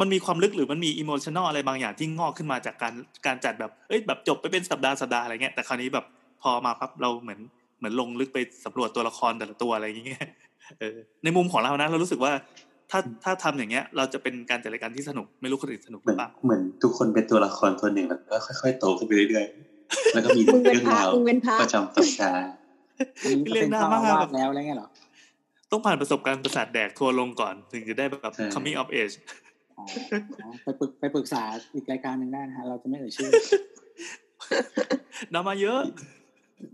[0.00, 2.94] มันมีความลึกหรือมันมีอิโมชันอลอะไรบางอย่างที่งอกขึ้นมาจากการ
[3.26, 6.04] การจัดแบบเอ้ยแบบจบไปเป็นสัปดาห์สัปดาห์อะไรเงี้ยแต่คราวนี้แบบ
[6.42, 7.40] พอมาปั๊บเราเหมือน
[7.78, 10.26] เหมือนลงลึกไปสำรวจตัวละครแต่ละตัวอะไรอย่างเงี้ย
[10.80, 12.32] เออในมุมของเรานะ เรารู้สึกว่า
[12.90, 19.77] ถ้าถ้าทำอย่างเงี้ย เราจะเป็นการจัดรายการที่สนุกไม่รู้คนอื่นสนุกหเหมืรืออนเปล่าเหมือนทุกคนเป็นตัวละครตัวหนึ่งแล้วก็ค่อย ๆ โตขึ้นไปเรื่อยๆ
[20.14, 22.48] แล้วก็มีมึงเป็นเรื่องพระราวมึงเป็นพระประจำสัปดาห์
[23.22, 24.88] อันนี้ก็เป็นเจ้าอาวาสแล้วอะไรเงี้ยเหรอ
[25.70, 29.14] ต้องผ่านประสบการณ์ประสาทแดกทัวร์ลงก่อน ถึงจะได้แบบ coming of age
[29.78, 29.84] อ๋อ
[30.42, 31.42] อ๋อไปปรึกไปปรึกษา
[31.74, 33.30] อีกรายการหนึ่งได้นะฮะ เราจะไม่เอ่ยชื่อ
[35.34, 35.80] นำมาเยอะ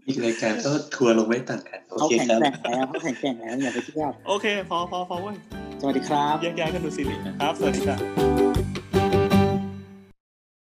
[0.06, 5.36] อีกรายการก็ทัวร์ลงไม่ต่างกัน โอเขาเคแข็งครับแกร่งแล้วเขาแข็งแกร่งแล้วอย่าไปเชื่อโอเค พอพอพอเว้ย
[5.80, 8.00] สวัสดีครับแยกย้ายกันดูซีรีส์ครับ สวัสดีครับ